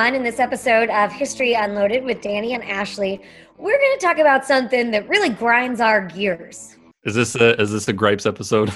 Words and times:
everyone. 0.00 0.14
In 0.14 0.22
this 0.24 0.40
episode 0.40 0.88
of 0.88 1.12
History 1.12 1.52
Unloaded 1.52 2.04
with 2.04 2.22
Danny 2.22 2.54
and 2.54 2.64
Ashley, 2.64 3.20
we're 3.58 3.78
going 3.78 3.98
to 3.98 4.06
talk 4.06 4.16
about 4.18 4.46
something 4.46 4.90
that 4.92 5.06
really 5.10 5.28
grinds 5.28 5.78
our 5.78 6.06
gears. 6.06 6.76
Is 7.04 7.14
this 7.14 7.34
a 7.34 7.60
is 7.60 7.70
this 7.70 7.86
a 7.88 7.92
gripes 7.92 8.24
episode? 8.24 8.70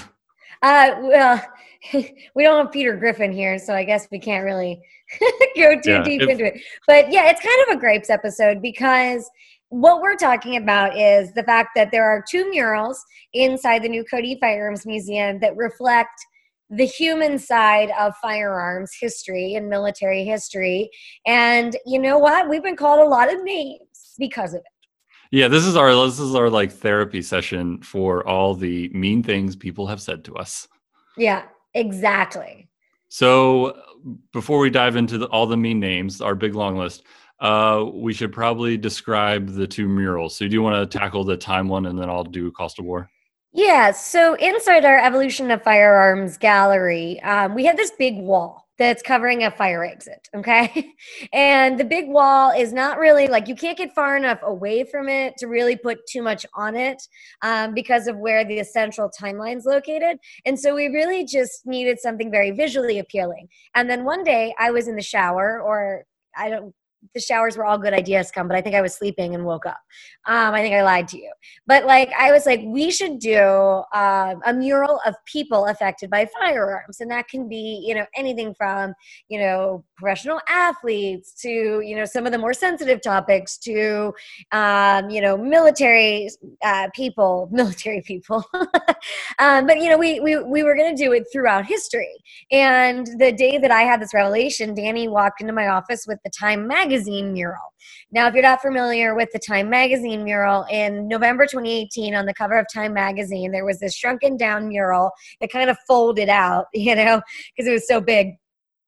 Uh, 0.61 0.91
well, 1.01 1.43
we 2.35 2.43
don't 2.43 2.65
have 2.65 2.71
Peter 2.71 2.95
Griffin 2.95 3.31
here, 3.31 3.57
so 3.57 3.73
I 3.73 3.83
guess 3.85 4.07
we 4.11 4.19
can't 4.19 4.45
really 4.45 4.79
go 5.57 5.79
too 5.81 5.91
Yeah, 5.93 6.03
deep 6.03 6.21
if- 6.21 6.29
into 6.29 6.45
it. 6.45 6.61
But 6.85 7.11
yeah, 7.11 7.31
it's 7.31 7.41
kind 7.41 7.55
of 7.69 7.75
a 7.75 7.79
gripes 7.79 8.11
episode 8.11 8.61
because 8.61 9.27
what 9.69 10.01
we're 10.03 10.17
talking 10.17 10.57
about 10.57 10.95
is 10.95 11.33
the 11.33 11.43
fact 11.43 11.69
that 11.75 11.89
there 11.91 12.05
are 12.05 12.23
two 12.29 12.47
murals 12.51 13.03
inside 13.33 13.81
the 13.81 13.89
New 13.89 14.03
Cody 14.05 14.37
Firearms 14.39 14.85
Museum 14.85 15.39
that 15.39 15.57
reflect 15.57 16.23
the 16.69 16.85
human 16.85 17.37
side 17.37 17.91
of 17.99 18.13
firearms 18.21 18.91
history 18.99 19.55
and 19.55 19.69
military 19.69 20.23
history. 20.23 20.89
And 21.25 21.75
you 21.85 21.99
know 21.99 22.17
what? 22.17 22.49
We've 22.49 22.63
been 22.63 22.75
called 22.75 22.99
a 22.99 23.09
lot 23.09 23.31
of 23.31 23.43
names 23.43 24.13
because 24.17 24.53
of 24.53 24.61
it. 24.61 24.65
Yeah, 25.31 25.47
this 25.47 25.65
is 25.65 25.75
our 25.75 25.93
this 26.05 26.19
is 26.19 26.35
our 26.35 26.49
like 26.49 26.71
therapy 26.71 27.21
session 27.21 27.81
for 27.81 28.25
all 28.27 28.55
the 28.55 28.89
mean 28.89 29.23
things 29.23 29.55
people 29.55 29.87
have 29.87 30.01
said 30.01 30.23
to 30.25 30.35
us. 30.35 30.67
Yeah, 31.17 31.43
exactly. 31.73 32.69
So 33.09 33.81
before 34.33 34.59
we 34.59 34.69
dive 34.69 34.95
into 34.95 35.17
the, 35.17 35.25
all 35.27 35.47
the 35.47 35.57
mean 35.57 35.79
names, 35.79 36.21
our 36.21 36.35
big 36.35 36.55
long 36.55 36.77
list, 36.77 37.03
uh, 37.39 37.85
we 37.93 38.13
should 38.13 38.31
probably 38.31 38.77
describe 38.77 39.49
the 39.49 39.67
two 39.67 39.87
murals. 39.87 40.35
So 40.37 40.47
do 40.47 40.53
you 40.53 40.61
want 40.61 40.91
to 40.91 40.97
tackle 40.97 41.23
the 41.23 41.37
time 41.37 41.67
one, 41.67 41.87
and 41.87 41.97
then 41.97 42.09
I'll 42.09 42.23
do 42.23 42.51
cost 42.51 42.79
of 42.79 42.85
war? 42.85 43.09
Yeah, 43.57 43.91
so 43.91 44.33
inside 44.33 44.83
our 44.83 44.99
Evolution 44.99 45.49
of 45.49 45.63
Firearms 45.63 46.37
gallery, 46.37 47.21
um, 47.21 47.55
we 47.55 47.63
have 47.63 47.77
this 47.77 47.91
big 47.97 48.17
wall 48.17 48.67
that's 48.77 49.01
covering 49.01 49.45
a 49.45 49.51
fire 49.51 49.85
exit, 49.85 50.27
okay? 50.35 50.91
and 51.33 51.79
the 51.79 51.85
big 51.85 52.09
wall 52.09 52.51
is 52.51 52.73
not 52.73 52.99
really 52.99 53.27
like 53.29 53.47
you 53.47 53.55
can't 53.55 53.77
get 53.77 53.95
far 53.95 54.17
enough 54.17 54.39
away 54.43 54.83
from 54.83 55.07
it 55.07 55.37
to 55.37 55.47
really 55.47 55.77
put 55.77 55.99
too 56.05 56.21
much 56.21 56.45
on 56.53 56.75
it 56.75 57.01
um, 57.43 57.73
because 57.73 58.07
of 58.07 58.17
where 58.17 58.43
the 58.43 58.61
central 58.61 59.09
timeline's 59.09 59.65
located. 59.65 60.17
And 60.45 60.59
so 60.59 60.75
we 60.75 60.87
really 60.87 61.23
just 61.23 61.65
needed 61.65 61.97
something 62.01 62.29
very 62.29 62.51
visually 62.51 62.99
appealing. 62.99 63.47
And 63.73 63.89
then 63.89 64.03
one 64.03 64.25
day 64.25 64.53
I 64.59 64.71
was 64.71 64.89
in 64.89 64.97
the 64.97 65.01
shower, 65.01 65.61
or 65.61 66.03
I 66.35 66.49
don't, 66.49 66.75
the 67.13 67.21
showers 67.21 67.57
were 67.57 67.65
all 67.65 67.77
good 67.77 67.93
ideas 67.93 68.31
come, 68.31 68.47
but 68.47 68.57
I 68.57 68.61
think 68.61 68.75
I 68.75 68.81
was 68.81 68.95
sleeping 68.95 69.35
and 69.35 69.45
woke 69.45 69.65
up. 69.65 69.79
Um, 70.27 70.53
I 70.53 70.61
think 70.61 70.73
I 70.75 70.83
lied 70.83 71.07
to 71.09 71.17
you. 71.17 71.31
But 71.67 71.85
like 71.85 72.11
i 72.17 72.31
was 72.31 72.45
like 72.45 72.61
we 72.65 72.91
should 72.91 73.19
do 73.19 73.39
um, 73.93 74.41
a 74.45 74.53
mural 74.53 74.99
of 75.05 75.15
people 75.25 75.65
affected 75.67 76.09
by 76.09 76.27
firearms. 76.39 76.99
And 76.99 77.11
that 77.11 77.27
can 77.27 77.47
be 77.47 77.83
you 77.85 77.95
know 77.95 78.05
anything 78.15 78.53
from 78.55 78.93
you 79.29 79.39
know 79.39 79.83
professional 79.97 80.39
athletes 80.49 81.33
to 81.41 81.49
you 81.49 81.95
know 81.95 82.05
some 82.05 82.25
of 82.25 82.31
the 82.31 82.37
more 82.37 82.53
sensitive 82.53 83.01
topics 83.01 83.57
to 83.59 84.13
um, 84.51 85.09
you 85.09 85.21
know 85.21 85.37
military 85.37 86.29
uh, 86.63 86.87
people 86.95 87.49
military 87.51 88.01
people. 88.01 88.43
Um, 89.39 89.67
but 89.67 89.81
you 89.81 89.89
know 89.89 89.97
we 89.97 90.19
we, 90.19 90.41
we 90.43 90.63
were 90.63 90.75
going 90.75 90.95
to 90.95 91.03
do 91.03 91.11
it 91.11 91.25
throughout 91.31 91.65
history. 91.65 92.15
And 92.51 93.05
the 93.19 93.31
day 93.31 93.57
that 93.57 93.71
i 93.71 93.81
had 93.81 94.01
this 94.01 94.13
revelation 94.13 94.73
danny 94.73 95.07
walked 95.07 95.41
into 95.41 95.53
my 95.53 95.67
office 95.67 96.05
with 96.07 96.19
the 96.23 96.29
time 96.29 96.67
magazine 96.67 96.94
mural 97.03 97.73
now, 98.11 98.27
if 98.27 98.33
you're 98.33 98.43
not 98.43 98.61
familiar 98.61 99.15
with 99.15 99.29
the 99.31 99.39
Time 99.39 99.69
Magazine 99.69 100.23
mural, 100.23 100.65
in 100.69 101.07
November 101.07 101.45
2018, 101.45 102.15
on 102.15 102.25
the 102.25 102.33
cover 102.33 102.57
of 102.57 102.65
Time 102.73 102.93
Magazine, 102.93 103.51
there 103.51 103.65
was 103.65 103.79
this 103.79 103.95
shrunken 103.95 104.37
down 104.37 104.67
mural 104.67 105.11
that 105.41 105.51
kind 105.51 105.69
of 105.69 105.77
folded 105.87 106.29
out, 106.29 106.65
you 106.73 106.95
know, 106.95 107.21
because 107.55 107.67
it 107.67 107.73
was 107.73 107.87
so 107.87 107.99
big. 107.99 108.35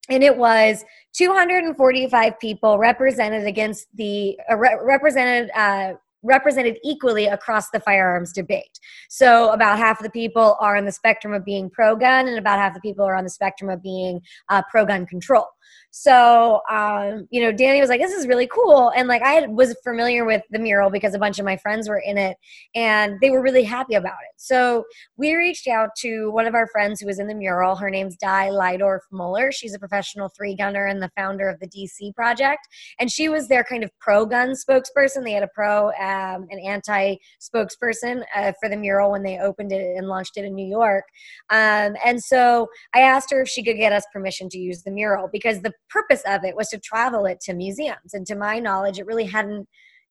And 0.10 0.24
it 0.24 0.38
was 0.38 0.86
245 1.18 2.40
people 2.40 2.78
represented 2.78 3.46
against 3.46 3.88
the 3.96 4.40
uh, 4.50 4.56
re- 4.56 4.78
represented 4.82 5.50
uh, 5.54 5.94
represented 6.28 6.78
equally 6.84 7.26
across 7.26 7.70
the 7.70 7.80
firearms 7.80 8.32
debate. 8.34 8.80
So 9.10 9.52
about 9.52 9.80
half 9.80 10.00
of 10.00 10.04
the 10.04 10.12
people 10.12 10.58
are 10.60 10.76
on 10.76 10.86
the 10.86 10.92
spectrum 10.92 11.34
of 11.34 11.46
being 11.46 11.70
pro-gun, 11.70 12.28
and 12.28 12.38
about 12.38 12.60
half 12.60 12.74
the 12.74 12.82
people 12.82 13.06
are 13.06 13.16
on 13.16 13.24
the 13.24 13.30
spectrum 13.30 13.70
of 13.70 13.82
being 13.82 14.22
uh, 14.50 14.62
pro-gun 14.70 15.06
control. 15.06 15.48
So, 15.92 16.62
um, 16.70 17.28
you 17.32 17.42
know, 17.42 17.52
Danny 17.52 17.80
was 17.80 17.90
like, 17.90 18.02
this 18.02 18.14
is 18.14 18.28
really 18.28 18.48
cool. 18.48 18.92
And 18.96 19.08
like, 19.08 19.22
I 19.24 19.48
was 19.48 19.76
familiar 19.84 20.26
with 20.26 20.44
the 20.52 20.60
mural 20.60 20.90
because 20.90 21.16
a 21.16 21.20
bunch 21.20 21.40
of 21.40 21.46
my 21.46 21.58
friends 21.58 21.90
were 21.90 22.00
in 22.06 22.18
it 22.18 22.38
and 22.76 23.18
they 23.22 23.30
were 23.30 23.42
really 23.42 23.64
happy 23.64 23.96
about 23.96 24.14
it. 24.14 24.34
So 24.38 24.84
we 25.18 25.36
reached 25.36 25.68
out 25.68 25.90
to 26.00 26.30
one 26.32 26.46
of 26.46 26.54
our 26.54 26.68
friends 26.68 27.00
who 27.00 27.08
was 27.08 27.20
in 27.20 27.28
the 27.28 27.34
mural. 27.34 27.76
Her 27.76 27.90
name's 27.90 28.16
Di 28.18 28.50
Lydorf 28.50 29.00
Muller. 29.12 29.52
She's 29.52 29.74
a 29.74 29.80
professional 29.80 30.30
three 30.30 30.56
gunner 30.56 30.86
and 30.86 31.02
the 31.02 31.12
founder 31.16 31.50
of 31.50 31.60
the 31.60 31.68
DC 31.68 32.14
Project. 32.14 32.68
And 33.00 33.12
she 33.12 33.30
was 33.30 33.48
their 33.48 33.64
kind 33.64 33.84
of 33.84 33.90
pro 34.00 34.26
gun 34.26 34.52
spokesperson. 34.52 35.24
They 35.24 35.32
had 35.32 35.44
a 35.44 35.50
pro 35.54 35.92
um, 36.18 36.48
and 36.50 36.60
anti 36.66 37.16
spokesperson 37.40 38.24
uh, 38.36 38.54
for 38.60 38.70
the 38.70 38.78
mural 38.78 39.12
when 39.12 39.24
they 39.24 39.40
opened 39.40 39.72
it 39.72 39.98
and 39.98 40.08
launched 40.08 40.38
it 40.38 40.46
in 40.46 40.56
New 40.56 40.68
York. 40.68 41.06
Um, 41.50 41.96
and 42.06 42.22
so 42.22 42.68
I 42.94 43.02
asked 43.02 43.32
her 43.32 43.42
if 43.42 43.50
she 43.50 43.64
could 43.64 43.78
get 43.78 43.94
us 43.94 44.06
permission 44.12 44.50
to 44.50 44.58
use 44.58 44.84
the 44.84 44.92
mural 44.92 45.30
because 45.32 45.62
the 45.62 45.74
purpose 45.90 46.24
of 46.28 46.44
it 46.44 46.56
was 46.56 46.70
to 46.70 46.80
travel 46.80 47.26
it 47.26 47.40
to 47.42 47.54
museums. 47.54 48.14
And 48.14 48.26
to 48.28 48.36
my 48.36 48.60
knowledge, 48.60 49.00
it 49.00 49.06
really 49.06 49.26
hadn't 49.26 49.68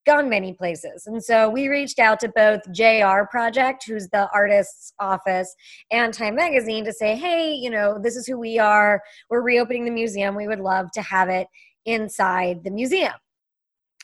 gone 0.07 0.31
many 0.31 0.53
places. 0.53 1.07
And 1.07 1.23
so 1.23 1.51
we 1.51 1.69
reached 1.69 1.99
out 1.99 2.21
to 2.21 2.29
both 2.29 2.61
JR 2.73 3.25
Project, 3.29 3.85
who's 3.87 4.09
the 4.09 4.31
artist's 4.33 4.93
office, 5.01 5.53
and 5.91 6.15
Time 6.15 6.37
Magazine 6.37 6.85
to 6.85 6.93
say, 6.93 7.17
hey, 7.17 7.53
you 7.53 7.71
know, 7.71 7.99
this 8.01 8.15
is 8.15 8.27
who 8.27 8.39
we 8.39 8.59
are. 8.59 9.03
We're 9.29 9.43
reopening 9.43 9.85
the 9.85 9.91
museum. 9.91 10.37
We 10.37 10.47
would 10.47 10.61
love 10.61 10.93
to 10.93 11.03
have 11.03 11.29
it 11.29 11.49
inside 11.85 12.63
the 12.63 12.71
museum. 12.71 13.15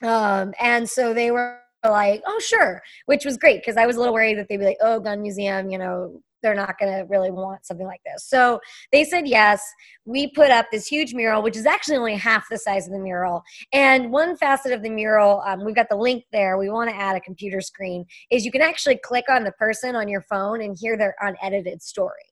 Um, 0.03 0.53
and 0.59 0.91
so 0.91 1.15
they 1.15 1.31
were 1.31 1.62
like, 1.91 2.23
oh, 2.27 2.41
sure, 2.41 2.83
which 3.07 3.25
was 3.25 3.37
great 3.37 3.61
because 3.61 3.77
I 3.77 3.87
was 3.87 3.97
a 3.97 3.99
little 3.99 4.15
worried 4.15 4.39
that 4.39 4.49
they'd 4.49 4.59
be 4.59 4.65
like, 4.65 4.79
oh, 4.81 5.01
gun 5.01 5.23
museum, 5.23 5.71
you 5.71 5.79
know, 5.79 6.21
they're 6.43 6.55
not 6.55 6.79
going 6.79 6.93
to 6.93 7.05
really 7.09 7.31
want 7.31 7.65
something 7.65 7.87
like 7.87 8.01
this. 8.05 8.29
So 8.29 8.61
they 8.91 9.05
said 9.05 9.29
yes. 9.29 9.63
We 10.05 10.29
put 10.29 10.51
up 10.51 10.67
this 10.73 10.87
huge 10.87 11.15
mural, 11.15 11.43
which 11.43 11.57
is 11.57 11.67
actually 11.67 11.97
only 11.97 12.17
half 12.17 12.47
the 12.51 12.59
size 12.59 12.87
of 12.87 12.93
the 12.93 12.99
mural. 12.99 13.43
And 13.73 14.11
one 14.11 14.37
facet 14.37 14.73
of 14.73 14.83
the 14.83 14.91
mural, 14.91 15.41
um, 15.47 15.65
we've 15.65 15.77
got 15.77 15.89
the 15.89 15.97
link 15.97 16.25
there. 16.33 16.59
We 16.59 16.69
want 16.69 16.91
to 16.91 16.97
add 16.97 17.17
a 17.17 17.21
computer 17.21 17.61
screen, 17.61 18.05
is 18.31 18.45
you 18.45 18.51
can 18.51 18.63
actually 18.63 18.99
click 19.05 19.27
on 19.29 19.45
the 19.45 19.53
person 19.53 19.95
on 19.95 20.09
your 20.09 20.23
phone 20.23 20.61
and 20.63 20.77
hear 20.77 20.97
their 20.97 21.15
unedited 21.21 21.81
story. 21.81 22.25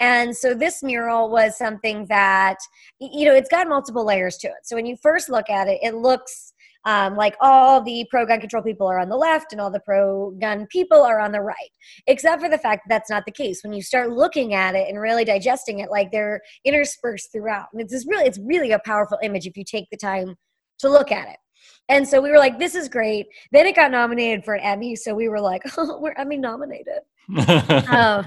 And 0.00 0.34
so 0.34 0.54
this 0.54 0.82
mural 0.82 1.30
was 1.30 1.58
something 1.58 2.06
that, 2.08 2.56
you 3.00 3.26
know, 3.26 3.34
it's 3.34 3.50
got 3.50 3.68
multiple 3.68 4.06
layers 4.06 4.38
to 4.38 4.48
it. 4.48 4.64
So 4.64 4.76
when 4.76 4.86
you 4.86 4.96
first 5.02 5.28
look 5.28 5.50
at 5.50 5.68
it, 5.68 5.78
it 5.82 5.94
looks 5.94 6.54
um, 6.84 7.16
like 7.16 7.36
all 7.40 7.82
the 7.82 8.06
pro 8.10 8.24
gun 8.26 8.40
control 8.40 8.62
people 8.62 8.86
are 8.86 8.98
on 8.98 9.08
the 9.08 9.16
left 9.16 9.52
and 9.52 9.60
all 9.60 9.70
the 9.70 9.80
pro 9.80 10.30
gun 10.40 10.66
people 10.66 11.02
are 11.02 11.20
on 11.20 11.32
the 11.32 11.40
right 11.40 11.70
except 12.06 12.40
for 12.40 12.48
the 12.48 12.58
fact 12.58 12.82
that 12.84 12.94
that's 12.94 13.10
not 13.10 13.24
the 13.24 13.32
case. 13.32 13.62
When 13.62 13.72
you 13.72 13.82
start 13.82 14.10
looking 14.10 14.54
at 14.54 14.74
it 14.74 14.88
and 14.88 15.00
really 15.00 15.24
digesting 15.24 15.80
it 15.80 15.90
like 15.90 16.10
they're 16.12 16.40
interspersed 16.64 17.32
throughout. 17.32 17.66
And 17.72 17.82
it's 17.82 18.06
really 18.06 18.26
it's 18.26 18.38
really 18.38 18.72
a 18.72 18.80
powerful 18.84 19.18
image 19.22 19.46
if 19.46 19.56
you 19.56 19.64
take 19.64 19.88
the 19.90 19.96
time 19.96 20.36
to 20.78 20.88
look 20.88 21.10
at 21.12 21.28
it. 21.28 21.36
And 21.88 22.06
so 22.06 22.20
we 22.20 22.30
were 22.30 22.38
like 22.38 22.58
this 22.58 22.74
is 22.74 22.88
great. 22.88 23.26
Then 23.52 23.66
it 23.66 23.76
got 23.76 23.90
nominated 23.90 24.44
for 24.44 24.54
an 24.54 24.64
emmy 24.64 24.96
so 24.96 25.14
we 25.14 25.28
were 25.28 25.40
like 25.40 25.62
oh, 25.76 25.98
we're 26.02 26.14
emmy 26.16 26.36
nominated 26.36 27.00
um, 27.36 28.26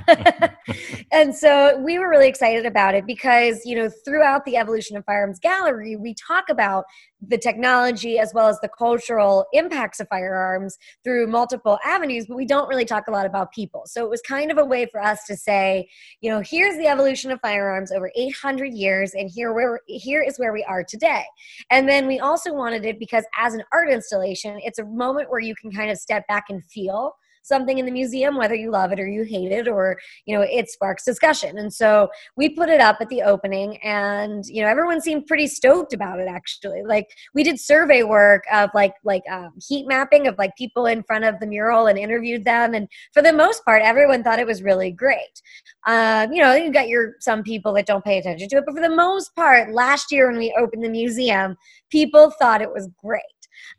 and 1.12 1.36
so 1.36 1.78
we 1.80 1.98
were 1.98 2.10
really 2.10 2.28
excited 2.28 2.66
about 2.66 2.94
it 2.94 3.06
because 3.08 3.66
you 3.66 3.76
know 3.76 3.90
throughout 4.06 4.46
the 4.46 4.58
evolution 4.58 4.96
of 4.96 5.04
firearms 5.06 5.40
gallery 5.40 5.96
we 5.96 6.14
talk 6.14 6.50
about 6.50 6.86
the 7.28 7.38
technology 7.38 8.18
as 8.18 8.34
well 8.34 8.48
as 8.48 8.60
the 8.62 8.70
cultural 8.70 9.46
impacts 9.54 10.00
of 10.00 10.08
firearms 10.08 10.78
through 11.04 11.28
multiple 11.28 11.78
avenues 11.86 12.26
but 12.28 12.36
we 12.36 12.46
don't 12.46 12.68
really 12.68 12.86
talk 12.86 13.08
a 13.08 13.12
lot 13.12 13.26
about 13.26 13.52
people. 13.52 13.84
So 13.86 14.04
it 14.04 14.10
was 14.10 14.22
kind 14.22 14.52
of 14.52 14.58
a 14.58 14.66
way 14.66 14.86
for 14.86 15.02
us 15.02 15.26
to 15.26 15.36
say 15.36 15.88
you 16.22 16.30
know 16.30 16.42
here's 16.42 16.78
the 16.78 16.88
evolution 16.88 17.32
of 17.32 17.40
firearms 17.42 17.92
over 17.92 18.12
800 18.16 18.74
years 18.74 19.14
and 19.14 19.30
here 19.30 19.54
where 19.54 19.80
here 19.88 20.22
is 20.22 20.38
where 20.38 20.54
we 20.54 20.64
are 20.64 20.84
today. 20.84 21.24
And 21.70 21.88
then 21.88 22.08
we 22.08 22.20
also 22.20 22.54
wanted 22.54 22.86
it 22.86 23.00
because 23.00 23.26
as 23.38 23.54
an 23.54 23.64
art 23.72 23.90
installation 23.90 24.60
it's 24.64 24.80
a 24.80 24.86
moment 24.86 25.30
where 25.30 25.40
you 25.40 25.56
can 25.56 25.72
kind 25.72 25.92
of 25.92 25.98
step 25.98 26.28
back 26.28 26.46
and 26.50 26.64
feel 26.66 27.16
something 27.42 27.78
in 27.78 27.86
the 27.86 27.92
museum 27.92 28.38
whether 28.38 28.56
you 28.56 28.72
love 28.72 28.92
it 28.92 29.00
or 29.00 29.08
you 29.08 29.24
hate 29.24 29.52
it 29.52 29.68
or 29.68 29.98
you 30.26 30.36
know 30.36 30.44
it 30.44 30.70
sparks 30.70 31.04
discussion. 31.06 31.58
And 31.58 31.74
so 31.74 32.10
we 32.36 32.50
put 32.50 32.70
it 32.70 32.82
up 32.82 32.98
at 33.02 33.10
the 33.10 33.22
opening 33.22 33.78
and 33.84 34.44
you 34.48 34.62
know 34.62 34.70
everyone 34.70 35.02
seemed 35.02 35.28
pretty 35.28 35.48
stoked 35.48 35.94
about 35.94 36.20
it 36.20 36.28
actually. 36.30 36.84
Like 36.84 37.08
we 37.34 37.44
did 37.44 37.60
survey 37.60 38.04
work 38.04 38.44
of 38.52 38.70
like 38.74 38.94
like 39.04 39.24
um, 39.32 39.54
heat 39.68 39.88
mapping 39.88 40.28
of 40.28 40.38
like 40.38 40.56
people 40.58 40.86
in 40.86 41.04
front 41.04 41.26
of 41.26 41.40
the 41.40 41.48
mural 41.48 41.88
and 41.88 41.98
interviewed 41.98 42.46
them. 42.46 42.74
And 42.74 42.88
for 43.14 43.22
the 43.22 43.34
most 43.34 43.64
part 43.66 43.82
everyone 43.82 44.24
thought 44.24 44.40
it 44.40 44.48
was 44.48 44.64
really 44.64 44.92
great. 44.92 45.42
Um, 45.88 46.32
you 46.32 46.42
know 46.42 46.54
you 46.54 46.72
got 46.72 46.88
your 46.88 47.16
some 47.20 47.44
people 47.44 47.74
that 47.74 47.86
don't 47.86 48.04
pay 48.04 48.18
attention 48.18 48.48
to 48.50 48.58
it 48.58 48.64
but 48.66 48.76
for 48.76 48.82
the 48.82 48.96
most 48.96 49.36
part 49.36 49.74
last 49.74 50.12
year 50.12 50.28
when 50.28 50.38
we 50.38 50.56
opened 50.58 50.84
the 50.84 50.90
museum 50.90 51.58
people 51.90 52.32
thought 52.40 52.62
it 52.62 52.72
was 52.72 52.90
great 53.04 53.22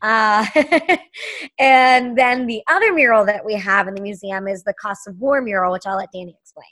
uh, 0.03 0.47
and 1.59 2.17
then 2.17 2.47
the 2.47 2.63
other 2.69 2.93
mural 2.93 3.25
that 3.25 3.45
we 3.45 3.55
have 3.55 3.89
in 3.89 3.95
the 3.95 4.03
museum 4.03 4.49
is 4.49 4.63
the 4.65 4.75
cost 4.75 5.07
of 5.07 5.19
war 5.19 5.41
mural 5.41 5.73
which 5.73 5.83
i'll 5.87 5.97
let 5.97 6.11
danny 6.13 6.37
explain 6.41 6.67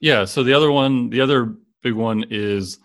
Yeah. 0.00 0.24
So 0.24 0.42
the 0.42 0.52
other 0.52 0.72
one, 0.72 1.10
the 1.10 1.20
other 1.20 1.54
big 1.82 1.94
one 1.94 2.24
is 2.28 2.78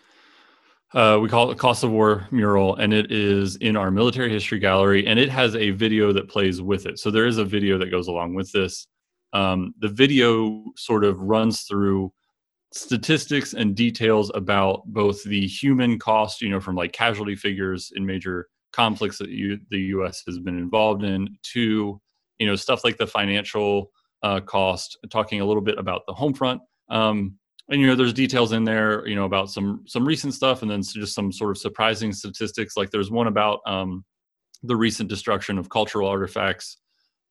Uh, 0.93 1.19
we 1.21 1.27
call 1.27 1.49
it 1.49 1.53
the 1.53 1.59
Cost 1.59 1.83
of 1.83 1.91
War 1.91 2.27
mural, 2.31 2.75
and 2.77 2.93
it 2.93 3.11
is 3.11 3.57
in 3.57 3.75
our 3.75 3.91
military 3.91 4.29
history 4.29 4.57
gallery, 4.59 5.05
and 5.05 5.19
it 5.19 5.29
has 5.29 5.53
a 5.55 5.71
video 5.71 6.13
that 6.13 6.29
plays 6.29 6.61
with 6.61 6.85
it. 6.85 6.97
So 6.97 7.11
there 7.11 7.27
is 7.27 7.39
a 7.39 7.43
video 7.43 7.77
that 7.79 7.91
goes 7.91 8.07
along 8.07 8.35
with 8.35 8.51
this. 8.53 8.87
Um, 9.33 9.73
the 9.79 9.89
video 9.89 10.63
sort 10.77 11.03
of 11.03 11.19
runs 11.19 11.63
through 11.63 12.13
statistics 12.71 13.53
and 13.53 13.75
details 13.75 14.31
about 14.33 14.83
both 14.85 15.23
the 15.23 15.45
human 15.45 15.99
cost, 15.99 16.41
you 16.41 16.49
know, 16.49 16.61
from 16.61 16.75
like 16.75 16.93
casualty 16.93 17.35
figures 17.35 17.91
in 17.95 18.05
major 18.05 18.47
conflicts 18.73 19.17
that 19.19 19.29
you, 19.29 19.59
the 19.69 19.79
U.S. 19.79 20.23
has 20.27 20.39
been 20.39 20.57
involved 20.57 21.03
in, 21.03 21.37
to 21.53 21.99
you 22.39 22.47
know 22.47 22.55
stuff 22.55 22.83
like 22.83 22.97
the 22.97 23.07
financial 23.07 23.91
uh, 24.23 24.39
cost. 24.41 24.97
Talking 25.09 25.41
a 25.41 25.45
little 25.45 25.61
bit 25.61 25.77
about 25.77 26.03
the 26.07 26.13
home 26.13 26.33
front. 26.33 26.61
Um, 26.89 27.37
and 27.69 27.81
you 27.81 27.87
know 27.87 27.95
there's 27.95 28.13
details 28.13 28.51
in 28.53 28.63
there 28.63 29.07
you 29.07 29.15
know 29.15 29.25
about 29.25 29.49
some 29.49 29.83
some 29.87 30.05
recent 30.05 30.33
stuff 30.33 30.61
and 30.61 30.71
then 30.71 30.81
just 30.81 31.13
some 31.13 31.31
sort 31.31 31.51
of 31.51 31.57
surprising 31.57 32.13
statistics 32.13 32.77
like 32.77 32.89
there's 32.91 33.11
one 33.11 33.27
about 33.27 33.59
um, 33.65 34.05
the 34.63 34.75
recent 34.75 35.09
destruction 35.09 35.57
of 35.57 35.69
cultural 35.69 36.07
artifacts 36.07 36.77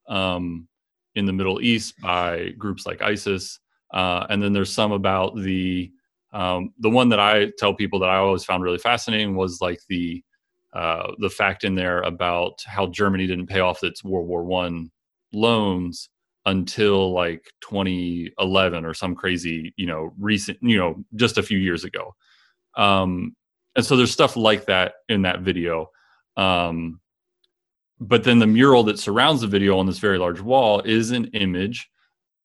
um, 0.09 0.67
in 1.15 1.25
the 1.25 1.33
middle 1.33 1.61
east 1.61 1.95
by 2.01 2.49
groups 2.57 2.85
like 2.85 3.01
isis 3.01 3.59
uh, 3.93 4.25
and 4.29 4.41
then 4.41 4.53
there's 4.53 4.71
some 4.71 4.91
about 4.91 5.35
the 5.35 5.91
um, 6.33 6.73
the 6.79 6.89
one 6.89 7.09
that 7.09 7.19
i 7.19 7.49
tell 7.57 7.73
people 7.73 7.99
that 7.99 8.09
i 8.09 8.17
always 8.17 8.45
found 8.45 8.63
really 8.63 8.77
fascinating 8.77 9.35
was 9.35 9.59
like 9.61 9.79
the 9.89 10.23
uh, 10.77 11.11
the 11.19 11.29
fact 11.29 11.63
in 11.63 11.75
there 11.75 12.01
about 12.01 12.61
how 12.65 12.87
germany 12.87 13.25
didn't 13.25 13.47
pay 13.47 13.59
off 13.59 13.83
its 13.83 14.03
world 14.03 14.27
war 14.27 14.43
one 14.43 14.91
loans 15.33 16.09
until 16.47 17.11
like 17.11 17.51
2011 17.61 18.85
or 18.85 18.93
some 18.93 19.13
crazy, 19.13 19.73
you 19.75 19.85
know, 19.85 20.13
recent, 20.17 20.57
you 20.61 20.77
know, 20.77 21.03
just 21.15 21.37
a 21.37 21.43
few 21.43 21.57
years 21.57 21.83
ago. 21.83 22.15
Um, 22.75 23.35
and 23.75 23.85
so 23.85 23.97
there's 23.97 24.11
stuff 24.11 24.37
like 24.37 24.65
that 24.65 24.93
in 25.09 25.23
that 25.23 25.41
video. 25.41 25.89
Um, 26.37 27.01
but 27.99 28.23
then 28.23 28.39
the 28.39 28.47
mural 28.47 28.83
that 28.83 28.97
surrounds 28.97 29.41
the 29.41 29.47
video 29.47 29.77
on 29.77 29.87
this 29.87 29.99
very 29.99 30.17
large 30.17 30.39
wall 30.39 30.81
is 30.81 31.11
an 31.11 31.25
image 31.33 31.89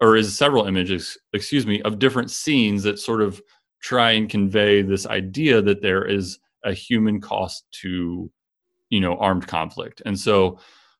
or 0.00 0.16
is 0.16 0.36
several 0.36 0.66
images, 0.66 1.16
excuse 1.32 1.64
me, 1.64 1.80
of 1.82 2.00
different 2.00 2.30
scenes 2.30 2.82
that 2.82 2.98
sort 2.98 3.22
of 3.22 3.40
try 3.80 4.12
and 4.12 4.28
convey 4.28 4.82
this 4.82 5.06
idea 5.06 5.62
that 5.62 5.80
there 5.80 6.04
is 6.04 6.40
a 6.64 6.72
human 6.72 7.20
cost 7.20 7.64
to, 7.82 8.30
you 8.90 9.00
know, 9.00 9.16
armed 9.16 9.46
conflict. 9.46 10.02
And 10.04 10.18
so, 10.18 10.58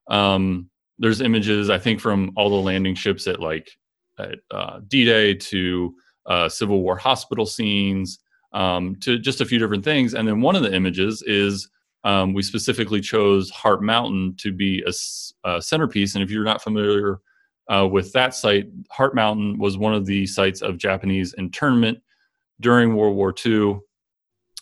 um, 0.08 0.68
there's 0.98 1.20
images 1.20 1.70
I 1.70 1.78
think 1.78 2.00
from 2.00 2.32
all 2.36 2.48
the 2.48 2.56
landing 2.56 2.94
ships 2.94 3.26
at 3.26 3.40
like 3.40 3.70
at 4.18 4.38
uh, 4.50 4.80
D-Day 4.86 5.34
to 5.34 5.94
uh, 6.26 6.48
Civil 6.48 6.82
War 6.82 6.96
hospital 6.96 7.46
scenes 7.46 8.20
um, 8.52 8.96
to 9.00 9.18
just 9.18 9.40
a 9.40 9.44
few 9.44 9.58
different 9.58 9.84
things. 9.84 10.14
And 10.14 10.28
then 10.28 10.40
one 10.40 10.54
of 10.54 10.62
the 10.62 10.74
images 10.74 11.22
is 11.22 11.68
um, 12.04 12.34
we 12.34 12.42
specifically 12.42 13.00
chose 13.00 13.50
Heart 13.50 13.82
Mountain 13.82 14.36
to 14.38 14.52
be 14.52 14.84
a, 14.86 14.92
a 15.48 15.62
centerpiece. 15.62 16.14
And 16.14 16.22
if 16.22 16.30
you're 16.30 16.44
not 16.44 16.62
familiar 16.62 17.18
uh, 17.68 17.88
with 17.90 18.12
that 18.12 18.34
site, 18.34 18.66
Heart 18.90 19.14
Mountain 19.14 19.58
was 19.58 19.78
one 19.78 19.94
of 19.94 20.06
the 20.06 20.26
sites 20.26 20.62
of 20.62 20.78
Japanese 20.78 21.32
internment 21.34 21.98
during 22.60 22.94
World 22.94 23.16
War 23.16 23.34
II. 23.44 23.80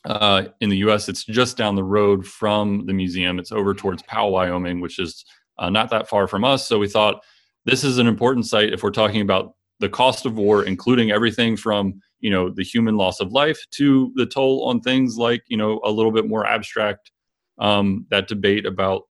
Uh, 0.04 0.44
in 0.60 0.70
the 0.70 0.78
U.S., 0.78 1.08
it's 1.08 1.24
just 1.24 1.56
down 1.56 1.74
the 1.74 1.84
road 1.84 2.26
from 2.26 2.86
the 2.86 2.92
museum. 2.94 3.38
It's 3.38 3.52
over 3.52 3.74
towards 3.74 4.02
Powell, 4.04 4.32
Wyoming, 4.32 4.80
which 4.80 4.98
is 4.98 5.24
uh, 5.58 5.68
not 5.68 5.90
that 5.90 6.08
far 6.08 6.26
from 6.26 6.44
us. 6.44 6.66
So 6.66 6.78
we 6.78 6.88
thought 6.88 7.22
this 7.66 7.84
is 7.84 7.98
an 7.98 8.06
important 8.06 8.46
site 8.46 8.72
if 8.72 8.82
we're 8.82 8.90
talking 8.90 9.20
about 9.20 9.54
the 9.78 9.88
cost 9.88 10.26
of 10.26 10.36
war, 10.36 10.64
including 10.64 11.10
everything 11.10 11.56
from 11.56 12.00
you 12.20 12.30
know 12.30 12.50
the 12.50 12.62
human 12.62 12.96
loss 12.96 13.20
of 13.20 13.32
life 13.32 13.58
to 13.72 14.12
the 14.14 14.26
toll 14.26 14.64
on 14.68 14.80
things 14.80 15.16
like 15.16 15.42
you 15.48 15.56
know 15.56 15.80
a 15.84 15.90
little 15.90 16.12
bit 16.12 16.28
more 16.28 16.46
abstract 16.46 17.10
um, 17.58 18.06
that 18.10 18.28
debate 18.28 18.66
about 18.66 19.02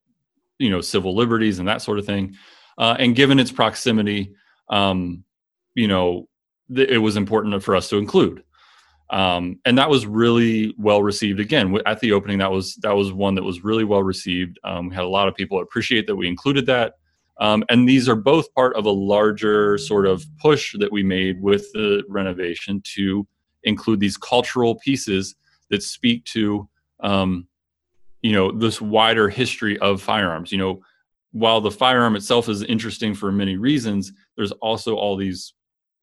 you 0.58 0.70
know 0.70 0.80
civil 0.80 1.14
liberties 1.14 1.58
and 1.58 1.68
that 1.68 1.82
sort 1.82 1.98
of 1.98 2.06
thing. 2.06 2.34
Uh, 2.78 2.96
and 2.98 3.14
given 3.14 3.38
its 3.38 3.52
proximity, 3.52 4.32
um, 4.70 5.22
you 5.74 5.86
know, 5.86 6.28
th- 6.74 6.88
it 6.88 6.98
was 6.98 7.16
important 7.16 7.62
for 7.62 7.76
us 7.76 7.88
to 7.90 7.96
include 7.96 8.42
um, 9.10 9.58
and 9.64 9.76
that 9.76 9.90
was 9.90 10.06
really 10.06 10.74
well 10.78 11.02
received. 11.02 11.40
Again, 11.40 11.76
at 11.84 12.00
the 12.00 12.12
opening, 12.12 12.38
that 12.38 12.50
was 12.50 12.76
that 12.76 12.94
was 12.94 13.12
one 13.12 13.34
that 13.34 13.42
was 13.42 13.64
really 13.64 13.84
well 13.84 14.02
received. 14.02 14.58
Um, 14.64 14.88
we 14.88 14.94
had 14.94 15.04
a 15.04 15.08
lot 15.08 15.28
of 15.28 15.34
people 15.34 15.60
appreciate 15.60 16.06
that 16.06 16.16
we 16.16 16.28
included 16.28 16.66
that, 16.66 16.94
um, 17.40 17.64
and 17.68 17.88
these 17.88 18.08
are 18.08 18.14
both 18.14 18.52
part 18.54 18.76
of 18.76 18.84
a 18.84 18.90
larger 18.90 19.78
sort 19.78 20.06
of 20.06 20.24
push 20.38 20.76
that 20.78 20.92
we 20.92 21.02
made 21.02 21.42
with 21.42 21.70
the 21.72 22.04
renovation 22.08 22.80
to 22.94 23.26
include 23.64 23.98
these 23.98 24.16
cultural 24.16 24.76
pieces 24.76 25.34
that 25.70 25.82
speak 25.82 26.24
to, 26.24 26.68
um, 27.00 27.46
you 28.22 28.32
know, 28.32 28.52
this 28.52 28.80
wider 28.80 29.28
history 29.28 29.76
of 29.78 30.00
firearms. 30.00 30.52
You 30.52 30.58
know, 30.58 30.80
while 31.32 31.60
the 31.60 31.70
firearm 31.70 32.14
itself 32.14 32.48
is 32.48 32.62
interesting 32.62 33.14
for 33.14 33.32
many 33.32 33.56
reasons, 33.56 34.12
there's 34.36 34.52
also 34.52 34.94
all 34.94 35.16
these 35.16 35.54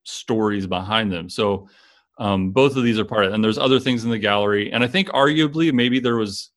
stories 0.04 0.68
behind 0.68 1.12
them. 1.12 1.30
So 1.30 1.70
um, 2.18 2.52
both 2.52 2.76
of 2.76 2.84
these 2.84 3.00
are 3.00 3.06
part 3.06 3.26
of 3.26 3.32
it. 3.32 3.36
And 3.36 3.44
there's 3.44 3.58
other 3.58 3.80
things 3.80 4.04
in 4.04 4.10
the 4.10 4.20
gallery. 4.20 4.72
And 4.72 4.84
I 4.84 4.88
think 4.88 5.10
arguably 5.10 5.72
maybe 5.72 6.00
there 6.00 6.18
was 6.18 6.52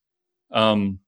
um, 0.52 0.98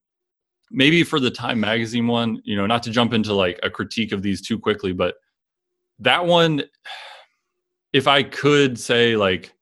maybe 0.70 1.04
for 1.04 1.20
the 1.20 1.30
Time 1.30 1.60
magazine 1.60 2.06
one, 2.06 2.40
you 2.44 2.56
know, 2.56 2.66
not 2.66 2.82
to 2.84 2.90
jump 2.90 3.12
into 3.12 3.34
like 3.34 3.58
a 3.62 3.70
critique 3.70 4.12
of 4.12 4.22
these 4.22 4.40
too 4.40 4.58
quickly, 4.58 4.92
but 4.92 5.16
that 5.98 6.24
one, 6.24 6.64
if 7.92 8.08
I 8.08 8.22
could 8.22 8.78
say 8.78 9.16
like 9.16 9.52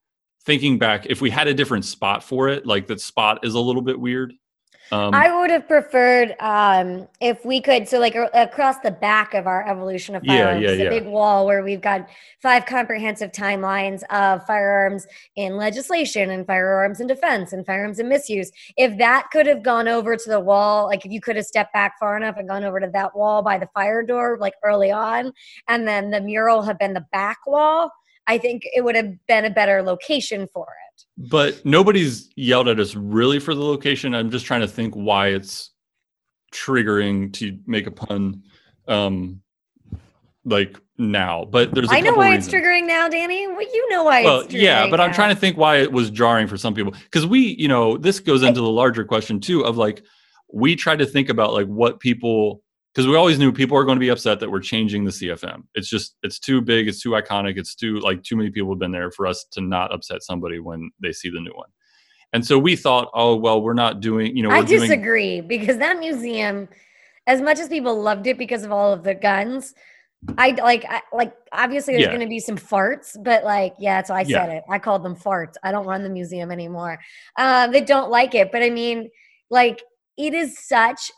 thinking 0.44 0.78
back, 0.78 1.06
if 1.06 1.20
we 1.20 1.30
had 1.30 1.48
a 1.48 1.54
different 1.54 1.84
spot 1.84 2.24
for 2.24 2.48
it, 2.48 2.66
like 2.66 2.86
that 2.86 3.00
spot 3.00 3.44
is 3.44 3.54
a 3.54 3.60
little 3.60 3.82
bit 3.82 3.98
weird. 3.98 4.32
Um, 4.92 5.14
I 5.14 5.38
would 5.38 5.50
have 5.50 5.68
preferred 5.68 6.34
um, 6.40 7.06
if 7.20 7.44
we 7.44 7.60
could. 7.60 7.88
So, 7.88 8.00
like 8.00 8.16
across 8.34 8.78
the 8.80 8.90
back 8.90 9.34
of 9.34 9.46
our 9.46 9.66
evolution 9.68 10.16
of 10.16 10.24
firearms, 10.24 10.62
yeah, 10.62 10.70
yeah, 10.70 10.82
yeah. 10.84 10.88
big 10.90 11.06
wall 11.06 11.46
where 11.46 11.62
we've 11.62 11.80
got 11.80 12.08
five 12.42 12.66
comprehensive 12.66 13.30
timelines 13.30 14.02
of 14.10 14.44
firearms 14.46 15.06
in 15.36 15.56
legislation 15.56 16.30
and 16.30 16.44
firearms 16.44 17.00
in 17.00 17.06
defense 17.06 17.52
and 17.52 17.64
firearms 17.64 18.00
in 18.00 18.08
misuse. 18.08 18.50
If 18.76 18.98
that 18.98 19.28
could 19.30 19.46
have 19.46 19.62
gone 19.62 19.86
over 19.86 20.16
to 20.16 20.28
the 20.28 20.40
wall, 20.40 20.86
like 20.86 21.06
if 21.06 21.12
you 21.12 21.20
could 21.20 21.36
have 21.36 21.46
stepped 21.46 21.72
back 21.72 21.98
far 22.00 22.16
enough 22.16 22.36
and 22.36 22.48
gone 22.48 22.64
over 22.64 22.80
to 22.80 22.90
that 22.92 23.16
wall 23.16 23.42
by 23.42 23.58
the 23.58 23.68
fire 23.72 24.02
door, 24.02 24.38
like 24.40 24.54
early 24.64 24.90
on, 24.90 25.32
and 25.68 25.86
then 25.86 26.10
the 26.10 26.20
mural 26.20 26.62
had 26.62 26.78
been 26.78 26.94
the 26.94 27.06
back 27.12 27.38
wall, 27.46 27.92
I 28.26 28.38
think 28.38 28.62
it 28.74 28.82
would 28.82 28.96
have 28.96 29.14
been 29.26 29.44
a 29.44 29.50
better 29.50 29.82
location 29.82 30.48
for 30.52 30.64
it 30.64 30.89
but 31.16 31.64
nobody's 31.64 32.30
yelled 32.36 32.68
at 32.68 32.80
us 32.80 32.94
really 32.94 33.38
for 33.38 33.54
the 33.54 33.62
location. 33.62 34.14
I'm 34.14 34.30
just 34.30 34.46
trying 34.46 34.60
to 34.62 34.68
think 34.68 34.94
why 34.94 35.28
it's 35.28 35.70
triggering 36.52 37.32
to 37.34 37.58
make 37.66 37.86
a 37.86 37.90
pun 37.90 38.42
um 38.88 39.40
like 40.44 40.76
now 40.98 41.44
but 41.44 41.72
there's 41.72 41.88
I 41.92 42.00
know 42.00 42.14
why 42.14 42.30
reasons. 42.30 42.46
it's 42.46 42.54
triggering 42.54 42.86
now 42.86 43.08
Danny 43.08 43.46
well, 43.46 43.62
you 43.62 43.88
know 43.88 44.02
why 44.02 44.20
it's 44.20 44.26
well 44.26 44.46
yeah 44.50 44.88
but 44.90 44.96
now. 44.96 45.04
I'm 45.04 45.12
trying 45.12 45.32
to 45.32 45.40
think 45.40 45.56
why 45.56 45.76
it 45.76 45.92
was 45.92 46.10
jarring 46.10 46.48
for 46.48 46.56
some 46.56 46.74
people 46.74 46.92
because 47.04 47.24
we 47.26 47.54
you 47.56 47.68
know 47.68 47.96
this 47.96 48.18
goes 48.18 48.42
into 48.42 48.60
the 48.60 48.68
larger 48.68 49.04
question 49.04 49.38
too 49.38 49.64
of 49.64 49.76
like 49.76 50.02
we 50.52 50.74
try 50.74 50.96
to 50.96 51.06
think 51.06 51.28
about 51.28 51.52
like 51.52 51.68
what 51.68 52.00
people 52.00 52.62
because 52.94 53.06
we 53.06 53.16
always 53.16 53.38
knew 53.38 53.52
people 53.52 53.76
are 53.76 53.84
going 53.84 53.96
to 53.96 54.00
be 54.00 54.08
upset 54.08 54.40
that 54.40 54.50
we're 54.50 54.60
changing 54.60 55.04
the 55.04 55.10
CFM. 55.10 55.62
It's 55.74 55.88
just 55.88 56.16
it's 56.22 56.38
too 56.38 56.60
big, 56.60 56.88
it's 56.88 57.00
too 57.00 57.10
iconic, 57.10 57.56
it's 57.56 57.74
too 57.74 58.00
like 58.00 58.22
too 58.22 58.36
many 58.36 58.50
people 58.50 58.70
have 58.70 58.78
been 58.78 58.92
there 58.92 59.10
for 59.10 59.26
us 59.26 59.44
to 59.52 59.60
not 59.60 59.92
upset 59.94 60.22
somebody 60.22 60.58
when 60.58 60.90
they 61.00 61.12
see 61.12 61.30
the 61.30 61.40
new 61.40 61.52
one. 61.54 61.68
And 62.32 62.46
so 62.46 62.58
we 62.58 62.76
thought, 62.76 63.10
oh 63.14 63.36
well, 63.36 63.62
we're 63.62 63.74
not 63.74 64.00
doing, 64.00 64.36
you 64.36 64.42
know. 64.42 64.50
I 64.50 64.62
disagree 64.62 65.36
doing- 65.36 65.48
because 65.48 65.78
that 65.78 65.98
museum, 65.98 66.68
as 67.26 67.40
much 67.40 67.58
as 67.58 67.68
people 67.68 68.00
loved 68.00 68.26
it 68.26 68.38
because 68.38 68.64
of 68.64 68.72
all 68.72 68.92
of 68.92 69.04
the 69.04 69.14
guns, 69.14 69.74
I 70.36 70.50
like 70.50 70.84
I, 70.88 71.00
like 71.12 71.34
obviously 71.52 71.94
there's 71.94 72.04
yeah. 72.04 72.08
going 72.08 72.20
to 72.20 72.28
be 72.28 72.40
some 72.40 72.58
farts, 72.58 73.16
but 73.22 73.44
like 73.44 73.74
yeah, 73.78 74.02
so 74.02 74.14
I 74.14 74.24
said 74.24 74.30
yeah. 74.30 74.52
it. 74.58 74.64
I 74.68 74.78
called 74.78 75.02
them 75.02 75.16
farts. 75.16 75.54
I 75.62 75.72
don't 75.72 75.86
run 75.86 76.02
the 76.02 76.10
museum 76.10 76.50
anymore. 76.50 76.98
Uh, 77.36 77.68
they 77.68 77.80
don't 77.80 78.10
like 78.10 78.34
it, 78.34 78.52
but 78.52 78.62
I 78.62 78.70
mean, 78.70 79.10
like 79.48 79.82
it 80.18 80.34
is 80.34 80.58
such 80.58 81.10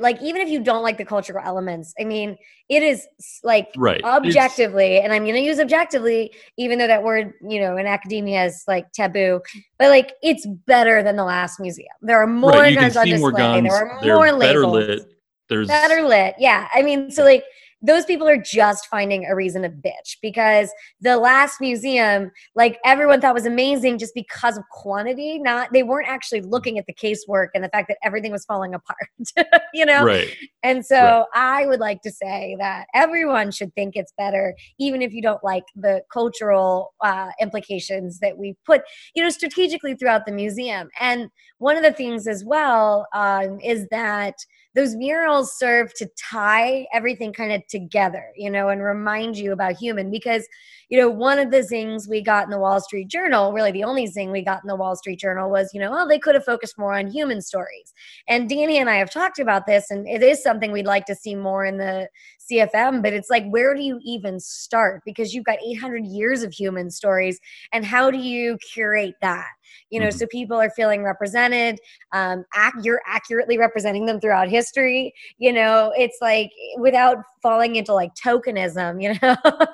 like 0.00 0.20
even 0.22 0.40
if 0.40 0.48
you 0.48 0.60
don't 0.60 0.82
like 0.82 0.96
the 0.96 1.04
cultural 1.04 1.44
elements 1.44 1.94
i 2.00 2.04
mean 2.04 2.36
it 2.68 2.82
is 2.82 3.06
like 3.42 3.68
right. 3.76 4.02
Objectively 4.04 4.96
it's, 4.96 5.04
and 5.04 5.12
i'm 5.12 5.24
going 5.24 5.34
to 5.34 5.40
use 5.40 5.58
objectively 5.58 6.32
even 6.56 6.78
though 6.78 6.86
that 6.86 7.02
word 7.02 7.32
you 7.46 7.60
know 7.60 7.76
in 7.76 7.86
academia 7.86 8.44
is 8.44 8.64
like 8.66 8.90
taboo 8.92 9.40
but 9.78 9.88
like 9.88 10.12
it's 10.22 10.46
better 10.66 11.02
than 11.02 11.16
the 11.16 11.24
last 11.24 11.60
museum. 11.60 11.88
There 12.02 12.20
are 12.22 12.26
more 12.26 12.50
right, 12.50 12.74
guns 12.74 12.96
on 12.96 13.06
display. 13.06 13.32
Guns, 13.32 13.68
there 14.02 14.14
are 14.14 14.16
more 14.16 14.32
labels. 14.32 14.72
lit. 14.72 15.02
there's 15.48 15.68
better 15.68 16.02
lit 16.02 16.34
yeah. 16.38 16.68
I 16.74 16.82
mean 16.82 17.10
so 17.10 17.24
like 17.24 17.44
those 17.80 18.04
people 18.04 18.28
are 18.28 18.36
just 18.36 18.86
finding 18.86 19.24
a 19.24 19.34
reason 19.34 19.62
to 19.62 19.68
bitch 19.68 20.16
because 20.20 20.72
the 21.00 21.16
last 21.16 21.60
museum, 21.60 22.30
like 22.54 22.78
everyone 22.84 23.20
thought 23.20 23.34
was 23.34 23.46
amazing 23.46 23.98
just 23.98 24.14
because 24.14 24.56
of 24.56 24.64
quantity. 24.72 25.38
Not 25.38 25.72
they 25.72 25.84
weren't 25.84 26.08
actually 26.08 26.40
looking 26.40 26.78
at 26.78 26.86
the 26.86 26.94
casework 26.94 27.48
and 27.54 27.62
the 27.62 27.68
fact 27.68 27.88
that 27.88 27.98
everything 28.02 28.32
was 28.32 28.44
falling 28.44 28.74
apart. 29.38 29.58
you 29.72 29.86
know, 29.86 30.04
right? 30.04 30.28
And 30.62 30.84
so 30.84 30.96
right. 30.96 31.26
I 31.34 31.66
would 31.66 31.80
like 31.80 32.02
to 32.02 32.10
say 32.10 32.56
that 32.58 32.86
everyone 32.94 33.52
should 33.52 33.72
think 33.74 33.94
it's 33.94 34.12
better, 34.18 34.54
even 34.78 35.00
if 35.02 35.12
you 35.12 35.22
don't 35.22 35.42
like 35.44 35.64
the 35.76 36.02
cultural 36.12 36.94
uh, 37.00 37.30
implications 37.40 38.18
that 38.20 38.36
we 38.36 38.56
put, 38.66 38.82
you 39.14 39.22
know, 39.22 39.30
strategically 39.30 39.94
throughout 39.94 40.26
the 40.26 40.32
museum. 40.32 40.88
And 41.00 41.28
one 41.58 41.76
of 41.76 41.82
the 41.82 41.92
things 41.92 42.26
as 42.26 42.44
well 42.44 43.06
um, 43.14 43.60
is 43.60 43.86
that 43.90 44.34
those 44.78 44.94
murals 44.94 45.58
serve 45.58 45.92
to 45.94 46.08
tie 46.16 46.86
everything 46.92 47.32
kind 47.32 47.50
of 47.52 47.66
together, 47.66 48.26
you 48.36 48.48
know, 48.48 48.68
and 48.68 48.80
remind 48.80 49.36
you 49.36 49.52
about 49.52 49.72
human. 49.76 50.08
Because, 50.08 50.46
you 50.88 50.98
know, 50.98 51.10
one 51.10 51.38
of 51.38 51.50
the 51.50 51.62
things 51.62 52.08
we 52.08 52.22
got 52.22 52.44
in 52.44 52.50
the 52.50 52.58
Wall 52.58 52.80
Street 52.80 53.08
Journal, 53.08 53.52
really 53.52 53.72
the 53.72 53.84
only 53.84 54.06
thing 54.06 54.30
we 54.30 54.42
got 54.42 54.62
in 54.64 54.68
the 54.68 54.76
Wall 54.76 54.96
Street 54.96 55.18
Journal 55.18 55.50
was, 55.50 55.70
you 55.74 55.80
know, 55.80 55.90
oh, 55.92 56.08
they 56.08 56.18
could 56.18 56.34
have 56.34 56.44
focused 56.44 56.78
more 56.78 56.94
on 56.94 57.08
human 57.08 57.42
stories. 57.42 57.92
And 58.26 58.48
Danny 58.48 58.78
and 58.78 58.88
I 58.88 58.96
have 58.96 59.10
talked 59.10 59.38
about 59.38 59.66
this, 59.66 59.90
and 59.90 60.08
it 60.08 60.22
is 60.22 60.42
something 60.42 60.72
we'd 60.72 60.86
like 60.86 61.04
to 61.06 61.14
see 61.14 61.34
more 61.34 61.66
in 61.66 61.76
the 61.76 62.08
CFM, 62.50 63.02
but 63.02 63.12
it's 63.12 63.28
like, 63.28 63.46
where 63.48 63.74
do 63.74 63.82
you 63.82 64.00
even 64.02 64.40
start? 64.40 65.02
Because 65.04 65.34
you've 65.34 65.44
got 65.44 65.58
800 65.62 66.06
years 66.06 66.42
of 66.42 66.52
human 66.52 66.90
stories, 66.90 67.38
and 67.72 67.84
how 67.84 68.10
do 68.10 68.18
you 68.18 68.56
curate 68.72 69.16
that? 69.20 69.48
You 69.90 70.00
know, 70.00 70.08
mm-hmm. 70.08 70.18
so 70.18 70.26
people 70.26 70.60
are 70.60 70.70
feeling 70.70 71.02
represented. 71.02 71.78
Um, 72.12 72.44
ac- 72.56 72.82
you're 72.82 73.02
accurately 73.06 73.58
representing 73.58 74.06
them 74.06 74.20
throughout 74.20 74.48
history. 74.48 75.12
You 75.38 75.52
know, 75.52 75.92
it's 75.96 76.18
like 76.20 76.50
without 76.78 77.18
falling 77.42 77.76
into 77.76 77.94
like 77.94 78.12
tokenism. 78.14 79.02
You 79.02 79.14
know, 79.22 79.36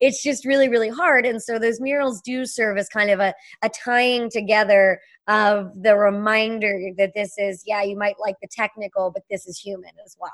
it's 0.00 0.22
just 0.22 0.44
really, 0.44 0.61
really 0.68 0.88
hard. 0.88 1.26
And 1.26 1.42
so 1.42 1.58
those 1.58 1.80
murals 1.80 2.20
do 2.20 2.46
serve 2.46 2.78
as 2.78 2.88
kind 2.88 3.10
of 3.10 3.20
a, 3.20 3.34
a 3.62 3.68
tying 3.68 4.30
together 4.30 5.00
of 5.28 5.70
the 5.82 5.96
reminder 5.96 6.90
that 6.98 7.12
this 7.14 7.34
is, 7.38 7.62
yeah, 7.66 7.82
you 7.82 7.96
might 7.96 8.16
like 8.20 8.36
the 8.42 8.48
technical, 8.50 9.10
but 9.10 9.22
this 9.30 9.46
is 9.46 9.58
human 9.58 9.92
as 10.04 10.16
well. 10.20 10.30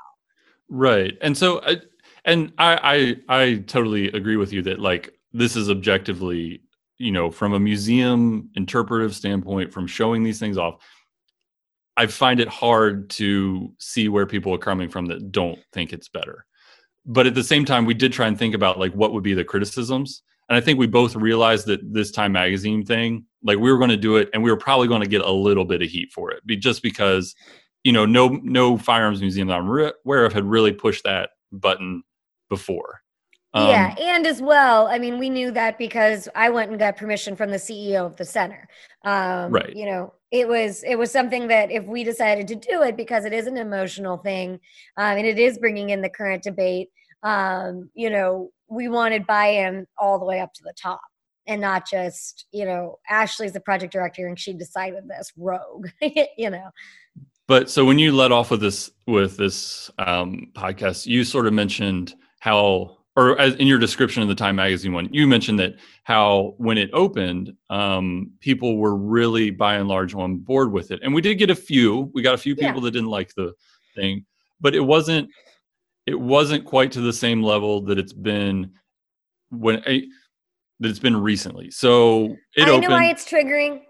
Right. 0.69 1.17
And 1.21 1.37
so, 1.37 1.61
I, 1.63 1.77
and 2.25 2.51
I, 2.57 3.15
I, 3.29 3.41
I 3.43 3.55
totally 3.67 4.07
agree 4.11 4.37
with 4.37 4.53
you 4.53 4.61
that 4.63 4.79
like 4.79 5.13
this 5.33 5.55
is 5.55 5.69
objectively, 5.69 6.61
you 6.97 7.11
know, 7.11 7.31
from 7.31 7.53
a 7.53 7.59
museum 7.59 8.49
interpretive 8.55 9.15
standpoint, 9.15 9.71
from 9.71 9.87
showing 9.87 10.23
these 10.23 10.39
things 10.39 10.57
off, 10.57 10.75
I 11.97 12.07
find 12.07 12.39
it 12.39 12.47
hard 12.47 13.09
to 13.11 13.73
see 13.79 14.09
where 14.09 14.25
people 14.25 14.53
are 14.53 14.59
coming 14.59 14.89
from 14.89 15.05
that 15.07 15.31
don't 15.31 15.59
think 15.73 15.91
it's 15.91 16.07
better. 16.07 16.45
But 17.05 17.27
at 17.27 17.35
the 17.35 17.43
same 17.43 17.65
time, 17.65 17.85
we 17.85 17.93
did 17.93 18.13
try 18.13 18.27
and 18.27 18.37
think 18.37 18.53
about 18.53 18.79
like 18.79 18.93
what 18.93 19.13
would 19.13 19.23
be 19.23 19.33
the 19.33 19.43
criticisms. 19.43 20.21
And 20.47 20.57
I 20.57 20.61
think 20.61 20.79
we 20.79 20.87
both 20.87 21.15
realized 21.15 21.67
that 21.67 21.93
this 21.93 22.11
Time 22.11 22.31
Magazine 22.31 22.85
thing, 22.85 23.25
like 23.43 23.59
we 23.59 23.71
were 23.71 23.77
going 23.77 23.91
to 23.91 23.97
do 23.97 24.17
it 24.17 24.29
and 24.33 24.43
we 24.43 24.51
were 24.51 24.57
probably 24.57 24.87
going 24.87 25.01
to 25.01 25.07
get 25.07 25.21
a 25.21 25.31
little 25.31 25.65
bit 25.65 25.81
of 25.81 25.89
heat 25.89 26.11
for 26.11 26.31
it, 26.31 26.45
be 26.45 26.57
just 26.57 26.81
because 26.81 27.35
you 27.83 27.91
know, 27.91 28.05
no 28.05 28.39
no 28.43 28.77
firearms 28.77 29.21
museum 29.21 29.47
that 29.47 29.57
I'm 29.57 29.69
re- 29.69 29.93
aware 30.05 30.25
of 30.25 30.33
had 30.33 30.45
really 30.45 30.71
pushed 30.71 31.03
that 31.05 31.31
button 31.51 32.03
before. 32.49 33.01
Um, 33.53 33.67
yeah, 33.67 33.95
and 33.97 34.27
as 34.27 34.41
well, 34.41 34.87
I 34.87 34.99
mean, 34.99 35.17
we 35.17 35.29
knew 35.29 35.51
that 35.51 35.77
because 35.77 36.29
I 36.35 36.49
went 36.49 36.69
and 36.69 36.79
got 36.79 36.97
permission 36.97 37.35
from 37.35 37.49
the 37.49 37.57
CEO 37.57 38.05
of 38.05 38.15
the 38.15 38.25
center. 38.25 38.67
Um, 39.05 39.51
right. 39.51 39.75
You 39.75 39.85
know, 39.85 40.13
it 40.31 40.47
was 40.47 40.83
it 40.83 40.95
was 40.95 41.11
something 41.11 41.47
that 41.47 41.71
if 41.71 41.85
we 41.85 42.03
decided 42.03 42.47
to 42.49 42.55
do 42.55 42.81
it 42.83 42.95
because 42.95 43.25
it 43.25 43.33
is 43.33 43.47
an 43.47 43.57
emotional 43.57 44.17
thing, 44.17 44.59
um, 44.97 45.17
and 45.17 45.25
it 45.25 45.39
is 45.39 45.57
bringing 45.57 45.89
in 45.89 46.01
the 46.01 46.09
current 46.09 46.43
debate. 46.43 46.89
Um, 47.23 47.89
you 47.93 48.09
know, 48.09 48.51
we 48.69 48.87
wanted 48.87 49.27
buy-in 49.27 49.87
all 49.97 50.19
the 50.19 50.25
way 50.25 50.39
up 50.39 50.53
to 50.53 50.63
the 50.63 50.73
top 50.81 51.01
and 51.47 51.59
not 51.59 51.89
just 51.89 52.45
you 52.51 52.65
know 52.65 52.99
ashley's 53.09 53.53
the 53.53 53.59
project 53.59 53.91
director 53.91 54.27
and 54.27 54.39
she 54.39 54.53
decided 54.53 55.07
this 55.07 55.31
rogue 55.37 55.87
you 56.37 56.49
know 56.49 56.69
but 57.49 57.67
so 57.67 57.83
when 57.83 57.97
you 57.97 58.15
led 58.15 58.31
off 58.31 58.51
with 58.51 58.61
this 58.61 58.91
with 59.07 59.35
this 59.35 59.89
um, 59.97 60.51
podcast, 60.53 61.07
you 61.07 61.23
sort 61.23 61.47
of 61.47 61.53
mentioned 61.53 62.13
how, 62.39 62.98
or 63.19 63.37
as 63.37 63.55
in 63.55 63.67
your 63.67 63.79
description 63.79 64.21
of 64.21 64.29
the 64.29 64.35
Time 64.35 64.55
Magazine 64.55 64.93
one, 64.93 65.09
you 65.11 65.27
mentioned 65.27 65.59
that 65.59 65.75
how 66.03 66.53
when 66.57 66.77
it 66.77 66.89
opened, 66.93 67.53
um, 67.69 68.31
people 68.39 68.77
were 68.77 68.95
really 68.95 69.51
by 69.51 69.75
and 69.75 69.89
large 69.89 70.15
on 70.15 70.37
board 70.37 70.71
with 70.71 70.91
it, 70.91 71.01
and 71.03 71.13
we 71.13 71.21
did 71.21 71.35
get 71.35 71.49
a 71.49 71.55
few. 71.55 72.09
We 72.13 72.21
got 72.21 72.33
a 72.33 72.37
few 72.37 72.55
people 72.55 72.75
yeah. 72.75 72.85
that 72.85 72.91
didn't 72.91 73.09
like 73.09 73.33
the 73.35 73.53
thing, 73.93 74.25
but 74.61 74.73
it 74.73 74.79
wasn't 74.79 75.29
it 76.05 76.17
wasn't 76.17 76.63
quite 76.63 76.93
to 76.93 77.01
the 77.01 77.11
same 77.11 77.43
level 77.43 77.81
that 77.81 77.99
it's 77.99 78.13
been 78.13 78.71
when 79.49 79.81
that 79.81 80.87
it's 80.89 80.99
been 80.99 81.17
recently. 81.17 81.71
So 81.71 82.37
it 82.55 82.67
I 82.67 82.69
opened, 82.69 82.83
know 82.83 82.91
why 82.91 83.09
it's 83.09 83.29
triggering 83.29 83.81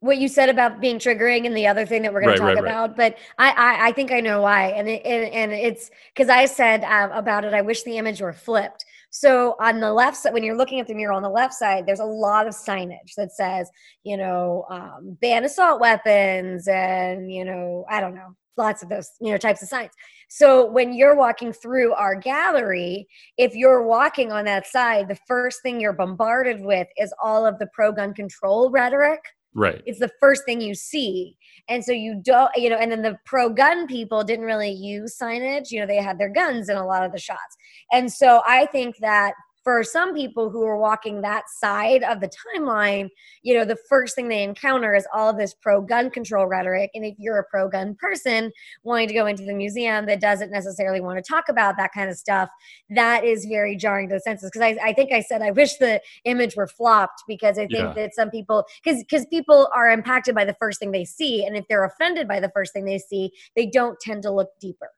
what 0.00 0.16
you 0.16 0.28
said 0.28 0.48
about 0.48 0.80
being 0.80 0.98
triggering 0.98 1.46
and 1.46 1.54
the 1.54 1.66
other 1.66 1.84
thing 1.84 2.02
that 2.02 2.12
we're 2.12 2.22
going 2.22 2.30
right, 2.30 2.36
to 2.36 2.54
talk 2.54 2.54
right, 2.54 2.64
about, 2.64 2.98
right. 2.98 3.14
but 3.14 3.18
I, 3.38 3.50
I, 3.50 3.88
I 3.88 3.92
think 3.92 4.10
I 4.10 4.20
know 4.20 4.42
why, 4.42 4.68
and 4.68 4.88
it, 4.88 5.04
and, 5.04 5.32
and 5.32 5.52
it's 5.52 5.90
because 6.14 6.30
I 6.30 6.46
said 6.46 6.84
uh, 6.84 7.10
about 7.12 7.44
it. 7.44 7.52
I 7.52 7.60
wish 7.60 7.82
the 7.82 7.98
image 7.98 8.20
were 8.20 8.32
flipped. 8.32 8.84
So 9.10 9.56
on 9.60 9.80
the 9.80 9.92
left 9.92 10.16
side, 10.16 10.32
when 10.32 10.42
you're 10.42 10.56
looking 10.56 10.80
at 10.80 10.86
the 10.86 10.94
mural 10.94 11.16
on 11.16 11.22
the 11.22 11.28
left 11.28 11.52
side, 11.52 11.84
there's 11.84 12.00
a 12.00 12.04
lot 12.04 12.46
of 12.46 12.54
signage 12.54 13.14
that 13.16 13.32
says, 13.32 13.70
you 14.04 14.16
know, 14.16 14.64
um, 14.70 15.18
ban 15.20 15.44
assault 15.44 15.80
weapons, 15.80 16.66
and 16.66 17.30
you 17.30 17.44
know, 17.44 17.84
I 17.90 18.00
don't 18.00 18.14
know, 18.14 18.34
lots 18.56 18.82
of 18.82 18.88
those, 18.88 19.10
you 19.20 19.32
know, 19.32 19.38
types 19.38 19.62
of 19.62 19.68
signs. 19.68 19.92
So 20.28 20.64
when 20.64 20.94
you're 20.94 21.16
walking 21.16 21.52
through 21.52 21.92
our 21.92 22.14
gallery, 22.14 23.06
if 23.36 23.54
you're 23.54 23.82
walking 23.82 24.32
on 24.32 24.46
that 24.46 24.66
side, 24.66 25.08
the 25.08 25.18
first 25.26 25.60
thing 25.62 25.78
you're 25.78 25.92
bombarded 25.92 26.60
with 26.62 26.88
is 26.96 27.12
all 27.22 27.44
of 27.44 27.58
the 27.58 27.66
pro 27.74 27.92
gun 27.92 28.14
control 28.14 28.70
rhetoric 28.70 29.20
Right. 29.54 29.82
It's 29.84 29.98
the 29.98 30.10
first 30.20 30.44
thing 30.44 30.60
you 30.60 30.74
see. 30.74 31.36
And 31.68 31.84
so 31.84 31.92
you 31.92 32.20
don't, 32.24 32.50
you 32.56 32.70
know, 32.70 32.76
and 32.76 32.90
then 32.90 33.02
the 33.02 33.18
pro 33.24 33.48
gun 33.48 33.86
people 33.86 34.22
didn't 34.22 34.44
really 34.44 34.70
use 34.70 35.16
signage. 35.20 35.70
You 35.70 35.80
know, 35.80 35.86
they 35.86 35.96
had 35.96 36.18
their 36.18 36.28
guns 36.28 36.68
in 36.68 36.76
a 36.76 36.86
lot 36.86 37.04
of 37.04 37.12
the 37.12 37.18
shots. 37.18 37.56
And 37.92 38.12
so 38.12 38.42
I 38.46 38.66
think 38.66 38.98
that 38.98 39.34
for 39.62 39.82
some 39.82 40.14
people 40.14 40.50
who 40.50 40.62
are 40.62 40.78
walking 40.78 41.20
that 41.20 41.44
side 41.48 42.02
of 42.02 42.20
the 42.20 42.30
timeline, 42.56 43.08
you 43.42 43.54
know, 43.54 43.64
the 43.64 43.76
first 43.88 44.14
thing 44.14 44.28
they 44.28 44.42
encounter 44.42 44.94
is 44.94 45.06
all 45.14 45.28
of 45.28 45.36
this 45.36 45.54
pro 45.54 45.80
gun 45.80 46.10
control 46.10 46.46
rhetoric. 46.46 46.90
And 46.94 47.04
if 47.04 47.14
you're 47.18 47.38
a 47.38 47.44
pro 47.44 47.68
gun 47.68 47.94
person 47.94 48.52
wanting 48.82 49.08
to 49.08 49.14
go 49.14 49.26
into 49.26 49.44
the 49.44 49.52
museum 49.52 50.06
that 50.06 50.20
doesn't 50.20 50.50
necessarily 50.50 51.00
want 51.00 51.22
to 51.22 51.28
talk 51.28 51.48
about 51.48 51.76
that 51.76 51.92
kind 51.92 52.08
of 52.08 52.16
stuff, 52.16 52.48
that 52.90 53.24
is 53.24 53.44
very 53.44 53.76
jarring 53.76 54.08
to 54.08 54.14
the 54.14 54.20
senses. 54.20 54.50
Because 54.52 54.62
I, 54.62 54.88
I 54.88 54.92
think 54.92 55.12
I 55.12 55.20
said 55.20 55.42
I 55.42 55.50
wish 55.50 55.76
the 55.76 56.00
image 56.24 56.56
were 56.56 56.68
flopped 56.68 57.22
because 57.28 57.58
I 57.58 57.66
think 57.66 57.72
yeah. 57.72 57.92
that 57.94 58.14
some 58.14 58.30
people, 58.30 58.64
because 58.82 59.02
because 59.02 59.26
people 59.26 59.68
are 59.74 59.90
impacted 59.90 60.34
by 60.34 60.44
the 60.44 60.54
first 60.54 60.80
thing 60.80 60.92
they 60.92 61.04
see, 61.04 61.44
and 61.44 61.56
if 61.56 61.66
they're 61.68 61.84
offended 61.84 62.26
by 62.26 62.40
the 62.40 62.50
first 62.50 62.72
thing 62.72 62.84
they 62.84 62.98
see, 62.98 63.30
they 63.56 63.66
don't 63.66 63.98
tend 64.00 64.22
to 64.22 64.30
look 64.30 64.50
deeper. 64.60 64.88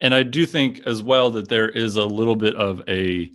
And 0.00 0.14
I 0.14 0.22
do 0.22 0.44
think 0.44 0.86
as 0.86 1.02
well 1.02 1.30
that 1.30 1.48
there 1.48 1.70
is 1.70 1.96
a 1.96 2.04
little 2.04 2.36
bit 2.36 2.54
of 2.56 2.82
a 2.88 3.30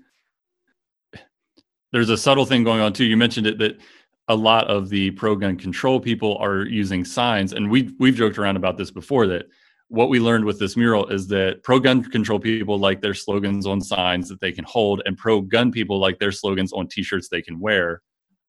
there's 1.92 2.10
a 2.10 2.18
subtle 2.18 2.46
thing 2.46 2.64
going 2.64 2.82
on 2.82 2.94
too. 2.94 3.06
You 3.06 3.18
mentioned 3.18 3.48
it 3.48 3.58
that 3.60 3.80
a 4.28 4.36
lot 4.36 4.68
of 4.68 4.90
the 4.90 5.12
pro 5.12 5.36
gun 5.36 5.58
control 5.58 6.00
people 6.00 6.38
are 6.38 6.66
using 6.66 7.04
signs, 7.04 7.54
and 7.54 7.70
we 7.70 7.94
we've 8.00 8.16
joked 8.16 8.38
around 8.38 8.56
about 8.56 8.78
this 8.78 8.92
before 8.92 9.28
that 9.28 9.46
what 9.90 10.08
we 10.08 10.22
learned 10.22 10.46
with 10.46 10.58
this 10.58 10.78
mural 10.78 11.08
is 11.08 11.28
that 11.28 11.62
pro 11.64 11.78
gun 11.78 12.02
control 12.02 12.40
people 12.40 12.80
like 12.80 13.02
their 13.02 13.14
slogans 13.14 13.68
on 13.68 13.82
signs 13.82 14.30
that 14.30 14.40
they 14.40 14.52
can 14.52 14.64
hold, 14.66 15.02
and 15.06 15.18
pro 15.18 15.42
gun 15.42 15.72
people 15.72 16.00
like 16.00 16.18
their 16.18 16.32
slogans 16.32 16.72
on 16.72 16.88
T-shirts 16.88 17.28
they 17.28 17.42
can 17.42 17.60
wear. 17.60 18.02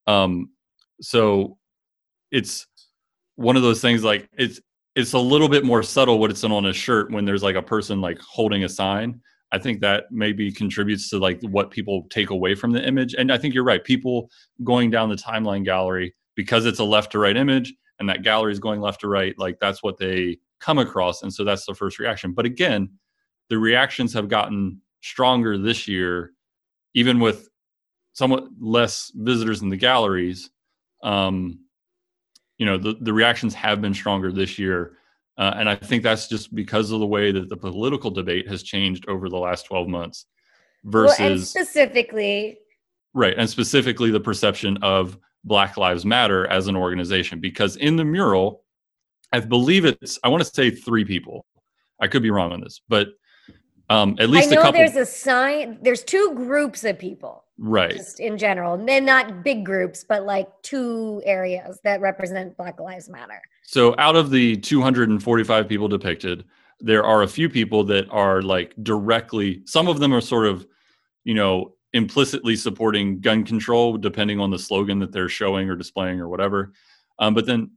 Um, 0.06 0.50
so 1.00 1.58
it's 2.30 2.66
one 3.34 3.56
of 3.56 3.62
those 3.62 3.80
things 3.80 4.04
like 4.04 4.28
it's 4.38 4.60
it's 4.94 5.14
a 5.14 5.18
little 5.18 5.48
bit 5.48 5.64
more 5.64 5.82
subtle 5.82 6.18
what 6.18 6.30
it's 6.30 6.44
on 6.44 6.66
a 6.66 6.72
shirt 6.72 7.10
when 7.10 7.24
there's 7.24 7.42
like 7.42 7.56
a 7.56 7.62
person 7.62 8.00
like 8.00 8.20
holding 8.20 8.62
a 8.64 8.68
sign 8.68 9.20
I 9.52 9.58
think 9.58 9.80
that 9.80 10.04
maybe 10.10 10.50
contributes 10.50 11.10
to 11.10 11.18
like 11.18 11.40
what 11.42 11.70
people 11.70 12.06
take 12.08 12.30
away 12.30 12.54
from 12.54 12.72
the 12.72 12.86
image. 12.86 13.14
And 13.14 13.30
I 13.30 13.36
think 13.36 13.54
you're 13.54 13.64
right. 13.64 13.84
People 13.84 14.30
going 14.64 14.90
down 14.90 15.10
the 15.10 15.14
timeline 15.14 15.64
gallery 15.64 16.14
because 16.34 16.64
it's 16.64 16.78
a 16.78 16.84
left 16.84 17.12
to 17.12 17.18
right 17.18 17.36
image 17.36 17.74
and 17.98 18.08
that 18.08 18.22
gallery 18.22 18.52
is 18.52 18.58
going 18.58 18.80
left 18.80 19.02
to 19.02 19.08
right, 19.08 19.38
like 19.38 19.58
that's 19.60 19.82
what 19.82 19.98
they 19.98 20.38
come 20.58 20.78
across. 20.78 21.22
And 21.22 21.32
so 21.32 21.44
that's 21.44 21.66
the 21.66 21.74
first 21.74 21.98
reaction. 21.98 22.32
But 22.32 22.46
again, 22.46 22.88
the 23.50 23.58
reactions 23.58 24.14
have 24.14 24.28
gotten 24.28 24.80
stronger 25.02 25.58
this 25.58 25.86
year, 25.86 26.32
even 26.94 27.20
with 27.20 27.48
somewhat 28.14 28.44
less 28.58 29.12
visitors 29.14 29.60
in 29.60 29.68
the 29.68 29.76
galleries. 29.76 30.50
Um, 31.02 31.60
you 32.56 32.64
know, 32.64 32.78
the, 32.78 32.96
the 33.00 33.12
reactions 33.12 33.54
have 33.54 33.82
been 33.82 33.92
stronger 33.92 34.32
this 34.32 34.58
year 34.58 34.96
uh, 35.38 35.54
and 35.56 35.68
I 35.68 35.74
think 35.74 36.02
that's 36.02 36.28
just 36.28 36.54
because 36.54 36.90
of 36.90 37.00
the 37.00 37.06
way 37.06 37.32
that 37.32 37.48
the 37.48 37.56
political 37.56 38.10
debate 38.10 38.48
has 38.48 38.62
changed 38.62 39.08
over 39.08 39.28
the 39.28 39.38
last 39.38 39.66
12 39.66 39.88
months 39.88 40.26
versus 40.84 41.18
well, 41.18 41.38
specifically 41.38 42.58
right 43.14 43.34
and 43.38 43.48
specifically 43.48 44.10
the 44.10 44.20
perception 44.20 44.76
of 44.82 45.16
black 45.44 45.76
lives 45.76 46.04
matter 46.04 46.46
as 46.48 46.66
an 46.66 46.76
organization 46.76 47.40
because 47.40 47.76
in 47.76 47.96
the 47.96 48.04
mural 48.04 48.64
i 49.32 49.38
believe 49.38 49.84
it's 49.84 50.18
i 50.24 50.28
want 50.28 50.42
to 50.42 50.50
say 50.50 50.70
three 50.70 51.04
people. 51.04 51.46
I 52.00 52.08
could 52.08 52.22
be 52.22 52.30
wrong 52.30 52.52
on 52.52 52.60
this 52.60 52.80
but 52.88 53.08
Um, 53.92 54.16
at 54.18 54.30
least 54.30 54.50
I 54.50 54.54
know 54.54 54.60
a 54.60 54.64
couple. 54.64 54.80
there's 54.80 54.96
a 54.96 55.04
sign. 55.04 55.78
There's 55.82 56.02
two 56.02 56.32
groups 56.34 56.82
of 56.84 56.98
people, 56.98 57.44
right. 57.58 57.94
just 57.94 58.20
in 58.20 58.38
general. 58.38 58.74
And 58.74 59.04
not 59.06 59.44
big 59.44 59.66
groups, 59.66 60.02
but 60.02 60.24
like 60.24 60.48
two 60.62 61.20
areas 61.26 61.78
that 61.84 62.00
represent 62.00 62.56
Black 62.56 62.80
Lives 62.80 63.10
Matter. 63.10 63.40
So 63.64 63.94
out 63.98 64.16
of 64.16 64.30
the 64.30 64.56
245 64.56 65.68
people 65.68 65.88
depicted, 65.88 66.44
there 66.80 67.04
are 67.04 67.22
a 67.22 67.28
few 67.28 67.50
people 67.50 67.84
that 67.84 68.08
are 68.10 68.40
like 68.40 68.74
directly. 68.82 69.60
Some 69.66 69.88
of 69.88 70.00
them 70.00 70.14
are 70.14 70.22
sort 70.22 70.46
of, 70.46 70.66
you 71.24 71.34
know, 71.34 71.74
implicitly 71.92 72.56
supporting 72.56 73.20
gun 73.20 73.44
control, 73.44 73.98
depending 73.98 74.40
on 74.40 74.50
the 74.50 74.58
slogan 74.58 74.98
that 75.00 75.12
they're 75.12 75.28
showing 75.28 75.68
or 75.68 75.76
displaying 75.76 76.18
or 76.18 76.28
whatever. 76.28 76.72
Um, 77.18 77.34
but 77.34 77.44
then 77.44 77.72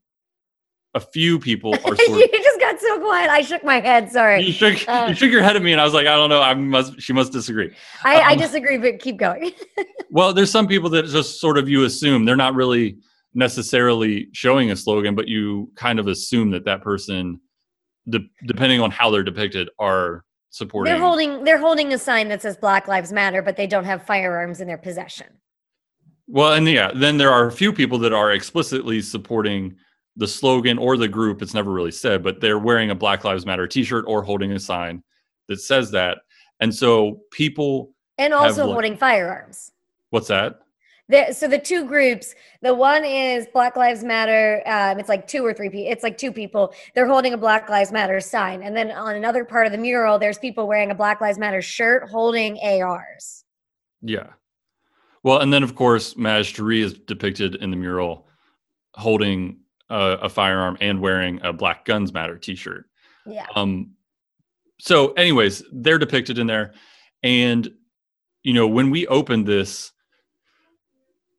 a 0.95 0.99
few 0.99 1.37
people 1.37 1.73
are 1.85 1.95
sort 1.95 1.99
you 1.99 2.27
just 2.31 2.59
got 2.59 2.79
so 2.79 2.99
quiet. 2.99 3.29
I 3.29 3.41
shook 3.41 3.63
my 3.63 3.81
head. 3.81 4.11
Sorry. 4.11 4.41
you 4.41 4.51
shook 4.51 4.87
Uh, 4.87 5.07
you 5.09 5.13
shook 5.13 5.29
your 5.29 5.43
head 5.43 5.55
at 5.55 5.61
me 5.61 5.73
and 5.73 5.81
I 5.81 5.83
was 5.83 5.93
like, 5.93 6.07
I 6.07 6.15
don't 6.15 6.29
know. 6.29 6.41
I 6.41 6.53
must 6.55 6.99
she 6.99 7.13
must 7.13 7.31
disagree. 7.31 7.75
I, 8.03 8.15
I 8.21 8.31
um, 8.31 8.39
disagree, 8.39 8.77
but 8.77 8.99
keep 8.99 9.17
going. 9.17 9.51
Well, 10.11 10.33
there's 10.33 10.51
some 10.51 10.67
people 10.67 10.89
that 10.91 11.07
just 11.07 11.41
sort 11.41 11.57
of 11.57 11.67
you 11.67 11.83
assume 11.83 12.23
they're 12.23 12.37
not 12.37 12.55
really 12.55 12.99
necessarily 13.33 14.29
showing 14.31 14.71
a 14.71 14.75
slogan, 14.75 15.13
but 15.13 15.27
you 15.27 15.69
kind 15.75 15.99
of 15.99 16.07
assume 16.07 16.51
that 16.51 16.63
that 16.65 16.81
person, 16.81 17.41
de- 18.07 18.29
depending 18.45 18.79
on 18.79 18.91
how 18.91 19.09
they're 19.11 19.23
depicted, 19.23 19.69
are 19.77 20.23
supporting. 20.51 20.93
They're 20.93 21.01
holding 21.01 21.43
they're 21.43 21.57
holding 21.57 21.91
a 21.91 21.97
sign 21.97 22.29
that 22.29 22.41
says 22.41 22.55
Black 22.55 22.87
Lives 22.87 23.11
Matter, 23.11 23.41
but 23.41 23.57
they 23.57 23.67
don't 23.67 23.83
have 23.83 24.03
firearms 24.03 24.61
in 24.61 24.67
their 24.67 24.77
possession. 24.77 25.27
well, 26.27 26.53
and 26.53 26.65
yeah, 26.65 26.91
then 26.95 27.17
there 27.17 27.31
are 27.31 27.47
a 27.47 27.51
few 27.51 27.73
people 27.73 27.97
that 27.99 28.13
are 28.13 28.31
explicitly 28.31 29.01
supporting 29.01 29.75
the 30.17 30.27
slogan 30.27 30.77
or 30.77 30.97
the 30.97 31.07
group. 31.07 31.41
It's 31.41 31.53
never 31.53 31.71
really 31.71 31.91
said, 31.91 32.23
but 32.23 32.39
they're 32.41 32.59
wearing 32.59 32.89
a 32.91 32.95
Black 32.95 33.23
Lives 33.23 33.45
Matter 33.45 33.67
T-shirt 33.67 34.05
or 34.07 34.23
holding 34.23 34.51
a 34.53 34.59
sign 34.59 35.03
that 35.47 35.59
says 35.61 35.91
that. 35.91 36.19
And 36.59 36.73
so 36.73 37.21
people, 37.31 37.93
And 38.17 38.33
also 38.33 38.65
like- 38.65 38.73
holding 38.73 38.97
firearms. 38.97 39.71
what's 40.11 40.27
that? 40.29 40.59
The, 41.07 41.33
so 41.33 41.47
the 41.47 41.59
two 41.59 41.85
groups, 41.85 42.33
the 42.63 42.73
one 42.73 43.05
is 43.05 43.45
Black 43.53 43.75
Lives 43.75 44.03
Matter. 44.03 44.63
Um, 44.65 44.97
it's 44.99 45.07
like 45.09 45.27
two 45.27 45.45
or 45.45 45.53
three 45.53 45.69
people. 45.69 45.91
It's 45.91 46.01
like 46.01 46.17
two 46.17 46.31
people. 46.31 46.73
They're 46.95 47.05
holding 47.07 47.33
a 47.33 47.37
Black 47.37 47.69
Lives 47.69 47.91
Matter 47.91 48.19
sign, 48.19 48.63
and 48.63 48.75
then 48.75 48.89
on 48.89 49.13
another 49.15 49.45
part 49.45 49.67
of 49.67 49.71
the 49.71 49.77
mural, 49.77 50.17
there's 50.17 50.39
people 50.39 50.65
wearing 50.67 50.89
a 50.89 50.95
Black 50.95 51.21
Lives 51.21 51.37
Matter 51.37 51.61
shirt 51.61 52.09
holding 52.09 52.57
ARs. 52.59 53.43
Yeah. 54.01 54.29
Well, 55.21 55.41
and 55.41 55.53
then 55.53 55.61
of 55.61 55.75
course, 55.75 56.15
Maj 56.17 56.53
Toure 56.55 56.81
is 56.83 56.93
depicted 56.93 57.53
in 57.53 57.69
the 57.69 57.77
mural 57.77 58.25
holding 58.95 59.57
a, 59.89 60.17
a 60.23 60.29
firearm 60.29 60.77
and 60.81 60.99
wearing 60.99 61.39
a 61.43 61.53
Black 61.53 61.85
Guns 61.85 62.13
Matter 62.13 62.37
T-shirt. 62.37 62.85
Yeah. 63.25 63.45
Um, 63.55 63.91
so, 64.79 65.13
anyways, 65.13 65.63
they're 65.71 65.97
depicted 65.97 66.37
in 66.37 66.47
there, 66.47 66.73
and 67.23 67.69
you 68.43 68.53
know, 68.53 68.67
when 68.67 68.91
we 68.91 69.07
opened 69.07 69.47
this, 69.47 69.91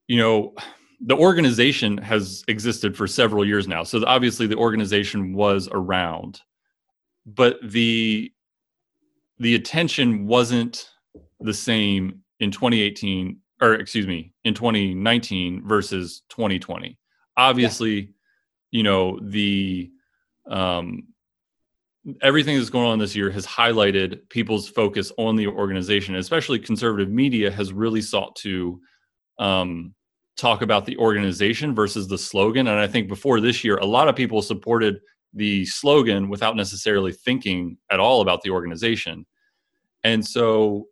you 0.08 0.18
know, 0.18 0.54
the 1.00 1.16
organization 1.16 1.98
has 1.98 2.42
existed 2.48 2.96
for 2.96 3.06
several 3.06 3.44
years 3.44 3.68
now. 3.68 3.82
So 3.82 4.02
obviously, 4.06 4.46
the 4.46 4.56
organization 4.56 5.34
was 5.34 5.68
around, 5.70 6.40
but 7.26 7.58
the 7.62 8.32
the 9.38 9.54
attention 9.54 10.26
wasn't 10.26 10.88
the 11.40 11.54
same 11.54 12.20
in 12.40 12.50
2018 12.50 13.38
or 13.60 13.74
excuse 13.74 14.06
me 14.06 14.32
in 14.44 14.54
2019 14.54 15.62
versus 15.66 16.22
2020 16.30 16.98
obviously 17.36 18.14
you 18.70 18.82
know 18.82 19.18
the 19.22 19.90
um 20.50 21.04
everything 22.22 22.56
that's 22.56 22.70
going 22.70 22.86
on 22.86 22.98
this 22.98 23.16
year 23.16 23.30
has 23.30 23.46
highlighted 23.46 24.20
people's 24.28 24.68
focus 24.68 25.10
on 25.18 25.34
the 25.34 25.46
organization 25.46 26.14
especially 26.16 26.58
conservative 26.58 27.10
media 27.10 27.50
has 27.50 27.72
really 27.72 28.00
sought 28.00 28.34
to 28.36 28.80
um 29.38 29.92
talk 30.36 30.60
about 30.60 30.84
the 30.84 30.96
organization 30.98 31.74
versus 31.74 32.06
the 32.08 32.18
slogan. 32.18 32.68
And 32.68 32.78
i 32.78 32.86
think 32.86 33.08
before 33.08 33.40
this 33.40 33.64
year 33.64 33.76
a 33.78 33.86
lot 33.86 34.08
of 34.08 34.14
people 34.14 34.42
supported 34.42 35.00
the 35.36 35.66
slogan 35.66 36.28
without 36.28 36.56
necessarily 36.56 37.12
thinking 37.12 37.76
at 37.90 38.00
all 38.00 38.22
about 38.22 38.42
the 38.42 38.50
organization. 38.50 39.26
And 40.02 40.26
so 40.26 40.86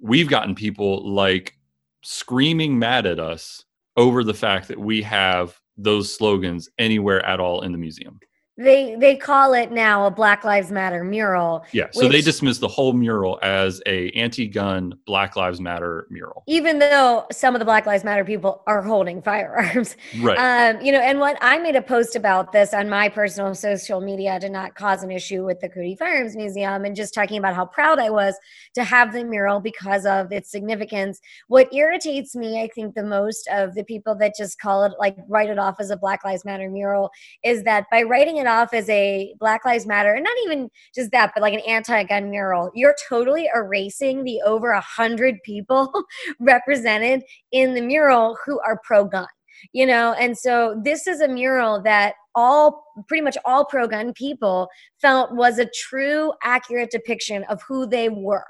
we've 0.00 0.28
gotten 0.28 0.54
people 0.54 1.06
like 1.14 1.54
screaming 2.02 2.78
mad 2.78 3.06
at 3.06 3.20
us 3.20 3.64
over 3.96 4.24
the 4.24 4.34
fact 4.34 4.68
that 4.68 4.78
we 4.78 5.02
have 5.02 5.58
those 5.76 6.14
slogans 6.14 6.68
anywhere 6.78 7.24
at 7.24 7.40
all 7.40 7.62
in 7.62 7.72
the 7.72 7.78
museum. 7.78 8.18
They 8.56 8.94
they 8.94 9.16
call 9.16 9.52
it 9.54 9.72
now 9.72 10.06
a 10.06 10.12
Black 10.12 10.44
Lives 10.44 10.70
Matter 10.70 11.02
mural, 11.02 11.64
Yeah, 11.72 11.86
so 11.90 12.02
they 12.02 12.08
Which- 12.18 12.24
dismiss 12.24 12.58
the 12.58 12.68
whole 12.68 12.92
mural 12.92 13.40
as 13.42 13.82
a 13.86 14.10
anti-gun 14.10 14.94
Black 15.06 15.34
Lives 15.34 15.60
Matter 15.60 16.06
mural. 16.08 16.44
even 16.46 16.78
though 16.78 17.26
some 17.32 17.56
of 17.56 17.58
the 17.58 17.64
Black 17.64 17.84
Lives 17.84 18.04
Matter 18.04 18.24
people 18.24 18.62
are 18.68 18.80
holding 18.80 19.20
firearms. 19.22 19.96
Right. 20.20 20.38
Um, 20.38 20.80
you 20.80 20.92
know, 20.92 21.00
and 21.00 21.18
what 21.18 21.36
I 21.40 21.58
made 21.58 21.74
a 21.74 21.82
post 21.82 22.14
about 22.14 22.52
this 22.52 22.72
on 22.72 22.88
my 22.88 23.08
personal 23.08 23.54
social 23.56 24.00
media 24.00 24.38
to 24.38 24.48
not 24.48 24.76
cause 24.76 25.02
an 25.02 25.10
issue 25.10 25.44
with 25.44 25.58
the 25.58 25.68
Cody 25.68 25.96
Firearms 25.96 26.36
Museum 26.36 26.84
and 26.84 26.94
just 26.94 27.12
talking 27.12 27.38
about 27.38 27.54
how 27.56 27.66
proud 27.66 27.98
I 27.98 28.10
was 28.10 28.36
to 28.74 28.84
have 28.84 29.12
the 29.12 29.24
mural 29.24 29.58
because 29.58 30.06
of 30.06 30.30
its 30.30 30.50
significance. 30.52 31.20
What 31.48 31.72
irritates 31.74 32.36
me, 32.36 32.62
I 32.62 32.68
think, 32.72 32.94
the 32.94 33.02
most 33.02 33.48
of 33.52 33.74
the 33.74 33.82
people 33.82 34.14
that 34.16 34.34
just 34.38 34.60
call 34.60 34.84
it 34.84 34.92
like 35.00 35.16
write 35.28 35.50
it 35.50 35.58
off 35.58 35.76
as 35.80 35.90
a 35.90 35.96
Black 35.96 36.24
Lives 36.24 36.44
Matter 36.44 36.70
mural 36.70 37.10
is 37.42 37.64
that 37.64 37.86
by 37.90 38.02
writing 38.02 38.38
it 38.44 38.48
off 38.48 38.74
as 38.74 38.88
a 38.88 39.34
Black 39.38 39.64
Lives 39.64 39.86
Matter, 39.86 40.12
and 40.12 40.24
not 40.24 40.36
even 40.44 40.70
just 40.94 41.10
that, 41.12 41.32
but 41.34 41.42
like 41.42 41.54
an 41.54 41.60
anti-gun 41.60 42.30
mural, 42.30 42.70
you're 42.74 42.96
totally 43.08 43.48
erasing 43.54 44.24
the 44.24 44.40
over 44.42 44.70
a 44.70 44.80
hundred 44.80 45.42
people 45.44 45.92
represented 46.40 47.22
in 47.52 47.74
the 47.74 47.80
mural 47.80 48.36
who 48.44 48.60
are 48.60 48.80
pro-gun 48.84 49.26
you 49.72 49.86
know? 49.86 50.14
And 50.14 50.36
so 50.36 50.80
this 50.84 51.06
is 51.06 51.20
a 51.20 51.28
mural 51.28 51.80
that 51.82 52.14
all 52.34 52.84
pretty 53.08 53.22
much 53.22 53.38
all 53.44 53.64
pro-gun 53.64 54.12
people 54.12 54.68
felt 55.00 55.32
was 55.34 55.58
a 55.58 55.70
true 55.70 56.32
accurate 56.42 56.90
depiction 56.90 57.44
of 57.44 57.62
who 57.62 57.86
they 57.86 58.08
were 58.08 58.46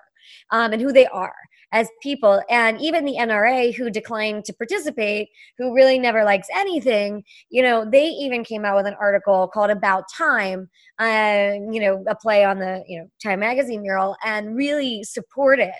um, 0.50 0.72
and 0.72 0.80
who 0.80 0.92
they 0.92 1.06
are 1.06 1.34
as 1.74 1.90
people 2.00 2.40
and 2.48 2.80
even 2.80 3.04
the 3.04 3.16
nra 3.16 3.74
who 3.74 3.90
declined 3.90 4.44
to 4.44 4.54
participate 4.54 5.28
who 5.58 5.74
really 5.74 5.98
never 5.98 6.24
likes 6.24 6.46
anything 6.54 7.22
you 7.50 7.60
know 7.60 7.84
they 7.90 8.06
even 8.06 8.44
came 8.44 8.64
out 8.64 8.76
with 8.76 8.86
an 8.86 8.94
article 8.98 9.48
called 9.48 9.70
about 9.70 10.04
time 10.16 10.70
uh, 11.00 11.50
you 11.70 11.80
know 11.80 12.02
a 12.08 12.14
play 12.14 12.44
on 12.44 12.58
the 12.58 12.82
you 12.86 12.98
know 12.98 13.06
time 13.22 13.40
magazine 13.40 13.82
mural 13.82 14.16
and 14.24 14.56
really 14.56 15.02
supported 15.02 15.74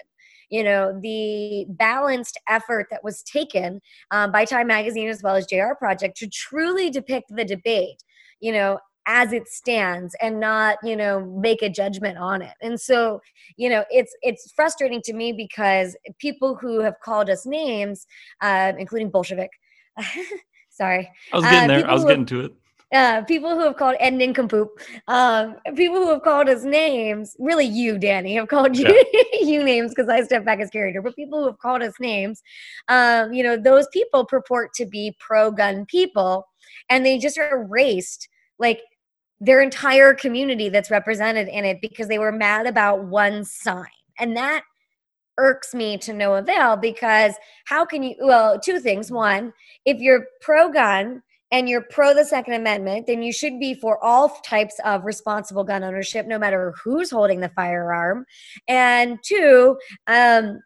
you 0.51 0.65
know 0.65 0.99
the 1.01 1.65
balanced 1.71 2.39
effort 2.49 2.87
that 2.91 3.03
was 3.05 3.23
taken 3.23 3.81
um, 4.11 4.33
by 4.33 4.45
time 4.45 4.67
magazine 4.67 5.09
as 5.09 5.23
well 5.23 5.37
as 5.37 5.47
jr 5.47 5.75
project 5.79 6.17
to 6.17 6.29
truly 6.29 6.91
depict 6.91 7.27
the 7.31 7.45
debate 7.45 8.03
you 8.41 8.53
know 8.53 8.79
as 9.07 9.33
it 9.33 9.49
stands 9.49 10.15
and 10.21 10.41
not 10.41 10.79
you 10.83 10.97
know 10.97 11.21
make 11.25 11.63
a 11.63 11.69
judgment 11.69 12.17
on 12.19 12.43
it 12.43 12.55
and 12.63 12.81
so 12.81 13.21
you 13.57 13.69
know 13.69 13.85
it's 13.91 14.15
it's 14.23 14.53
frustrating 14.53 15.01
to 15.03 15.13
me 15.13 15.33
because 15.33 15.97
people 16.19 16.55
who 16.55 16.81
have 16.81 16.99
called 17.01 17.29
us 17.29 17.45
names 17.45 18.07
uh, 18.41 18.73
including 18.79 19.11
bolshevik 19.11 19.51
sorry 20.71 21.11
I 21.33 21.37
was 21.37 21.45
getting 21.45 21.71
uh, 21.71 21.79
there. 21.79 21.91
I 21.91 21.95
was 21.95 22.05
getting 22.05 22.27
to 22.27 22.41
it. 22.47 22.53
uh, 22.93 23.23
people 23.23 23.55
who 23.55 23.61
have 23.61 23.77
called 23.77 23.97
and 24.01 24.19
nincompoop, 24.19 24.69
um, 25.09 25.57
people 25.75 25.97
who 25.97 26.11
have 26.11 26.23
called 26.23 26.49
us 26.49 26.65
names, 26.65 27.37
really 27.39 27.65
you, 27.65 27.99
Danny, 27.99 28.35
have 28.35 28.49
called 28.49 28.77
you 28.77 29.05
you 29.41 29.63
names 29.63 29.91
because 29.91 30.09
I 30.09 30.23
step 30.23 30.45
back 30.45 30.61
as 30.61 30.71
curator, 30.71 31.03
but 31.03 31.17
people 31.17 31.41
who 31.41 31.47
have 31.47 31.59
called 31.59 31.83
us 31.83 31.95
names, 32.01 32.43
um, 32.89 33.33
you 33.33 33.43
know, 33.43 33.57
those 33.57 33.87
people 33.93 34.25
purport 34.25 34.73
to 34.75 34.87
be 34.87 35.17
pro-gun 35.19 35.87
people, 35.87 36.47
and 36.89 37.05
they 37.05 37.19
just 37.19 37.39
are 37.39 37.63
erased 37.63 38.29
like 38.59 38.81
their 39.45 39.61
entire 39.61 40.15
community 40.15 40.69
that's 40.69 40.91
represented 40.91 41.49
in 41.49 41.65
it 41.65 41.79
because 41.81 42.09
they 42.09 42.19
were 42.19 42.33
mad 42.33 42.67
about 42.67 43.05
one 43.05 43.45
sign, 43.45 43.87
and 44.19 44.37
that 44.37 44.63
irks 45.37 45.75
me 45.75 45.99
to 45.99 46.13
no 46.13 46.35
avail 46.35 46.77
because 46.77 47.35
how 47.67 47.85
can 47.85 48.05
you 48.05 48.15
well 48.21 48.59
two 48.61 48.79
things 48.79 49.11
one 49.11 49.53
if 49.85 49.99
you're 49.99 50.27
pro-gun 50.41 51.21
and 51.55 51.69
you're 51.69 51.83
pro 51.83 52.13
the 52.13 52.25
Second 52.25 52.55
Amendment, 52.55 53.07
then 53.07 53.23
you 53.23 53.33
should 53.33 53.61
be 53.61 53.75
for 53.75 54.03
all 54.03 54.29
types 54.45 54.75
of 54.85 55.05
responsible 55.05 55.63
gun 55.63 55.85
ownership, 55.85 56.27
no 56.27 56.37
matter 56.37 56.75
who's 56.83 57.13
holding 57.13 57.39
the 57.39 57.49
firearm. 57.51 58.27
And 58.67 59.21
two, 59.23 59.77
um, 60.09 60.61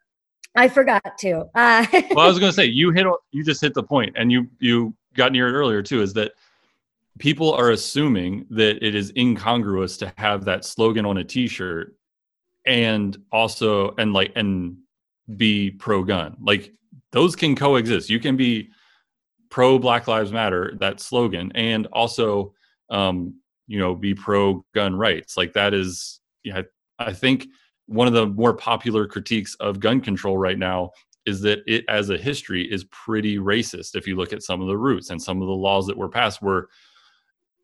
I 0.57 0.69
forgot 0.69 1.03
to. 1.21 1.45
Uh, 1.55 1.85
Well, 2.13 2.25
I 2.25 2.29
was 2.29 2.39
going 2.39 2.51
to 2.51 2.55
say 2.55 2.65
you 2.65 2.91
hit 2.91 3.07
you 3.33 3.45
just 3.45 3.61
hit 3.61 3.75
the 3.75 3.83
point, 3.83 4.15
and 4.17 4.33
you 4.33 4.49
you 4.61 4.95
got 5.15 5.33
near 5.33 5.49
it 5.49 5.53
earlier 5.53 5.83
too. 5.83 6.01
Is 6.01 6.15
that 6.15 6.33
people 7.19 7.53
are 7.53 7.71
assuming 7.71 8.47
that 8.51 8.85
it 8.85 8.95
is 8.95 9.13
incongruous 9.17 9.97
to 9.99 10.13
have 10.17 10.45
that 10.45 10.65
slogan 10.65 11.05
on 11.05 11.19
a 11.19 11.25
T-shirt 11.25 11.97
and 12.67 13.17
also 13.33 13.95
and 13.97 14.13
like 14.13 14.33
and 14.37 14.77
be 15.37 15.71
pro 15.71 16.03
gun. 16.03 16.37
Like 16.41 16.73
those 17.13 17.35
can 17.37 17.57
coexist. 17.57 18.11
You 18.11 18.21
can 18.21 18.37
be 18.37 18.71
pro 19.51 19.79
Black 19.79 20.07
Lives 20.07 20.33
Matter 20.33 20.75
that 20.81 21.01
slogan 21.01 21.51
and 21.55 21.87
also 21.87 22.55
um, 22.91 23.35
you 23.67 23.79
know 23.79 23.95
be 23.95 24.15
pro 24.15 24.65
gun 24.75 24.95
rights. 24.95 25.37
Like 25.37 25.53
that 25.55 25.75
is 25.75 26.21
yeah. 26.45 26.63
I 26.99 27.13
think 27.13 27.47
one 27.87 28.07
of 28.07 28.13
the 28.13 28.27
more 28.27 28.55
popular 28.55 29.07
critiques 29.07 29.55
of 29.57 29.81
gun 29.81 30.01
control 30.01 30.37
right 30.37 30.59
now 30.59 30.91
is 31.27 31.41
that 31.43 31.61
it 31.67 31.85
as 31.89 32.11
a 32.11 32.19
history 32.19 32.71
is 32.71 32.85
pretty 32.85 33.39
racist 33.39 33.95
if 33.95 34.07
you 34.07 34.17
look 34.17 34.33
at 34.33 34.43
some 34.43 34.61
of 34.61 34.67
the 34.67 34.77
roots 34.77 35.11
and 35.11 35.21
some 35.21 35.41
of 35.41 35.47
the 35.47 35.55
laws 35.55 35.87
that 35.87 35.97
were 35.97 36.09
passed 36.09 36.43
were 36.43 36.69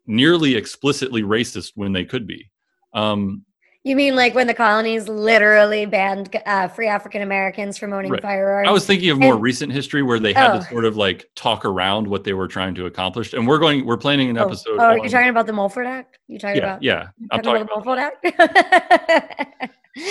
nearly 0.07 0.55
explicitly 0.55 1.23
racist 1.23 1.73
when 1.75 1.93
they 1.93 2.05
could 2.05 2.27
be 2.27 2.51
um, 2.93 3.45
you 3.85 3.97
mean 3.97 4.17
like 4.17 4.35
when 4.35 4.47
the 4.47 4.55
colonies 4.55 5.11
literally 5.11 5.85
banned 5.85 6.35
uh, 6.47 6.69
free 6.69 6.89
African 6.89 7.21
Americans 7.21 7.77
from 7.77 7.93
owning 7.93 8.13
right. 8.13 8.23
firearms? 8.23 8.67
I 8.67 8.73
was 8.73 8.87
thinking 8.87 9.11
of 9.11 9.19
more 9.19 9.35
and, 9.35 9.43
recent 9.43 9.73
history 9.73 10.03
where 10.03 10.19
they 10.19 10.33
had 10.33 10.53
oh. 10.53 10.59
to 10.61 10.65
sort 10.65 10.87
of 10.87 10.97
like 10.97 11.29
talk 11.35 11.67
around 11.67 12.07
what 12.07 12.25
they 12.25 12.33
were 12.33 12.49
trying 12.49 12.75
to 12.77 12.87
accomplish. 12.87 13.35
And 13.35 13.47
we're 13.47 13.59
going, 13.59 13.85
we're 13.85 13.99
planning 13.99 14.31
an 14.31 14.39
oh. 14.39 14.47
episode. 14.47 14.79
Oh, 14.79 14.93
on, 14.93 14.99
you're 15.01 15.11
talking 15.11 15.29
about 15.29 15.47
the 15.47 15.53
Mulford 15.53 15.87
Act? 15.87 16.19
You 16.29 16.39
talking 16.39 16.57
yeah, 16.57 16.63
about? 16.63 16.83
Yeah, 16.83 17.09
I'm 17.31 17.43
talking 17.43 17.61
about 17.61 17.85
the 17.85 17.85
Mulford 17.85 17.99
Act. 18.25 19.53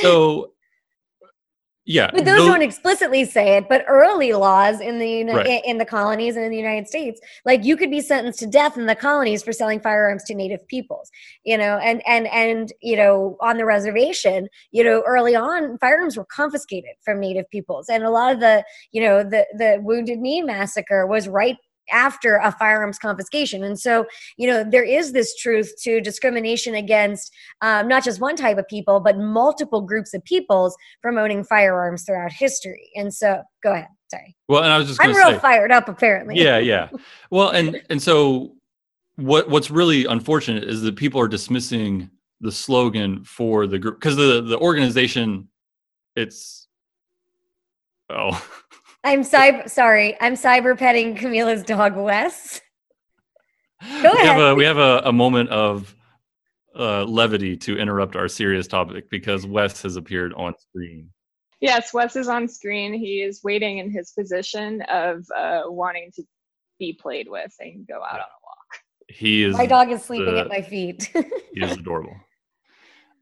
so 0.02 0.53
yeah 1.86 2.10
but 2.12 2.24
those, 2.24 2.38
those, 2.38 2.48
don't 2.48 2.62
explicitly 2.62 3.26
say 3.26 3.58
it 3.58 3.68
but 3.68 3.84
early 3.88 4.32
laws 4.32 4.80
in 4.80 5.00
the 5.00 5.26
right. 5.26 5.62
in 5.66 5.78
the 5.78 5.86
colonies 5.86 6.36
and 6.36 6.46
in 6.46 6.52
the 6.52 6.58
united 6.58 6.88
states 6.88 7.20
like 7.46 7.64
you 7.66 7.76
could 7.76 7.92
be 7.92 8.00
sentenced 8.00 8.40
to 8.40 8.48
death 8.48 8.78
in 8.78 8.86
the 8.86 8.96
colonies 8.96 9.44
for 9.44 9.52
selling 9.52 9.80
firearms 9.80 10.24
to 10.24 10.34
native 10.34 10.66
peoples 10.68 11.12
you 11.44 11.58
know 11.58 11.78
and 11.78 12.02
and 12.08 12.28
and 12.28 12.72
you 12.82 12.96
know 12.96 13.38
on 13.42 13.58
the 13.58 13.66
reservation 13.66 14.48
you 14.72 14.84
know 14.84 15.04
early 15.06 15.36
on 15.36 15.78
firearms 15.80 16.16
were 16.16 16.26
confiscated 16.26 16.92
from 17.04 17.20
native 17.20 17.50
peoples 17.50 17.90
and 17.90 18.04
a 18.04 18.10
lot 18.10 18.34
of 18.34 18.40
the 18.40 18.64
you 18.92 19.02
know 19.02 19.24
the 19.24 19.46
the 19.58 19.80
wounded 19.82 20.20
knee 20.20 20.42
massacre 20.42 21.06
was 21.06 21.28
right 21.28 21.58
after 21.92 22.38
a 22.38 22.52
firearms 22.52 22.98
confiscation. 22.98 23.64
And 23.64 23.80
so, 23.80 24.06
you 24.38 24.48
know, 24.48 24.64
there 24.64 24.84
is 24.84 25.12
this 25.12 25.36
truth 25.36 25.74
to 25.84 26.02
discrimination 26.02 26.76
against 26.76 27.32
um, 27.62 27.88
not 27.88 28.04
just 28.04 28.20
one 28.20 28.36
type 28.36 28.58
of 28.58 28.68
people, 28.68 29.00
but 29.00 29.18
multiple 29.18 29.82
groups 29.82 30.14
of 30.14 30.24
peoples 30.24 30.76
from 31.02 31.18
owning 31.18 31.44
firearms 31.44 32.04
throughout 32.04 32.32
history. 32.32 32.90
And 32.96 33.14
so, 33.14 33.42
go 33.64 33.74
ahead. 33.74 33.88
Sorry. 34.10 34.36
Well, 34.48 34.64
and 34.64 34.72
I 34.72 34.78
was 34.78 34.88
just 34.88 35.02
I'm 35.02 35.14
real 35.14 35.32
say, 35.32 35.40
fired 35.40 35.72
up, 35.72 35.90
apparently. 35.90 36.36
Yeah, 36.36 36.60
yeah. 36.60 36.90
Well, 37.32 37.50
and 37.50 37.82
and 37.90 38.00
so 38.00 38.54
what 39.16 39.50
what's 39.50 39.72
really 39.72 40.06
unfortunate 40.06 40.64
is 40.64 40.82
that 40.82 40.96
people 40.96 41.20
are 41.20 41.28
dismissing 41.28 42.10
the 42.42 42.52
slogan 42.52 43.24
for 43.24 43.68
the 43.68 43.80
group 43.80 44.00
because 44.00 44.16
the 44.16 44.42
the 44.42 44.58
organization 44.60 45.48
it's 46.16 46.68
oh 48.10 48.46
I'm 49.04 49.24
cyber 49.24 49.70
sorry. 49.70 50.16
I'm 50.22 50.36
cyber 50.36 50.78
petting 50.78 51.16
Camila's 51.16 51.64
dog 51.64 51.96
Wes. 51.96 52.62
Go 53.82 54.12
we 54.14 54.20
ahead. 54.20 54.26
Have 54.26 54.40
a, 54.40 54.56
we 54.56 54.64
have 54.64 54.78
a, 54.78 55.02
a 55.06 55.12
moment 55.12 55.50
of 55.50 55.94
uh, 56.78 57.04
levity 57.04 57.58
to 57.58 57.78
interrupt 57.78 58.16
our 58.16 58.28
serious 58.28 58.68
topic 58.68 59.10
because 59.10 59.46
Wes 59.46 59.82
has 59.82 59.98
appeared 59.98 60.34
on 60.36 60.54
screen. 60.58 61.10
Yes, 61.60 61.94
Wes 61.94 62.16
is 62.16 62.28
on 62.28 62.48
screen. 62.48 62.94
He 62.94 63.22
is 63.22 63.42
waiting 63.44 63.80
in 63.80 63.92
his 63.92 64.12
position 64.12 64.82
of 64.84 65.26
uh, 65.36 65.64
wanting 65.66 66.12
to 66.16 66.24
be 66.80 66.94
played 66.94 67.28
with 67.30 67.54
and 67.60 67.86
go 67.88 67.96
out 67.96 68.16
on 68.16 68.20
a 68.20 68.42
walk. 68.44 68.82
He 69.10 69.44
is. 69.44 69.56
My 69.56 69.66
dog 69.66 69.92
is 69.92 70.04
sleeping 70.04 70.34
the, 70.34 70.42
at 70.42 70.48
my 70.50 70.62
feet. 70.62 71.12
he 71.54 71.64
is 71.64 71.74
adorable. 71.74 72.16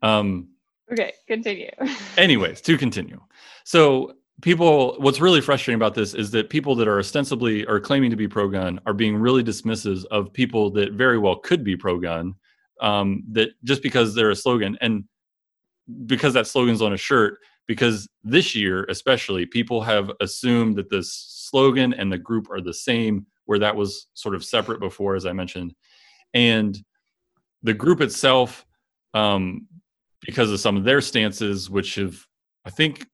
Um. 0.01 0.49
Okay, 0.91 1.13
continue. 1.27 1.69
anyways, 2.17 2.61
to 2.61 2.77
continue. 2.77 3.19
So 3.63 4.15
people 4.41 4.95
what's 4.99 5.21
really 5.21 5.41
frustrating 5.41 5.75
about 5.75 5.93
this 5.93 6.13
is 6.13 6.31
that 6.31 6.49
people 6.49 6.75
that 6.75 6.87
are 6.87 6.99
ostensibly 6.99 7.65
or 7.65 7.79
claiming 7.79 8.09
to 8.09 8.15
be 8.15 8.27
pro-gun 8.27 8.79
are 8.85 8.93
being 8.93 9.15
really 9.15 9.43
dismissive 9.43 10.03
of 10.05 10.33
people 10.33 10.69
that 10.71 10.93
very 10.93 11.17
well 11.17 11.35
could 11.35 11.63
be 11.63 11.75
pro-gun 11.75 12.33
um, 12.81 13.23
that 13.31 13.49
just 13.63 13.83
because 13.83 14.15
they're 14.15 14.31
a 14.31 14.35
slogan 14.35 14.77
and 14.81 15.03
because 16.05 16.33
that 16.33 16.47
slogan's 16.47 16.81
on 16.81 16.93
a 16.93 16.97
shirt 16.97 17.37
because 17.67 18.07
this 18.23 18.55
year 18.55 18.85
especially 18.85 19.45
people 19.45 19.81
have 19.81 20.11
assumed 20.21 20.75
that 20.75 20.89
this 20.89 21.13
slogan 21.13 21.93
and 21.93 22.11
the 22.11 22.17
group 22.17 22.49
are 22.49 22.61
the 22.61 22.73
same 22.73 23.25
where 23.45 23.59
that 23.59 23.75
was 23.75 24.07
sort 24.13 24.35
of 24.35 24.43
separate 24.43 24.79
before 24.79 25.15
as 25.15 25.25
i 25.25 25.33
mentioned. 25.33 25.73
And 26.33 26.77
the 27.63 27.73
group 27.73 28.01
itself 28.01 28.65
um, 29.13 29.67
because 30.21 30.49
of 30.51 30.59
some 30.59 30.77
of 30.77 30.83
their 30.83 31.01
stances 31.01 31.69
which 31.69 31.95
have 31.95 32.25
i 32.65 32.69
think 32.69 33.05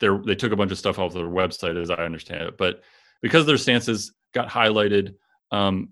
they 0.00 0.08
they 0.26 0.34
took 0.34 0.52
a 0.52 0.56
bunch 0.56 0.72
of 0.72 0.78
stuff 0.78 0.98
off 0.98 1.14
their 1.14 1.24
website, 1.24 1.80
as 1.80 1.90
I 1.90 2.04
understand 2.04 2.42
it. 2.48 2.58
But 2.58 2.82
because 3.20 3.46
their 3.46 3.58
stances 3.58 4.12
got 4.34 4.48
highlighted, 4.48 5.14
um, 5.50 5.90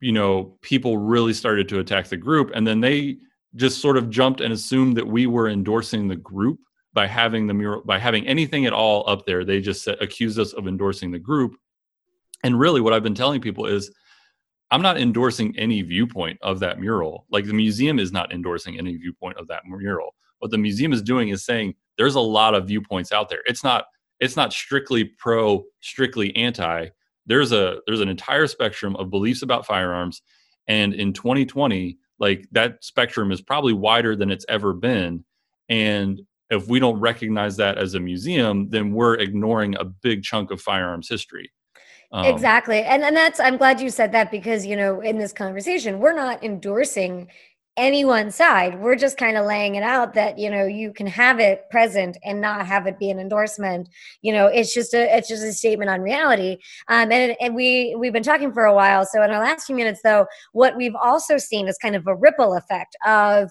you 0.00 0.12
know, 0.12 0.58
people 0.60 0.98
really 0.98 1.32
started 1.32 1.68
to 1.70 1.78
attack 1.78 2.08
the 2.08 2.16
group, 2.16 2.50
and 2.54 2.66
then 2.66 2.80
they 2.80 3.18
just 3.56 3.80
sort 3.80 3.96
of 3.96 4.10
jumped 4.10 4.40
and 4.40 4.52
assumed 4.52 4.96
that 4.96 5.06
we 5.06 5.26
were 5.26 5.48
endorsing 5.48 6.08
the 6.08 6.16
group 6.16 6.58
by 6.92 7.06
having 7.06 7.46
the 7.46 7.54
mural, 7.54 7.82
by 7.84 7.98
having 7.98 8.26
anything 8.26 8.66
at 8.66 8.72
all 8.72 9.08
up 9.08 9.26
there. 9.26 9.44
They 9.44 9.60
just 9.60 9.82
said, 9.82 9.98
accused 10.00 10.38
us 10.38 10.52
of 10.52 10.68
endorsing 10.68 11.10
the 11.10 11.18
group. 11.18 11.56
And 12.42 12.58
really, 12.58 12.80
what 12.80 12.92
I've 12.92 13.02
been 13.02 13.14
telling 13.14 13.40
people 13.40 13.66
is, 13.66 13.90
I'm 14.70 14.82
not 14.82 14.98
endorsing 14.98 15.56
any 15.56 15.82
viewpoint 15.82 16.38
of 16.42 16.60
that 16.60 16.80
mural. 16.80 17.26
Like 17.30 17.46
the 17.46 17.54
museum 17.54 17.98
is 17.98 18.12
not 18.12 18.32
endorsing 18.32 18.78
any 18.78 18.96
viewpoint 18.96 19.38
of 19.38 19.46
that 19.48 19.62
mural. 19.66 20.14
What 20.40 20.50
the 20.50 20.58
museum 20.58 20.92
is 20.92 21.02
doing 21.02 21.28
is 21.28 21.44
saying 21.44 21.74
there's 21.98 22.14
a 22.14 22.20
lot 22.20 22.54
of 22.54 22.66
viewpoints 22.66 23.12
out 23.12 23.28
there. 23.28 23.40
It's 23.46 23.64
not 23.64 23.86
it's 24.20 24.36
not 24.36 24.52
strictly 24.52 25.04
pro, 25.04 25.64
strictly 25.80 26.34
anti. 26.36 26.88
There's 27.26 27.52
a 27.52 27.78
there's 27.86 28.00
an 28.00 28.08
entire 28.08 28.46
spectrum 28.46 28.96
of 28.96 29.10
beliefs 29.10 29.42
about 29.42 29.66
firearms, 29.66 30.22
and 30.68 30.94
in 30.94 31.12
2020, 31.12 31.98
like 32.18 32.46
that 32.52 32.82
spectrum 32.84 33.32
is 33.32 33.40
probably 33.40 33.72
wider 33.72 34.14
than 34.16 34.30
it's 34.30 34.46
ever 34.48 34.72
been. 34.72 35.24
And 35.68 36.20
if 36.50 36.68
we 36.68 36.78
don't 36.78 37.00
recognize 37.00 37.56
that 37.56 37.78
as 37.78 37.94
a 37.94 38.00
museum, 38.00 38.68
then 38.68 38.92
we're 38.92 39.14
ignoring 39.14 39.74
a 39.76 39.84
big 39.84 40.22
chunk 40.22 40.50
of 40.50 40.60
firearms 40.60 41.08
history. 41.08 41.50
Um, 42.12 42.26
exactly. 42.26 42.82
And 42.82 43.02
and 43.02 43.16
that's 43.16 43.40
I'm 43.40 43.56
glad 43.56 43.80
you 43.80 43.90
said 43.90 44.12
that 44.12 44.30
because 44.30 44.64
you 44.64 44.76
know 44.76 45.00
in 45.00 45.18
this 45.18 45.32
conversation 45.32 45.98
we're 45.98 46.14
not 46.14 46.44
endorsing 46.44 47.28
any 47.76 48.04
one 48.04 48.30
side. 48.30 48.80
We're 48.80 48.94
just 48.94 49.16
kind 49.16 49.36
of 49.36 49.46
laying 49.46 49.74
it 49.74 49.82
out 49.82 50.14
that 50.14 50.38
you 50.38 50.50
know 50.50 50.64
you 50.64 50.92
can 50.92 51.06
have 51.06 51.40
it 51.40 51.68
present 51.70 52.16
and 52.24 52.40
not 52.40 52.66
have 52.66 52.86
it 52.86 52.98
be 52.98 53.10
an 53.10 53.18
endorsement. 53.18 53.88
You 54.22 54.32
know, 54.32 54.46
it's 54.46 54.72
just 54.72 54.94
a 54.94 55.16
it's 55.16 55.28
just 55.28 55.42
a 55.42 55.52
statement 55.52 55.90
on 55.90 56.00
reality. 56.00 56.58
Um, 56.88 57.10
and 57.10 57.36
and 57.40 57.54
we 57.54 57.96
we've 57.98 58.12
been 58.12 58.22
talking 58.22 58.52
for 58.52 58.64
a 58.64 58.74
while. 58.74 59.04
So 59.04 59.22
in 59.22 59.30
our 59.30 59.40
last 59.40 59.66
few 59.66 59.74
minutes, 59.76 60.00
though, 60.02 60.26
what 60.52 60.76
we've 60.76 60.94
also 60.94 61.36
seen 61.36 61.68
is 61.68 61.76
kind 61.78 61.96
of 61.96 62.06
a 62.06 62.14
ripple 62.14 62.54
effect 62.54 62.96
of. 63.06 63.50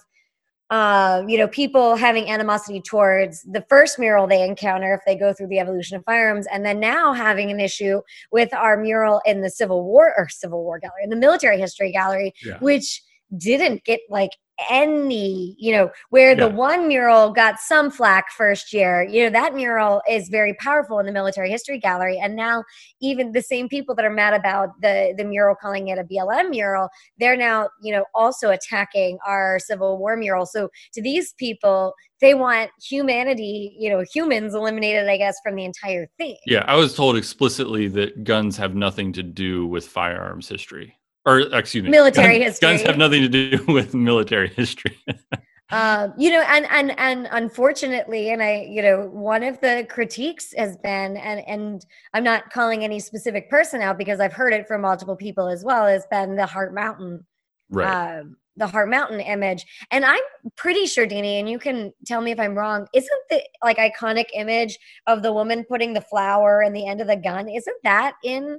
Uh, 0.70 1.22
you 1.28 1.36
know, 1.36 1.46
people 1.46 1.94
having 1.94 2.28
animosity 2.28 2.80
towards 2.80 3.42
the 3.42 3.64
first 3.68 3.98
mural 3.98 4.26
they 4.26 4.42
encounter 4.42 4.94
if 4.94 5.00
they 5.06 5.14
go 5.14 5.32
through 5.32 5.46
the 5.46 5.58
evolution 5.58 5.96
of 5.96 6.02
firearms, 6.04 6.46
and 6.50 6.64
then 6.64 6.80
now 6.80 7.12
having 7.12 7.50
an 7.50 7.60
issue 7.60 8.00
with 8.32 8.52
our 8.54 8.76
mural 8.76 9.20
in 9.26 9.42
the 9.42 9.50
Civil 9.50 9.84
War 9.84 10.14
or 10.16 10.26
Civil 10.28 10.64
War 10.64 10.78
gallery, 10.80 11.04
in 11.04 11.10
the 11.10 11.16
military 11.16 11.60
history 11.60 11.92
gallery, 11.92 12.32
yeah. 12.42 12.58
which 12.60 13.02
didn't 13.36 13.84
get 13.84 14.00
like 14.08 14.30
any, 14.70 15.56
you 15.58 15.72
know, 15.72 15.90
where 16.10 16.30
yeah. 16.30 16.46
the 16.46 16.48
one 16.48 16.86
mural 16.86 17.32
got 17.32 17.58
some 17.58 17.90
flack 17.90 18.30
first 18.30 18.72
year, 18.72 19.02
you 19.02 19.24
know, 19.24 19.30
that 19.30 19.54
mural 19.54 20.02
is 20.08 20.28
very 20.28 20.54
powerful 20.54 20.98
in 20.98 21.06
the 21.06 21.12
military 21.12 21.50
history 21.50 21.78
gallery. 21.78 22.18
And 22.18 22.36
now 22.36 22.64
even 23.00 23.32
the 23.32 23.42
same 23.42 23.68
people 23.68 23.94
that 23.96 24.04
are 24.04 24.10
mad 24.10 24.34
about 24.34 24.80
the 24.80 25.14
the 25.16 25.24
mural 25.24 25.56
calling 25.60 25.88
it 25.88 25.98
a 25.98 26.04
BLM 26.04 26.50
mural, 26.50 26.88
they're 27.18 27.36
now, 27.36 27.68
you 27.82 27.92
know, 27.92 28.04
also 28.14 28.50
attacking 28.50 29.18
our 29.26 29.58
Civil 29.58 29.98
War 29.98 30.16
mural. 30.16 30.46
So 30.46 30.68
to 30.92 31.02
these 31.02 31.32
people, 31.34 31.94
they 32.20 32.34
want 32.34 32.70
humanity, 32.82 33.76
you 33.78 33.90
know, 33.90 34.04
humans 34.12 34.54
eliminated, 34.54 35.08
I 35.08 35.16
guess, 35.16 35.36
from 35.42 35.56
the 35.56 35.64
entire 35.64 36.06
thing. 36.16 36.36
Yeah, 36.46 36.64
I 36.66 36.76
was 36.76 36.94
told 36.94 37.16
explicitly 37.16 37.88
that 37.88 38.24
guns 38.24 38.56
have 38.56 38.74
nothing 38.74 39.12
to 39.14 39.22
do 39.22 39.66
with 39.66 39.86
firearms 39.86 40.48
history 40.48 40.96
or 41.26 41.40
excuse 41.40 41.84
me, 41.84 41.90
military 41.90 42.38
guns, 42.38 42.58
history. 42.58 42.68
Guns 42.68 42.82
have 42.82 42.98
nothing 42.98 43.22
to 43.22 43.28
do 43.28 43.64
with 43.68 43.94
military 43.94 44.48
history. 44.48 44.98
um, 45.70 46.12
you 46.18 46.30
know, 46.30 46.42
and 46.42 46.66
and 46.70 46.98
and 46.98 47.28
unfortunately, 47.30 48.30
and 48.30 48.42
I, 48.42 48.66
you 48.68 48.82
know, 48.82 49.08
one 49.08 49.42
of 49.42 49.60
the 49.60 49.86
critiques 49.88 50.52
has 50.56 50.76
been, 50.76 51.16
and 51.16 51.40
and 51.46 51.86
I'm 52.12 52.24
not 52.24 52.50
calling 52.50 52.84
any 52.84 53.00
specific 53.00 53.48
person 53.48 53.80
out 53.80 53.98
because 53.98 54.20
I've 54.20 54.32
heard 54.32 54.52
it 54.52 54.68
from 54.68 54.82
multiple 54.82 55.16
people 55.16 55.48
as 55.48 55.64
well, 55.64 55.86
has 55.86 56.06
been 56.10 56.36
the 56.36 56.46
Heart 56.46 56.74
Mountain, 56.74 57.24
right? 57.70 58.18
Um, 58.18 58.36
the 58.56 58.66
Heart 58.66 58.88
Mountain 58.88 59.20
image, 59.20 59.66
and 59.90 60.04
I'm 60.04 60.22
pretty 60.56 60.86
sure, 60.86 61.06
Danny, 61.06 61.40
and 61.40 61.48
you 61.48 61.58
can 61.58 61.92
tell 62.06 62.20
me 62.20 62.30
if 62.30 62.38
I'm 62.38 62.54
wrong. 62.54 62.86
Isn't 62.92 63.22
the 63.30 63.42
like 63.62 63.78
iconic 63.78 64.26
image 64.34 64.78
of 65.06 65.22
the 65.22 65.32
woman 65.32 65.64
putting 65.64 65.94
the 65.94 66.02
flower 66.02 66.62
in 66.62 66.72
the 66.72 66.86
end 66.86 67.00
of 67.00 67.06
the 67.06 67.16
gun? 67.16 67.48
Isn't 67.48 67.76
that 67.82 68.14
in 68.22 68.58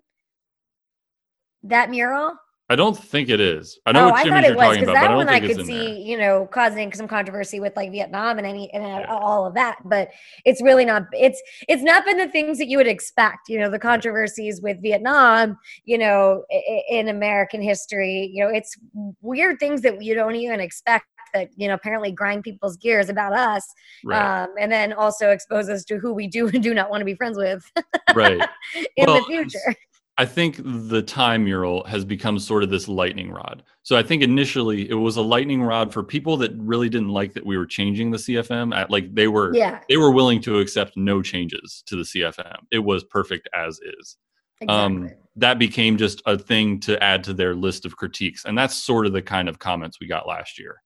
that 1.64 1.90
mural? 1.90 2.34
I 2.68 2.76
don't 2.76 2.98
think 2.98 3.30
it 3.30 3.40
is. 3.40 3.80
I 3.86 3.92
know 3.92 4.08
oh, 4.08 4.10
what 4.10 4.22
I 4.22 4.24
you're 4.24 4.56
was, 4.56 4.64
talking 4.64 4.84
about, 4.84 4.94
that 4.96 5.16
one 5.16 5.30
I 5.30 5.40
could 5.40 5.66
see, 5.68 6.02
you 6.02 6.18
know, 6.18 6.48
causing 6.52 6.92
some 6.94 7.08
controversy 7.08 7.60
with 7.60 7.76
like 7.76 7.92
Vietnam 7.92 8.40
and 8.40 8.48
any 8.48 8.74
and 8.74 8.84
yeah. 8.84 9.06
all 9.08 9.46
of 9.46 9.54
that. 9.54 9.78
But 9.86 10.10
it's 10.46 10.64
really 10.64 10.84
not. 10.84 11.04
It's 11.12 11.42
it's 11.70 11.84
not 11.84 12.06
been 12.06 12.18
the 12.18 12.28
things 12.28 12.58
that 12.58 12.68
you 12.68 12.78
would 12.78 12.88
expect. 12.88 13.50
You 13.50 13.60
know, 13.60 13.70
the 13.70 13.78
controversies 13.78 14.62
with 14.62 14.82
Vietnam. 14.82 15.58
You 15.86 16.00
know, 16.00 16.44
in 16.90 17.10
American 17.10 17.62
history. 17.62 18.32
You 18.34 18.46
know, 18.46 18.50
it's 18.50 18.76
weird 19.22 19.60
things 19.60 19.82
that 19.82 20.02
you 20.02 20.16
don't 20.16 20.36
even 20.36 20.60
expect 20.60 21.06
that 21.36 21.50
you 21.56 21.68
know 21.68 21.76
apparently 21.76 22.12
grind 22.12 22.44
people's 22.44 22.78
gears 22.78 23.10
about 23.10 23.34
us, 23.34 23.72
right. 24.04 24.44
um, 24.44 24.50
and 24.60 24.72
then 24.72 24.92
also 24.92 25.30
expose 25.30 25.70
us 25.70 25.84
to 25.86 26.00
who 26.00 26.14
we 26.14 26.26
do 26.28 26.48
and 26.48 26.64
do 26.64 26.74
not 26.74 26.90
want 26.90 27.02
to 27.02 27.06
be 27.06 27.14
friends 27.14 27.38
with 27.38 27.72
right. 28.16 28.42
in 28.96 29.06
Well, 29.06 29.20
the 29.20 29.26
future. 29.26 29.76
I 30.18 30.26
think 30.26 30.62
the 30.64 31.02
time 31.02 31.44
mural 31.44 31.84
has 31.86 32.06
become 32.06 32.40
sort 32.40 32.64
of 32.64 32.70
this 32.70 32.88
lightning 32.88 33.32
rod. 33.32 33.64
So 33.84 33.98
I 33.98 34.04
think 34.04 34.24
initially 34.24 34.90
it 34.90 34.94
was 34.94 35.18
a 35.18 35.22
lightning 35.22 35.62
rod 35.62 35.92
for 35.92 36.04
people 36.04 36.38
that 36.38 36.54
really 36.58 36.88
didn't 36.88 37.10
like 37.10 37.34
that 37.34 37.46
we 37.46 37.58
were 37.58 37.66
changing 37.66 38.12
the 38.12 38.18
CFM. 38.18 38.74
At, 38.74 38.90
like 38.90 39.14
they 39.14 39.28
were 39.28 39.54
Yeah, 39.54 39.82
they 39.90 39.98
were 39.98 40.12
willing 40.12 40.42
to 40.44 40.60
accept 40.60 40.96
no 40.96 41.22
changes 41.22 41.84
to 41.88 41.98
the 41.98 42.04
CFM. 42.04 42.58
It 42.72 42.80
was 42.80 43.04
perfect 43.04 43.50
as 43.54 43.80
is. 44.00 44.18
exactly. 44.62 44.76
Um, 44.76 45.12
that 45.36 45.60
became 45.60 45.98
just 45.98 46.22
a 46.26 46.38
thing 46.38 46.80
to 46.82 47.02
add 47.04 47.24
to 47.26 47.34
their 47.34 47.54
list 47.54 47.86
of 47.86 47.98
critiques, 47.98 48.46
and 48.46 48.58
that's 48.58 48.76
sort 48.76 49.06
of 49.06 49.12
the 49.12 49.22
kind 49.22 49.50
of 49.50 49.60
comments 49.60 50.00
we 50.00 50.08
got 50.08 50.28
last 50.28 50.58
year. 50.58 50.82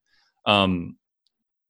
Um, 0.47 0.97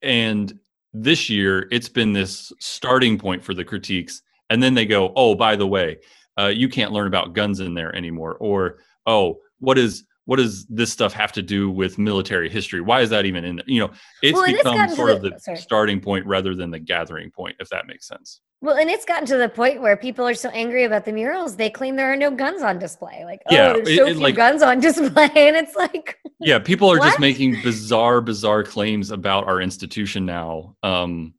and 0.01 0.57
this 0.93 1.29
year, 1.29 1.67
it's 1.71 1.89
been 1.89 2.13
this 2.13 2.53
starting 2.59 3.17
point 3.19 3.43
for 3.43 3.53
the 3.53 3.65
critiques, 3.65 4.21
and 4.49 4.63
then 4.63 4.75
they 4.75 4.85
go, 4.85 5.11
"Oh, 5.15 5.35
by 5.35 5.57
the 5.57 5.67
way, 5.67 5.97
uh, 6.39 6.47
you 6.47 6.69
can't 6.69 6.91
learn 6.91 7.07
about 7.07 7.33
guns 7.33 7.59
in 7.59 7.73
there 7.73 7.95
anymore," 7.95 8.35
or 8.39 8.79
"Oh, 9.05 9.37
what 9.59 9.77
is 9.77 10.03
what 10.25 10.35
does 10.37 10.65
this 10.67 10.91
stuff 10.93 11.11
have 11.13 11.31
to 11.31 11.41
do 11.41 11.71
with 11.71 11.97
military 11.97 12.49
history? 12.49 12.81
Why 12.81 13.01
is 13.01 13.09
that 13.09 13.25
even 13.25 13.43
in 13.45 13.55
there?" 13.57 13.65
You 13.67 13.81
know, 13.81 13.91
it's 14.21 14.35
Well, 14.35 14.43
it's 14.43 14.57
become 14.59 14.75
gotten 14.77 14.95
sort 14.95 15.09
of 15.11 15.21
the- 15.21 15.39
sorry. 15.39 15.57
starting 15.57 15.99
point 15.99 16.25
rather 16.25 16.53
than 16.55 16.69
the 16.71 16.79
gathering 16.79 17.31
point, 17.31 17.55
if 17.59 17.69
that 17.69 17.87
makes 17.87 18.07
sense. 18.07 18.41
Well, 18.61 18.75
and 18.75 18.89
it's 18.89 19.05
gotten 19.05 19.25
to 19.27 19.37
the 19.37 19.47
point 19.47 19.81
where 19.81 19.95
people 19.95 20.27
are 20.27 20.33
so 20.33 20.49
angry 20.49 20.83
about 20.83 21.05
the 21.05 21.13
murals, 21.13 21.55
they 21.55 21.69
claim 21.69 21.95
there 21.95 22.11
are 22.11 22.17
no 22.17 22.29
guns 22.29 22.61
on 22.61 22.77
display. 22.77 23.23
Like, 23.23 23.39
Yeah, 23.49 23.69
oh, 23.77 23.81
there's 23.81 23.95
so 23.97 24.07
it, 24.07 24.13
few 24.15 24.23
like- 24.23 24.35
guns 24.35 24.61
on 24.61 24.81
display, 24.81 25.29
and 25.35 25.55
it's 25.55 25.75
like, 25.75 26.17
yeah 26.41 26.59
people 26.59 26.89
are 26.91 26.97
just 26.99 27.19
making 27.19 27.61
bizarre 27.63 28.21
bizarre 28.21 28.63
claims 28.63 29.11
about 29.11 29.45
our 29.45 29.59
institution 29.61 30.25
now 30.25 30.73
um 30.83 31.33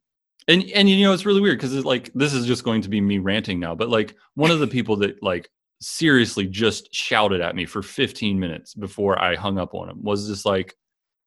and 0.47 0.63
and 0.73 0.89
you 0.89 1.05
know 1.05 1.13
it's 1.13 1.25
really 1.25 1.41
weird 1.41 1.57
because 1.57 1.75
it's 1.75 1.85
like 1.85 2.11
this 2.13 2.33
is 2.33 2.45
just 2.45 2.63
going 2.63 2.81
to 2.81 2.89
be 2.89 3.01
me 3.01 3.19
ranting 3.19 3.59
now 3.59 3.75
but 3.75 3.89
like 3.89 4.15
one 4.35 4.51
of 4.51 4.59
the 4.59 4.67
people 4.67 4.95
that 4.95 5.21
like 5.21 5.49
seriously 5.79 6.47
just 6.47 6.93
shouted 6.93 7.41
at 7.41 7.55
me 7.55 7.65
for 7.65 7.81
15 7.81 8.39
minutes 8.39 8.73
before 8.73 9.19
i 9.21 9.35
hung 9.35 9.57
up 9.57 9.73
on 9.73 9.89
him 9.89 10.01
was 10.03 10.27
just 10.27 10.45
like 10.45 10.75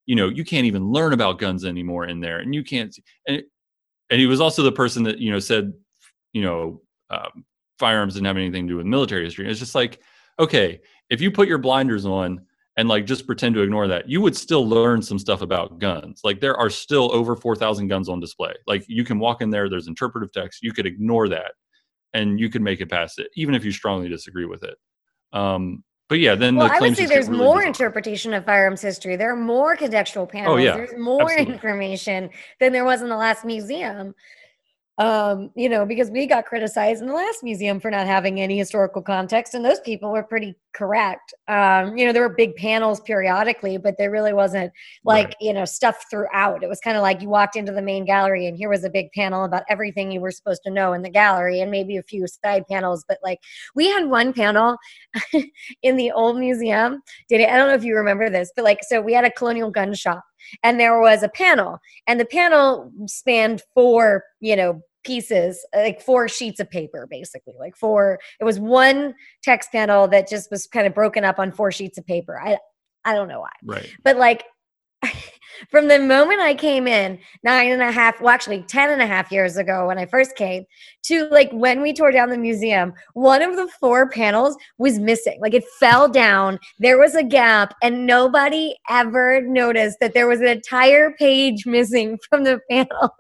you 0.07 0.15
know 0.15 0.29
you 0.29 0.45
can't 0.45 0.67
even 0.67 0.91
learn 0.91 1.13
about 1.13 1.39
guns 1.39 1.65
anymore 1.65 2.07
in 2.07 2.21
there 2.21 2.39
and 2.39 2.55
you 2.55 2.63
can't 2.63 2.97
and 3.27 3.43
and 4.11 4.21
he 4.21 4.27
was 4.27 4.41
also 4.41 4.63
the 4.63 4.73
person 4.73 5.03
that 5.03 5.19
you 5.19 5.31
know 5.31 5.39
said 5.39 5.73
you 6.33 6.43
know 6.43 6.81
um, 7.11 7.45
firearms 7.79 8.15
didn't 8.15 8.27
have 8.27 8.37
anything 8.37 8.67
to 8.67 8.73
do 8.73 8.77
with 8.77 8.87
military 8.87 9.25
history. 9.25 9.45
And 9.45 9.51
it's 9.51 9.61
just 9.61 9.75
like 9.75 10.01
okay 10.39 10.81
if 11.11 11.21
you 11.21 11.31
put 11.31 11.49
your 11.49 11.59
blinders 11.59 12.07
on 12.07 12.45
and 12.77 12.89
like 12.89 13.07
just 13.07 13.27
pretend 13.27 13.55
to 13.55 13.63
ignore 13.63 13.87
that, 13.89 14.09
you 14.09 14.21
would 14.21 14.37
still 14.37 14.67
learn 14.67 15.01
some 15.03 15.19
stuff 15.19 15.43
about 15.43 15.79
guns. 15.79 16.21
Like 16.25 16.41
there 16.41 16.57
are 16.57 16.71
still 16.71 17.13
over 17.13 17.37
4,000 17.37 17.89
guns 17.89 18.09
on 18.09 18.21
display. 18.21 18.55
Like 18.67 18.85
you 18.89 19.05
can 19.05 19.19
walk 19.19 19.43
in 19.43 19.51
there, 19.51 19.69
there's 19.69 19.87
interpretive 19.87 20.33
text, 20.33 20.63
you 20.63 20.73
could 20.73 20.87
ignore 20.87 21.29
that 21.29 21.53
and 22.13 22.39
you 22.39 22.49
could 22.49 22.63
make 22.63 22.81
it 22.81 22.91
past 22.91 23.19
it, 23.19 23.29
even 23.37 23.55
if 23.55 23.65
you 23.65 23.73
strongly 23.73 24.09
disagree 24.09 24.47
with 24.47 24.65
it. 24.65 24.77
Um, 25.33 25.85
but 26.09 26.19
yeah, 26.19 26.35
then 26.35 26.57
well, 26.57 26.69
the 26.69 26.75
I 26.75 26.81
would 26.81 26.97
say 26.97 27.07
there's 27.07 27.29
really 27.29 27.43
more 27.43 27.57
bizarre. 27.57 27.67
interpretation 27.67 28.35
of 28.35 28.45
firearms 28.45 28.83
history. 28.83 29.17
There 29.17 29.33
are 29.33 29.37
more 29.37 29.77
contextual 29.77 30.29
panels. 30.29 30.55
Oh, 30.55 30.57
yeah, 30.59 30.77
there's 30.77 30.99
more 30.99 31.23
absolutely. 31.23 31.55
information 31.55 32.31
than 32.61 32.73
there 32.73 32.85
was 32.85 33.01
in 33.03 33.09
the 33.09 33.17
last 33.17 33.45
museum. 33.45 34.15
Um, 34.97 35.51
you 35.57 35.69
know, 35.69 35.85
because 35.85 36.09
we 36.09 36.25
got 36.27 36.47
criticized 36.47 37.03
in 37.03 37.09
the 37.09 37.15
last 37.15 37.43
museum 37.43 37.81
for 37.81 37.91
not 37.91 38.07
having 38.07 38.41
any 38.41 38.57
historical 38.57 39.03
context, 39.03 39.53
and 39.55 39.65
those 39.65 39.81
people 39.81 40.13
were 40.13 40.23
pretty 40.23 40.55
correct. 40.73 41.35
Um, 41.49 41.97
you 41.97 42.07
know, 42.07 42.13
there 42.13 42.23
were 42.23 42.35
big 42.37 42.55
panels 42.55 43.01
periodically, 43.01 43.77
but 43.77 43.97
there 43.99 44.13
really 44.13 44.33
wasn't 44.33 44.73
like 45.05 45.27
Right. 45.27 45.37
you 45.41 45.53
know 45.53 45.65
stuff 45.65 46.05
throughout. 46.11 46.63
It 46.63 46.69
was 46.69 46.79
kind 46.79 46.97
of 46.97 47.03
like 47.03 47.21
you 47.23 47.29
walked 47.29 47.57
into 47.57 47.73
the 47.73 47.83
main 47.83 48.05
gallery, 48.05 48.47
and 48.47 48.57
here 48.57 48.69
was 48.69 48.85
a 48.85 48.91
big 48.91 49.11
panel 49.13 49.43
about 49.45 49.65
everything 49.69 50.13
you 50.13 50.21
were 50.21 50.31
supposed 50.31 50.63
to 50.65 50.71
know 50.71 50.93
in 50.93 51.03
the 51.03 51.11
gallery, 51.11 51.61
and 51.61 51.73
maybe 51.73 51.97
a 51.97 52.03
few 52.05 52.27
side 52.29 52.65
panels. 52.71 53.05
But 53.09 53.19
like 53.25 53.41
we 53.75 53.89
had 53.89 54.09
one 54.09 54.33
panel 54.33 54.77
in 55.83 55.97
the 55.97 56.13
old 56.13 56.39
museum. 56.39 57.03
Did 57.29 57.41
it? 57.41 57.49
I 57.51 57.57
don't 57.57 57.69
know 57.69 57.75
if 57.75 57.85
you 57.85 57.97
remember 57.97 58.31
this, 58.31 58.53
but 58.55 58.65
like 58.65 58.81
so 58.85 59.01
we 59.01 59.13
had 59.13 59.25
a 59.25 59.31
colonial 59.31 59.71
gun 59.71 59.93
shop, 59.95 60.23
and 60.63 60.79
there 60.79 61.01
was 61.01 61.23
a 61.23 61.29
panel, 61.29 61.79
and 62.07 62.19
the 62.21 62.25
panel 62.25 62.91
spanned 63.07 63.63
four, 63.75 64.25
you 64.41 64.57
know, 64.57 64.81
pieces, 65.05 65.65
like 65.75 66.01
four 66.01 66.29
sheets 66.29 66.61
of 66.61 66.71
paper, 66.71 67.07
basically. 67.11 67.55
Like 67.59 67.77
four. 67.77 68.19
It 68.41 68.45
was 68.45 68.59
one 68.59 69.15
text 69.43 69.71
panel 69.71 70.09
that 70.09 70.29
just 70.29 70.51
was 70.51 70.67
kind 70.67 70.87
of 70.87 70.95
broken 70.95 71.25
up 71.25 71.39
on 71.39 71.53
four 71.53 71.71
sheets 71.71 71.99
of 71.99 72.07
paper. 72.07 72.41
I 72.41 72.59
I 73.05 73.13
don't 73.15 73.29
know 73.29 73.41
why 73.41 73.51
Right. 73.63 73.91
but 74.03 74.17
like 74.17 74.45
from 75.71 75.89
the 75.89 75.99
moment 75.99 76.41
I 76.41 76.55
came 76.55 76.87
in 76.87 77.19
nine 77.43 77.71
and 77.71 77.83
a 77.83 77.91
half, 77.91 78.21
well, 78.21 78.31
actually 78.31 78.63
10 78.63 78.91
and 78.91 79.03
a 79.03 79.07
half 79.07 79.31
years 79.31 79.57
ago 79.57 79.89
when 79.89 79.99
I 79.99 80.07
first 80.07 80.37
came 80.37 80.65
to 81.05 81.27
like 81.31 81.51
when 81.53 81.83
we 81.83 81.93
tore 81.93 82.11
down 82.11 82.31
the 82.31 82.39
museum, 82.39 82.93
one 83.15 83.43
of 83.43 83.57
the 83.57 83.69
four 83.81 84.09
panels 84.09 84.57
was 84.79 84.99
missing. 84.99 85.39
Like 85.41 85.55
it 85.55 85.65
fell 85.79 86.09
down, 86.09 86.59
there 86.79 86.99
was 86.99 87.15
a 87.15 87.25
gap, 87.25 87.75
and 87.83 88.07
nobody 88.07 88.75
ever 88.89 89.41
noticed 89.43 89.99
that 90.01 90.15
there 90.15 90.27
was 90.27 90.41
an 90.41 90.49
entire 90.49 91.13
page 91.13 91.67
missing 91.67 92.19
from 92.29 92.45
the 92.45 92.61
panel. 92.71 93.15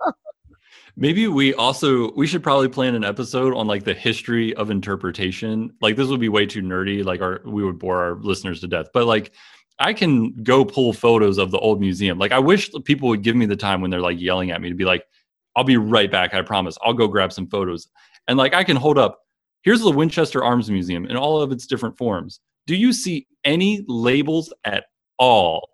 Maybe 0.96 1.26
we 1.26 1.54
also 1.54 2.12
we 2.12 2.26
should 2.26 2.42
probably 2.42 2.68
plan 2.68 2.94
an 2.94 3.04
episode 3.04 3.52
on 3.54 3.66
like 3.66 3.83
the 3.83 3.94
history 3.94 4.54
of 4.54 4.70
interpretation. 4.70 5.72
Like 5.80 5.96
this 5.96 6.07
would 6.07 6.20
be 6.20 6.28
way 6.28 6.46
too 6.46 6.62
nerdy. 6.62 7.04
Like 7.04 7.20
our 7.20 7.40
we 7.44 7.64
would 7.64 7.80
bore 7.80 7.98
our 7.98 8.14
listeners 8.14 8.61
to 8.61 8.68
death. 8.68 8.87
But 8.94 9.07
like 9.07 9.33
I 9.78 9.92
can 9.92 10.32
go 10.42 10.64
pull 10.64 10.92
photos 10.92 11.38
of 11.38 11.50
the 11.50 11.58
old 11.58 11.80
museum. 11.80 12.18
Like 12.18 12.32
I 12.32 12.38
wish 12.38 12.70
people 12.84 13.08
would 13.08 13.22
give 13.22 13.37
me 13.37 13.46
the 13.46 13.56
time 13.56 13.80
when 13.80 13.90
they're 13.90 14.00
like 14.00 14.20
yelling 14.20 14.50
at 14.50 14.60
me 14.60 14.68
to 14.68 14.74
be 14.74 14.84
like, 14.84 15.04
I'll 15.56 15.64
be 15.64 15.76
right 15.76 16.10
back. 16.10 16.34
I 16.34 16.42
promise. 16.42 16.76
I'll 16.82 16.94
go 16.94 17.08
grab 17.08 17.32
some 17.32 17.46
photos. 17.46 17.88
And 18.28 18.38
like 18.38 18.54
I 18.54 18.64
can 18.64 18.76
hold 18.76 18.98
up. 18.98 19.20
Here's 19.62 19.80
the 19.80 19.90
Winchester 19.90 20.44
Arms 20.44 20.70
Museum 20.70 21.06
in 21.06 21.16
all 21.16 21.40
of 21.40 21.50
its 21.50 21.66
different 21.66 21.96
forms. 21.96 22.40
Do 22.66 22.76
you 22.76 22.92
see 22.92 23.26
any 23.44 23.84
labels 23.88 24.52
at 24.64 24.84
all? 25.18 25.68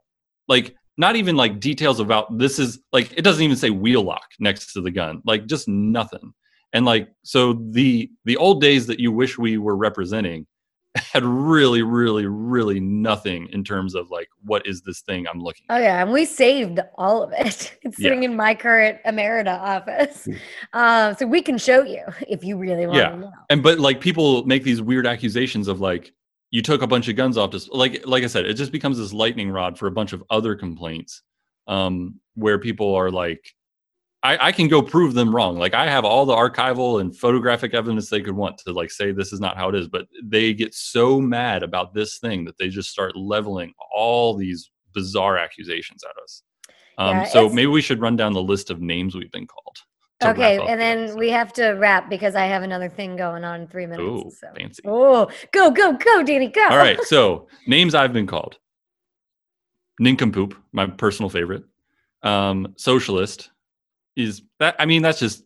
Like 0.48 0.74
not 0.96 1.16
even 1.16 1.36
like 1.36 1.60
details 1.60 2.00
about 2.00 2.38
this 2.38 2.58
is 2.58 2.78
like 2.92 3.12
it 3.16 3.22
doesn't 3.22 3.42
even 3.42 3.56
say 3.56 3.70
wheel 3.70 4.02
lock 4.02 4.28
next 4.38 4.72
to 4.74 4.80
the 4.80 4.90
gun. 4.90 5.22
Like 5.24 5.46
just 5.46 5.68
nothing. 5.68 6.32
And 6.72 6.84
like 6.84 7.08
so 7.22 7.54
the 7.70 8.10
the 8.24 8.36
old 8.36 8.60
days 8.60 8.86
that 8.86 9.00
you 9.00 9.12
wish 9.12 9.38
we 9.38 9.58
were 9.58 9.76
representing 9.76 10.46
had 10.96 11.24
really 11.24 11.82
really 11.82 12.26
really 12.26 12.80
nothing 12.80 13.48
in 13.52 13.62
terms 13.62 13.94
of 13.94 14.10
like 14.10 14.28
what 14.44 14.66
is 14.66 14.82
this 14.82 15.02
thing 15.02 15.26
I'm 15.32 15.40
looking 15.40 15.64
at. 15.68 15.76
Oh 15.76 15.80
yeah, 15.80 16.02
and 16.02 16.12
we 16.12 16.24
saved 16.24 16.80
all 16.96 17.22
of 17.22 17.32
it. 17.32 17.76
It's 17.82 17.98
Yeah. 17.98 18.08
sitting 18.08 18.24
in 18.24 18.34
my 18.36 18.54
current 18.54 18.98
Emerita 19.06 19.56
office, 19.58 20.26
um, 20.72 21.14
so 21.16 21.26
we 21.26 21.42
can 21.42 21.58
show 21.58 21.82
you 21.84 22.04
if 22.28 22.42
you 22.44 22.56
really 22.58 22.86
want 22.86 22.98
Yeah. 22.98 23.10
to 23.10 23.16
know. 23.18 23.32
and 23.50 23.62
but 23.62 23.78
like 23.78 24.00
people 24.00 24.44
make 24.46 24.64
these 24.64 24.82
weird 24.82 25.06
accusations 25.06 25.68
of 25.68 25.80
like 25.80 26.12
you 26.50 26.60
took 26.62 26.82
a 26.82 26.86
bunch 26.86 27.08
of 27.08 27.14
guns 27.14 27.36
off 27.38 27.50
just 27.52 27.72
like 27.72 28.04
like 28.06 28.24
i 28.24 28.26
said 28.26 28.44
it 28.44 28.54
just 28.54 28.72
becomes 28.72 28.98
this 28.98 29.12
lightning 29.12 29.50
rod 29.50 29.78
for 29.78 29.86
a 29.86 29.90
bunch 29.92 30.12
of 30.12 30.20
other 30.30 30.56
complaints 30.56 31.22
um 31.68 32.18
where 32.34 32.58
people 32.58 32.92
are 32.96 33.08
like 33.10 33.54
I, 34.22 34.48
I 34.48 34.52
can 34.52 34.68
go 34.68 34.82
prove 34.82 35.14
them 35.14 35.34
wrong 35.34 35.56
like 35.56 35.74
i 35.74 35.86
have 35.86 36.04
all 36.04 36.26
the 36.26 36.34
archival 36.34 37.00
and 37.00 37.16
photographic 37.16 37.74
evidence 37.74 38.08
they 38.08 38.20
could 38.20 38.36
want 38.36 38.58
to 38.58 38.72
like 38.72 38.90
say 38.90 39.12
this 39.12 39.32
is 39.32 39.40
not 39.40 39.56
how 39.56 39.68
it 39.68 39.74
is 39.74 39.88
but 39.88 40.06
they 40.22 40.52
get 40.52 40.74
so 40.74 41.20
mad 41.20 41.62
about 41.62 41.94
this 41.94 42.18
thing 42.18 42.44
that 42.44 42.58
they 42.58 42.68
just 42.68 42.90
start 42.90 43.16
leveling 43.16 43.72
all 43.94 44.36
these 44.36 44.70
bizarre 44.92 45.36
accusations 45.38 46.02
at 46.04 46.22
us 46.22 46.42
um 46.98 47.18
Yeah, 47.18 47.24
so 47.24 47.48
maybe 47.48 47.68
we 47.68 47.82
should 47.82 48.00
run 48.00 48.16
down 48.16 48.32
the 48.32 48.42
list 48.42 48.70
of 48.70 48.80
names 48.80 49.14
we've 49.14 49.32
been 49.32 49.46
called 49.46 49.76
Okay, 50.22 50.58
and 50.58 50.78
the 50.78 50.84
then 50.84 51.16
we 51.16 51.30
have 51.30 51.50
to 51.54 51.70
wrap 51.70 52.10
because 52.10 52.34
I 52.34 52.44
have 52.44 52.62
another 52.62 52.90
thing 52.90 53.16
going 53.16 53.42
on 53.42 53.62
in 53.62 53.66
three 53.68 53.86
minutes. 53.86 54.06
oh 54.06 54.30
so. 54.38 54.48
fancy 54.54 54.82
Oh, 54.84 55.30
go, 55.50 55.70
go, 55.70 55.94
go, 55.94 56.22
Danny, 56.22 56.48
go. 56.48 56.68
All 56.68 56.76
right, 56.76 57.02
so 57.04 57.48
names 57.66 57.94
I've 57.94 58.12
been 58.12 58.26
called: 58.26 58.58
nincompoop, 59.98 60.54
my 60.72 60.88
personal 60.88 61.30
favorite. 61.30 61.64
Um, 62.22 62.74
socialist 62.76 63.50
is 64.16 64.42
that. 64.58 64.76
I 64.78 64.86
mean, 64.86 65.02
that's 65.02 65.18
just 65.20 65.44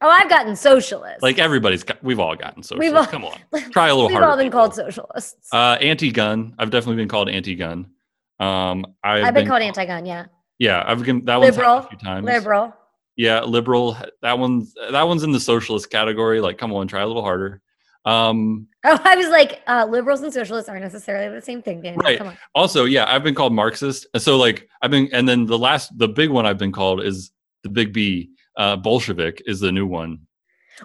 Oh, 0.00 0.08
I've 0.08 0.28
gotten 0.28 0.54
socialist. 0.54 1.22
like 1.22 1.38
everybody's 1.38 1.82
got. 1.82 2.02
We've 2.04 2.20
all 2.20 2.36
gotten 2.36 2.62
socialist. 2.62 2.88
We've 2.88 2.96
all- 2.96 3.06
Come 3.06 3.24
on, 3.24 3.38
try 3.72 3.88
a 3.88 3.94
little 3.94 4.08
harder. 4.10 4.26
We've 4.26 4.30
all 4.30 4.36
been 4.36 4.46
people. 4.46 4.60
called 4.60 4.74
socialists. 4.74 5.48
uh, 5.52 5.76
anti-gun. 5.80 6.54
I've 6.58 6.70
definitely 6.70 6.96
been 6.96 7.08
called 7.08 7.28
anti-gun. 7.28 7.90
Um, 8.38 8.86
I've, 9.02 9.24
I've 9.24 9.34
been 9.34 9.48
called 9.48 9.62
anti-gun. 9.62 10.06
Yeah, 10.06 10.26
Yeah, 10.58 10.84
I've 10.86 11.02
been 11.04 11.24
that 11.24 11.40
liberal, 11.40 11.78
a 11.78 11.88
few 11.88 11.98
times. 11.98 12.24
liberal. 12.24 12.72
Yeah, 13.16 13.40
liberal. 13.40 13.96
That 14.22 14.38
one's 14.38 14.72
that 14.92 15.02
one's 15.02 15.24
in 15.24 15.32
the 15.32 15.40
socialist 15.40 15.90
category. 15.90 16.40
Like, 16.40 16.58
come 16.58 16.72
on, 16.72 16.86
try 16.86 17.00
a 17.02 17.06
little 17.06 17.22
harder. 17.22 17.60
Um, 18.04 18.68
Oh, 18.84 18.98
I 19.04 19.16
was 19.16 19.28
like, 19.28 19.60
uh, 19.66 19.84
liberals 19.90 20.20
and 20.22 20.32
socialists 20.32 20.68
aren't 20.68 20.84
necessarily 20.84 21.34
the 21.34 21.42
same 21.42 21.60
thing, 21.60 21.82
Danny. 21.82 21.96
Right. 21.96 22.16
Come 22.18 22.28
on. 22.28 22.38
also 22.54 22.84
yeah 22.84 23.04
i've 23.12 23.24
been 23.24 23.34
called 23.34 23.52
marxist 23.52 24.06
so 24.18 24.36
like 24.38 24.68
i've 24.80 24.92
been 24.92 25.08
and 25.12 25.28
then 25.28 25.46
the 25.46 25.58
last 25.58 25.90
the 25.98 26.06
big 26.08 26.30
one 26.30 26.46
i've 26.46 26.56
been 26.58 26.70
called 26.72 27.02
is 27.02 27.32
the 27.62 27.68
big 27.68 27.92
b 27.92 28.30
uh 28.56 28.76
bolshevik 28.76 29.42
is 29.46 29.60
the 29.60 29.72
new 29.72 29.86
one 29.86 30.18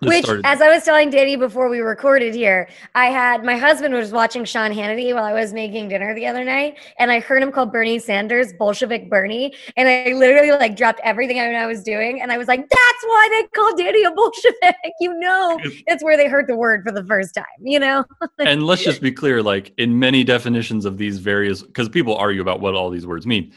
Which, 0.02 0.24
started- 0.24 0.44
as 0.46 0.60
I 0.60 0.74
was 0.74 0.84
telling 0.84 1.12
Danny 1.12 1.36
before 1.36 1.70
we 1.70 1.80
recorded 1.80 2.34
here, 2.34 2.68
I 2.96 3.08
had 3.12 3.44
my 3.44 3.58
husband 3.58 3.94
was 3.94 4.12
watching 4.12 4.44
Sean 4.44 4.72
Hannity 4.72 5.14
while 5.14 5.24
I 5.24 5.34
was 5.34 5.54
making 5.54 5.90
dinner 5.90 6.16
the 6.16 6.26
other 6.26 6.44
night, 6.44 6.78
and 6.98 7.12
I 7.12 7.20
heard 7.20 7.44
him 7.44 7.52
call 7.52 7.68
Bernie 7.68 8.00
Sanders 8.00 8.54
Bolshevik 8.54 9.08
Bernie, 9.08 9.54
and 9.78 9.88
I 9.88 10.14
literally 10.14 10.50
like 10.50 10.76
dropped 10.76 11.00
everything 11.04 11.40
I, 11.40 11.54
I 11.54 11.68
was 11.68 11.84
doing, 11.84 12.22
and 12.24 12.32
I 12.32 12.40
was 12.40 12.48
like, 12.48 12.62
"That's 12.62 13.04
why 13.04 13.30
they 13.34 13.48
call 13.56 13.76
Danny 13.76 14.04
a 14.04 14.12
Bolshevik." 14.12 14.76
You 15.00 15.14
know, 15.20 15.60
it's 15.86 16.04
where 16.04 16.18
they 16.18 16.28
heard 16.28 16.48
the 16.48 16.56
word 16.56 16.84
for 16.84 16.92
the 16.92 17.04
first 17.06 17.36
time. 17.36 17.46
You 17.62 17.80
know, 17.80 18.04
and 18.40 18.66
let's 18.66 18.84
just 18.84 19.00
be 19.00 19.12
clear 19.12 19.44
like 19.44 19.74
in 19.78 20.00
many 20.00 20.24
definitions 20.24 20.86
of 20.86 20.98
these 20.98 21.20
various 21.20 21.62
because 21.62 21.88
people 21.88 22.16
argue 22.16 22.42
about 22.42 22.62
what 22.62 22.74
all 22.74 22.90
these 22.90 23.06
words 23.06 23.28
mean 23.28 23.54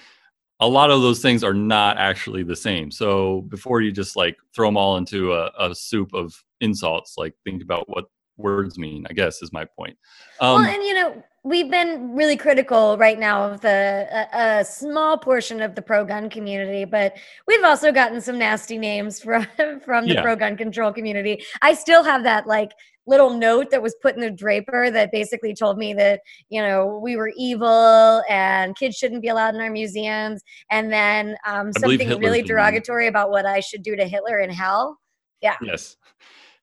a 0.61 0.67
lot 0.69 0.91
of 0.91 1.03
those 1.03 1.21
things 1.21 1.45
are 1.45 1.55
not 1.55 1.99
actually 1.99 2.43
the 2.43 2.57
same 2.57 2.91
so 2.91 3.43
before 3.49 3.81
you 3.81 3.93
just 3.93 4.17
like 4.17 4.37
throw 4.55 4.69
them 4.69 4.77
all 4.77 4.97
into 4.97 5.33
a, 5.35 5.51
a 5.59 5.75
soup 5.75 6.13
of 6.15 6.43
insults 6.61 7.15
like 7.19 7.35
think 7.45 7.63
about 7.63 7.89
what 7.89 8.07
words 8.39 8.79
mean 8.79 9.07
i 9.11 9.13
guess 9.13 9.43
is 9.43 9.53
my 9.53 9.65
point 9.65 9.97
um, 10.41 10.63
well, 10.63 10.71
and 10.75 10.83
you 10.83 10.95
know, 10.95 11.23
we've 11.45 11.71
been 11.71 12.15
really 12.15 12.37
critical 12.37 12.99
right 12.99 13.19
now 13.19 13.51
of 13.51 13.61
the 13.61 14.07
a, 14.11 14.59
a 14.61 14.65
small 14.65 15.17
portion 15.17 15.63
of 15.63 15.75
the 15.75 15.81
pro 15.81 16.05
gun 16.05 16.29
community, 16.29 16.85
but 16.85 17.17
we've 17.47 17.65
also 17.65 17.93
gotten 17.93 18.21
some 18.21 18.39
nasty 18.39 18.77
names 18.77 19.21
from 19.25 19.47
from 19.85 20.07
the 20.07 20.15
Yeah. 20.15 20.23
pro 20.23 20.37
gun 20.37 20.57
control 20.57 20.93
community. 20.93 21.43
I 21.63 21.75
still 21.75 22.03
have 22.05 22.25
that 22.25 22.47
like 22.47 22.73
little 23.07 23.31
note 23.31 23.71
that 23.71 23.83
was 23.83 23.95
put 24.03 24.15
in 24.15 24.21
the 24.21 24.31
draper 24.31 24.91
that 24.91 25.13
basically 25.13 25.55
told 25.55 25.79
me 25.79 25.95
that 25.95 26.21
you 26.49 26.61
know 26.61 27.01
we 27.03 27.17
were 27.17 27.33
evil 27.37 28.23
and 28.29 28.77
kids 28.77 28.97
shouldn't 28.97 29.23
be 29.23 29.29
allowed 29.29 29.55
in 29.55 29.61
our 29.61 29.71
museums, 29.71 30.43
and 30.71 30.93
then 30.93 31.37
um, 31.47 31.73
something 31.73 32.09
really 32.19 32.43
derogatory 32.43 33.07
about 33.07 33.31
what 33.31 33.47
I 33.47 33.61
should 33.61 33.83
do 33.83 33.97
to 33.97 34.07
Hitler 34.07 34.39
in 34.39 34.51
hell. 34.51 34.99
Yeah. 35.41 35.57
Yes 35.63 35.97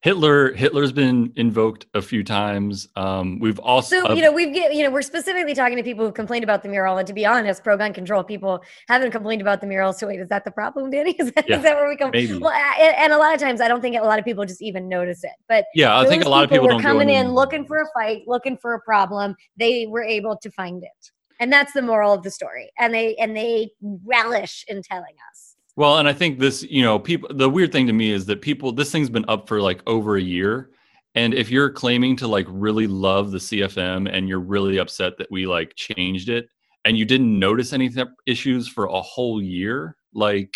hitler 0.04 0.52
hitler's 0.52 0.92
been 0.92 1.32
invoked 1.38 1.86
a 1.94 2.02
few 2.02 2.26
times 2.26 2.90
um, 2.98 3.40
we've 3.40 3.58
also 3.60 3.96
So 4.06 4.14
you 4.14 4.22
know 4.22 4.34
we've 4.34 4.54
get 4.54 4.76
you 4.76 4.84
know 4.84 4.92
we're 4.92 5.02
specifically 5.02 5.56
talking 5.56 5.78
to 5.78 5.84
people 5.84 6.06
who 6.06 6.12
complained 6.12 6.44
about 6.44 6.62
the 6.62 6.68
mural, 6.70 6.98
and 6.98 7.08
to 7.08 7.14
be 7.14 7.26
honest, 7.26 7.64
pro 7.64 7.78
gun 7.78 7.94
control 7.94 8.24
people 8.24 8.62
haven't 8.90 9.12
complained 9.12 9.42
about 9.42 9.62
the 9.62 9.68
mural. 9.68 9.94
So 9.94 10.08
wait, 10.08 10.20
is 10.20 10.28
that 10.28 10.44
the 10.44 10.52
problem, 10.52 10.92
Danny? 10.92 11.12
Is 11.20 11.32
that, 11.32 11.46
is 11.46 11.50
Yeah, 11.50 11.58
that 11.60 11.76
where 11.78 11.88
we 11.88 11.96
come? 11.96 12.12
maybe. 12.12 12.38
Well, 12.38 12.52
a- 12.52 13.00
and, 13.00 13.14
a 13.14 13.18
lot 13.18 13.34
of 13.34 13.40
times 13.40 13.62
I 13.62 13.68
don't 13.70 13.82
think 13.82 13.96
a 13.96 14.02
lot 14.02 14.20
of 14.20 14.26
people 14.26 14.46
just 14.46 14.62
even 14.62 14.90
notice 14.90 15.24
it. 15.24 15.38
But 15.48 15.66
yeah 15.74 15.98
i 15.98 16.06
think 16.06 16.26
a 16.26 16.30
lot 16.30 16.44
of 16.44 16.50
people 16.50 16.66
were 16.66 16.74
don't 16.74 16.82
coming 16.82 17.10
in 17.10 17.34
looking 17.34 17.66
for 17.66 17.78
a 17.78 17.86
fight, 17.94 18.24
looking 18.28 18.58
for 18.58 18.74
a 18.74 18.82
problem. 18.82 19.36
They 19.56 19.88
were 19.88 20.04
able 20.04 20.36
to 20.38 20.52
find 20.52 20.84
it, 20.84 21.12
and 21.40 21.52
that's 21.52 21.72
the 21.72 21.82
moral 21.82 22.12
of 22.14 22.24
the 22.24 22.32
story. 22.32 22.72
And 22.78 22.94
they 22.94 23.16
and 23.16 23.36
they 23.38 23.72
relish 24.06 24.66
in 24.68 24.82
telling 24.82 25.16
us. 25.32 25.33
Well, 25.76 25.98
and 25.98 26.08
I 26.08 26.14
think 26.14 26.40
this, 26.40 26.64
you 26.64 26.84
know, 26.84 27.00
people, 27.00 27.30
the 27.34 27.50
weird 27.50 27.72
thing 27.72 27.88
to 27.88 27.94
me 27.94 28.12
is 28.12 28.26
that 28.28 28.42
people, 28.42 28.72
this 28.72 28.92
thing's 28.92 29.10
been 29.10 29.26
up 29.28 29.48
for 29.48 29.62
like 29.62 29.82
over 29.88 30.16
a 30.18 30.22
year. 30.22 30.70
And 31.16 31.34
if 31.34 31.50
you're 31.50 31.72
claiming 31.72 32.16
to 32.18 32.28
like 32.28 32.46
really 32.50 32.88
love 32.88 33.32
the 33.32 33.40
CFM 33.40 34.08
and 34.12 34.28
you're 34.28 34.40
really 34.40 34.78
upset 34.78 35.18
that 35.18 35.32
we 35.32 35.46
like 35.48 35.74
changed 35.76 36.30
it 36.30 36.48
and 36.86 36.98
you 36.98 37.06
didn't 37.06 37.38
notice 37.40 37.74
any 37.74 37.90
th- 37.90 38.08
issues 38.26 38.68
for 38.68 38.86
a 38.86 39.02
whole 39.02 39.42
year, 39.42 39.96
like 40.14 40.54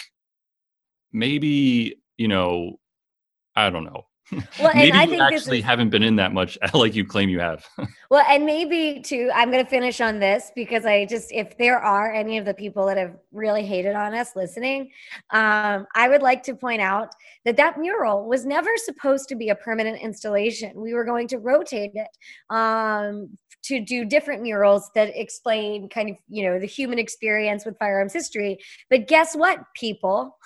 maybe, 1.11 1.95
you 2.17 2.27
know, 2.27 2.79
I 3.55 3.69
don't 3.69 3.85
know. 3.85 4.05
Well, 4.59 4.69
and 4.69 4.77
maybe 4.79 4.91
I 4.91 5.03
you 5.03 5.09
think 5.09 5.21
actually 5.21 5.59
is- 5.59 5.65
haven't 5.65 5.89
been 5.89 6.03
in 6.03 6.15
that 6.17 6.33
much 6.33 6.57
like 6.73 6.95
you 6.95 7.05
claim 7.05 7.29
you 7.29 7.39
have. 7.39 7.65
Well, 8.09 8.23
and 8.29 8.45
maybe 8.45 9.01
too, 9.01 9.29
I'm 9.35 9.51
going 9.51 9.61
to 9.61 9.69
finish 9.69 9.99
on 9.99 10.19
this 10.19 10.49
because 10.55 10.85
I 10.85 11.05
just, 11.05 11.29
if 11.33 11.57
there 11.57 11.77
are 11.77 12.13
any 12.13 12.37
of 12.37 12.45
the 12.45 12.53
people 12.53 12.85
that 12.85 12.95
have 12.95 13.17
really 13.33 13.65
hated 13.65 13.95
on 13.95 14.13
us 14.13 14.33
listening, 14.33 14.91
um, 15.31 15.85
I 15.93 16.07
would 16.07 16.21
like 16.21 16.41
to 16.43 16.55
point 16.55 16.79
out 16.81 17.09
that 17.43 17.57
that 17.57 17.77
mural 17.77 18.25
was 18.25 18.45
never 18.45 18.69
supposed 18.77 19.27
to 19.27 19.35
be 19.35 19.49
a 19.49 19.55
permanent 19.55 20.01
installation. 20.01 20.71
We 20.75 20.93
were 20.93 21.03
going 21.03 21.27
to 21.27 21.37
rotate 21.37 21.91
it 21.95 22.07
um, 22.49 23.37
to 23.63 23.81
do 23.81 24.05
different 24.05 24.41
murals 24.41 24.89
that 24.95 25.11
explain 25.13 25.89
kind 25.89 26.09
of, 26.11 26.15
you 26.29 26.43
know, 26.43 26.59
the 26.59 26.65
human 26.65 26.99
experience 26.99 27.65
with 27.65 27.77
firearms 27.77 28.13
history. 28.13 28.57
But 28.89 29.09
guess 29.09 29.35
what, 29.35 29.59
people? 29.75 30.37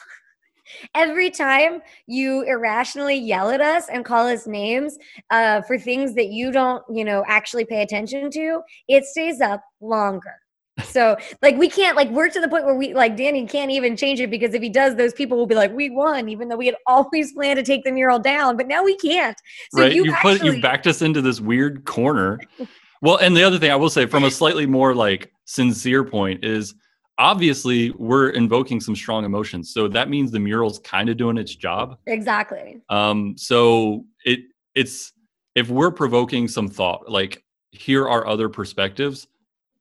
Every 0.95 1.29
time 1.29 1.81
you 2.07 2.43
irrationally 2.43 3.15
yell 3.15 3.49
at 3.49 3.61
us 3.61 3.89
and 3.89 4.05
call 4.05 4.27
us 4.27 4.47
names, 4.47 4.97
uh, 5.29 5.61
for 5.61 5.77
things 5.77 6.15
that 6.15 6.27
you 6.27 6.51
don't, 6.51 6.83
you 6.89 7.05
know, 7.05 7.23
actually 7.27 7.65
pay 7.65 7.81
attention 7.81 8.31
to, 8.31 8.61
it 8.87 9.05
stays 9.05 9.41
up 9.41 9.63
longer. 9.79 10.35
So, 10.85 11.15
like, 11.41 11.57
we 11.57 11.69
can't, 11.69 11.95
like, 11.95 12.09
we're 12.09 12.29
to 12.29 12.39
the 12.39 12.47
point 12.47 12.65
where 12.65 12.75
we, 12.75 12.93
like, 12.93 13.15
Danny 13.15 13.45
can't 13.45 13.71
even 13.71 13.95
change 13.95 14.19
it 14.19 14.29
because 14.29 14.53
if 14.53 14.61
he 14.61 14.69
does, 14.69 14.95
those 14.95 15.13
people 15.13 15.37
will 15.37 15.45
be 15.45 15.55
like, 15.55 15.71
we 15.73 15.89
won, 15.89 16.27
even 16.27 16.47
though 16.47 16.57
we 16.57 16.65
had 16.65 16.75
always 16.87 17.33
planned 17.33 17.57
to 17.57 17.63
take 17.63 17.83
the 17.83 17.91
mural 17.91 18.19
down, 18.19 18.57
but 18.57 18.67
now 18.67 18.83
we 18.83 18.97
can't. 18.97 19.37
So 19.73 19.81
right? 19.81 19.93
you, 19.93 20.05
You, 20.05 20.13
actually, 20.13 20.39
put 20.39 20.45
you 20.45 20.61
backed 20.61 20.87
us 20.87 21.01
into 21.01 21.21
this 21.21 21.39
weird 21.39 21.85
corner. 21.85 22.39
well, 23.01 23.17
and 23.17 23.35
the 23.35 23.43
other 23.43 23.59
thing 23.59 23.71
I 23.71 23.75
will 23.75 23.89
say 23.89 24.05
from 24.05 24.23
a 24.23 24.31
slightly 24.31 24.65
more 24.65 24.95
like 24.95 25.31
sincere 25.45 26.03
point 26.03 26.43
is 26.43 26.73
obviously 27.21 27.91
we're 27.91 28.29
invoking 28.31 28.81
some 28.81 28.95
strong 28.95 29.23
emotions. 29.23 29.71
So 29.71 29.87
that 29.89 30.09
means 30.09 30.31
the 30.31 30.39
mural's 30.39 30.79
kind 30.79 31.07
of 31.07 31.17
doing 31.17 31.37
its 31.37 31.55
job. 31.55 31.97
exactly. 32.07 32.81
Um, 32.89 33.37
so 33.37 34.05
it 34.25 34.39
it's 34.73 35.13
if 35.55 35.69
we're 35.69 35.91
provoking 35.91 36.47
some 36.47 36.67
thought, 36.67 37.09
like 37.09 37.43
here 37.71 38.07
are 38.09 38.27
other 38.27 38.49
perspectives. 38.49 39.27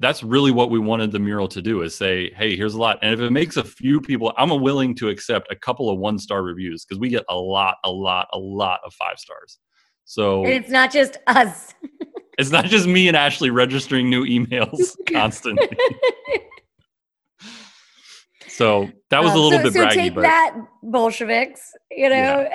That's 0.01 0.23
really 0.23 0.51
what 0.51 0.71
we 0.71 0.79
wanted 0.79 1.13
the 1.13 1.19
mural 1.19 1.47
to 1.49 1.61
do 1.61 1.83
is 1.83 1.95
say, 1.95 2.33
hey, 2.33 2.57
here's 2.57 2.73
a 2.73 2.79
lot. 2.79 2.99
And 3.03 3.13
if 3.13 3.21
it 3.21 3.31
makes 3.31 3.59
a 3.59 3.65
few 3.65 4.01
people, 4.01 4.33
I'm 4.39 4.49
willing 4.63 4.95
to 4.97 5.11
accept 5.11 5.53
a 5.53 5.57
couple 5.57 5.91
of 5.91 5.99
one 5.99 6.19
star 6.19 6.43
reviews 6.43 6.87
because 6.87 6.99
we 6.99 7.11
get 7.11 7.25
a 7.29 7.37
lot, 7.37 7.77
a 7.85 7.91
lot, 7.91 8.29
a 8.33 8.39
lot 8.39 8.81
of 8.83 8.95
five 8.95 9.19
stars. 9.19 9.59
So 10.07 10.45
And 10.45 10.55
it's 10.55 10.71
not 10.71 10.91
just 10.91 11.19
us. 11.27 11.75
it's 12.39 12.51
not 12.51 12.65
just 12.65 12.87
me 12.87 13.09
and 13.09 13.17
Ashley 13.17 13.51
registering 13.51 14.09
new 14.09 14.25
emails 14.25 14.97
constantly. 15.13 15.69
So 18.51 18.91
that 19.11 19.23
was 19.23 19.33
a 19.33 19.35
Um, 19.35 19.41
little 19.41 19.59
so, 19.59 19.65
bit 19.65 19.73
so 19.73 19.87
braggy, 19.87 19.95
take 19.95 20.15
but 20.15 20.23
that, 20.23 20.57
Bolsheviks. 20.83 21.73
You 21.91 22.09
know, 22.11 22.49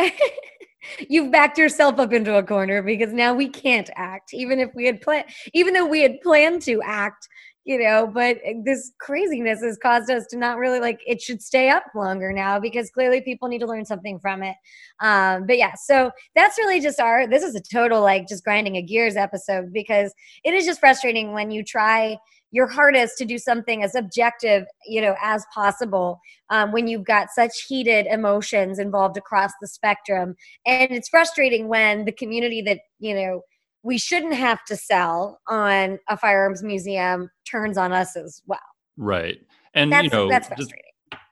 you've 1.09 1.31
backed 1.31 1.57
yourself 1.57 1.99
up 1.99 2.13
into 2.13 2.35
a 2.37 2.43
corner 2.43 2.81
because 2.81 3.13
now 3.13 3.33
we 3.33 3.47
can't 3.47 3.89
act, 3.95 4.33
even 4.33 4.59
if 4.59 4.69
we 4.75 4.85
had 4.85 5.01
planned, 5.01 5.25
even 5.53 5.73
though 5.73 5.85
we 5.85 6.01
had 6.01 6.19
planned 6.21 6.61
to 6.63 6.81
act. 6.83 7.27
You 7.67 7.79
know, 7.79 8.05
but 8.05 8.37
this 8.63 8.91
craziness 8.99 9.63
has 9.63 9.75
caused 9.81 10.11
us 10.11 10.27
to 10.27 10.37
not 10.37 10.59
really 10.59 10.79
like 10.79 10.99
it 11.07 11.19
should 11.19 11.41
stay 11.41 11.69
up 11.69 11.83
longer 11.95 12.31
now 12.31 12.59
because 12.59 12.91
clearly 12.91 13.21
people 13.21 13.47
need 13.47 13.57
to 13.57 13.65
learn 13.65 13.85
something 13.85 14.19
from 14.19 14.43
it. 14.43 14.55
Um, 14.99 15.47
but 15.47 15.57
yeah, 15.57 15.73
so 15.73 16.11
that's 16.35 16.59
really 16.59 16.79
just 16.79 16.99
our. 16.99 17.25
This 17.25 17.41
is 17.41 17.55
a 17.55 17.61
total 17.61 18.01
like 18.01 18.27
just 18.27 18.43
grinding 18.43 18.75
a 18.75 18.83
gears 18.83 19.15
episode 19.15 19.73
because 19.73 20.13
it 20.43 20.53
is 20.53 20.63
just 20.63 20.79
frustrating 20.79 21.31
when 21.31 21.49
you 21.49 21.63
try 21.63 22.19
your 22.55 22.67
hardest 22.67 23.17
to 23.17 23.25
do 23.25 23.37
something 23.37 23.83
as 23.83 23.95
objective 23.95 24.65
you 24.87 25.01
know 25.01 25.15
as 25.21 25.45
possible 25.53 26.19
um, 26.49 26.71
when 26.71 26.87
you've 26.87 27.03
got 27.03 27.27
such 27.29 27.51
heated 27.67 28.05
emotions 28.07 28.79
involved 28.79 29.17
across 29.17 29.51
the 29.61 29.67
spectrum 29.67 30.35
and 30.65 30.91
it's 30.91 31.09
frustrating 31.09 31.67
when 31.67 32.05
the 32.05 32.11
community 32.11 32.61
that 32.61 32.79
you 32.99 33.13
know 33.13 33.41
we 33.83 33.97
shouldn't 33.97 34.33
have 34.33 34.63
to 34.65 34.75
sell 34.75 35.39
on 35.47 35.99
a 36.09 36.17
firearms 36.17 36.63
museum 36.63 37.29
turns 37.49 37.77
on 37.77 37.91
us 37.91 38.15
as 38.15 38.41
well 38.47 38.59
right. 38.97 39.37
And 39.73 39.91
that's 39.91 40.05
you 40.05 40.09
know, 40.09 40.29
that's 40.29 40.49
just- 40.57 40.73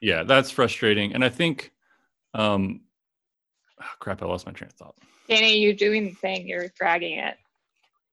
yeah, 0.02 0.24
that's 0.24 0.52
frustrating. 0.52 1.14
And 1.14 1.24
I 1.24 1.30
think, 1.30 1.72
um, 2.34 2.82
oh, 3.82 3.86
crap, 4.00 4.22
I 4.22 4.26
lost 4.26 4.46
my 4.46 4.52
train 4.52 4.70
of 4.70 4.76
thought. 4.76 4.96
Danny, 5.30 5.58
you're 5.58 5.74
doing 5.74 6.04
the 6.04 6.12
thing. 6.12 6.46
You're 6.46 6.68
dragging 6.78 7.20
it. 7.20 7.38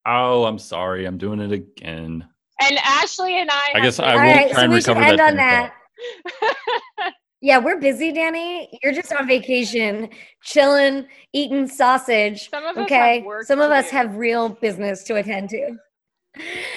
Oh, 0.06 0.44
I'm 0.44 0.58
sorry. 0.58 1.04
I'm 1.04 1.18
doing 1.18 1.40
it 1.40 1.52
again. 1.52 2.28
And 2.62 2.78
Ashley 2.84 3.40
and 3.40 3.50
I. 3.50 3.70
I 3.74 3.80
guess 3.80 3.98
I 3.98 4.14
won't 4.16 4.26
right 4.28 4.50
try 4.50 4.56
so 4.56 4.62
and 4.64 4.72
we 4.72 4.80
should 4.80 4.96
recover 4.96 5.10
end 5.10 5.18
that 5.18 5.30
on 5.30 5.36
that 7.00 7.14
yeah 7.42 7.58
we're 7.58 7.78
busy 7.78 8.12
danny 8.12 8.78
you're 8.82 8.92
just 8.92 9.12
on 9.12 9.26
vacation 9.26 10.08
chilling 10.42 11.06
eating 11.32 11.66
sausage 11.66 12.48
Some 12.50 12.64
of 12.64 12.76
us 12.76 12.84
okay 12.84 13.20
have 13.20 13.46
some 13.46 13.60
of 13.60 13.70
us 13.70 13.90
do. 13.90 13.96
have 13.96 14.16
real 14.16 14.48
business 14.50 15.02
to 15.04 15.16
attend 15.16 15.48
to 15.50 15.76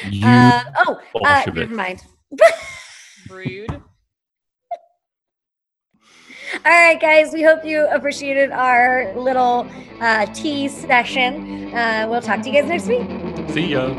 You 0.10 0.26
uh, 0.28 0.64
oh 0.86 1.00
uh, 1.26 1.44
Bolshevik. 1.46 1.56
never 1.70 1.76
mind 1.76 2.02
Rude. 3.30 3.70
All 6.66 6.72
right, 6.72 7.00
guys, 7.02 7.34
we 7.34 7.42
hope 7.42 7.66
you 7.66 7.88
appreciated 7.88 8.52
our 8.52 9.12
little 9.16 9.68
uh, 10.02 10.26
tea 10.28 10.68
session. 10.68 11.74
Uh, 11.74 12.06
we'll 12.10 12.22
talk 12.22 12.42
to 12.44 12.50
you 12.50 12.62
guys 12.62 12.70
next 12.70 12.88
week. 12.88 13.50
See 13.52 13.68
ya. 13.72 13.90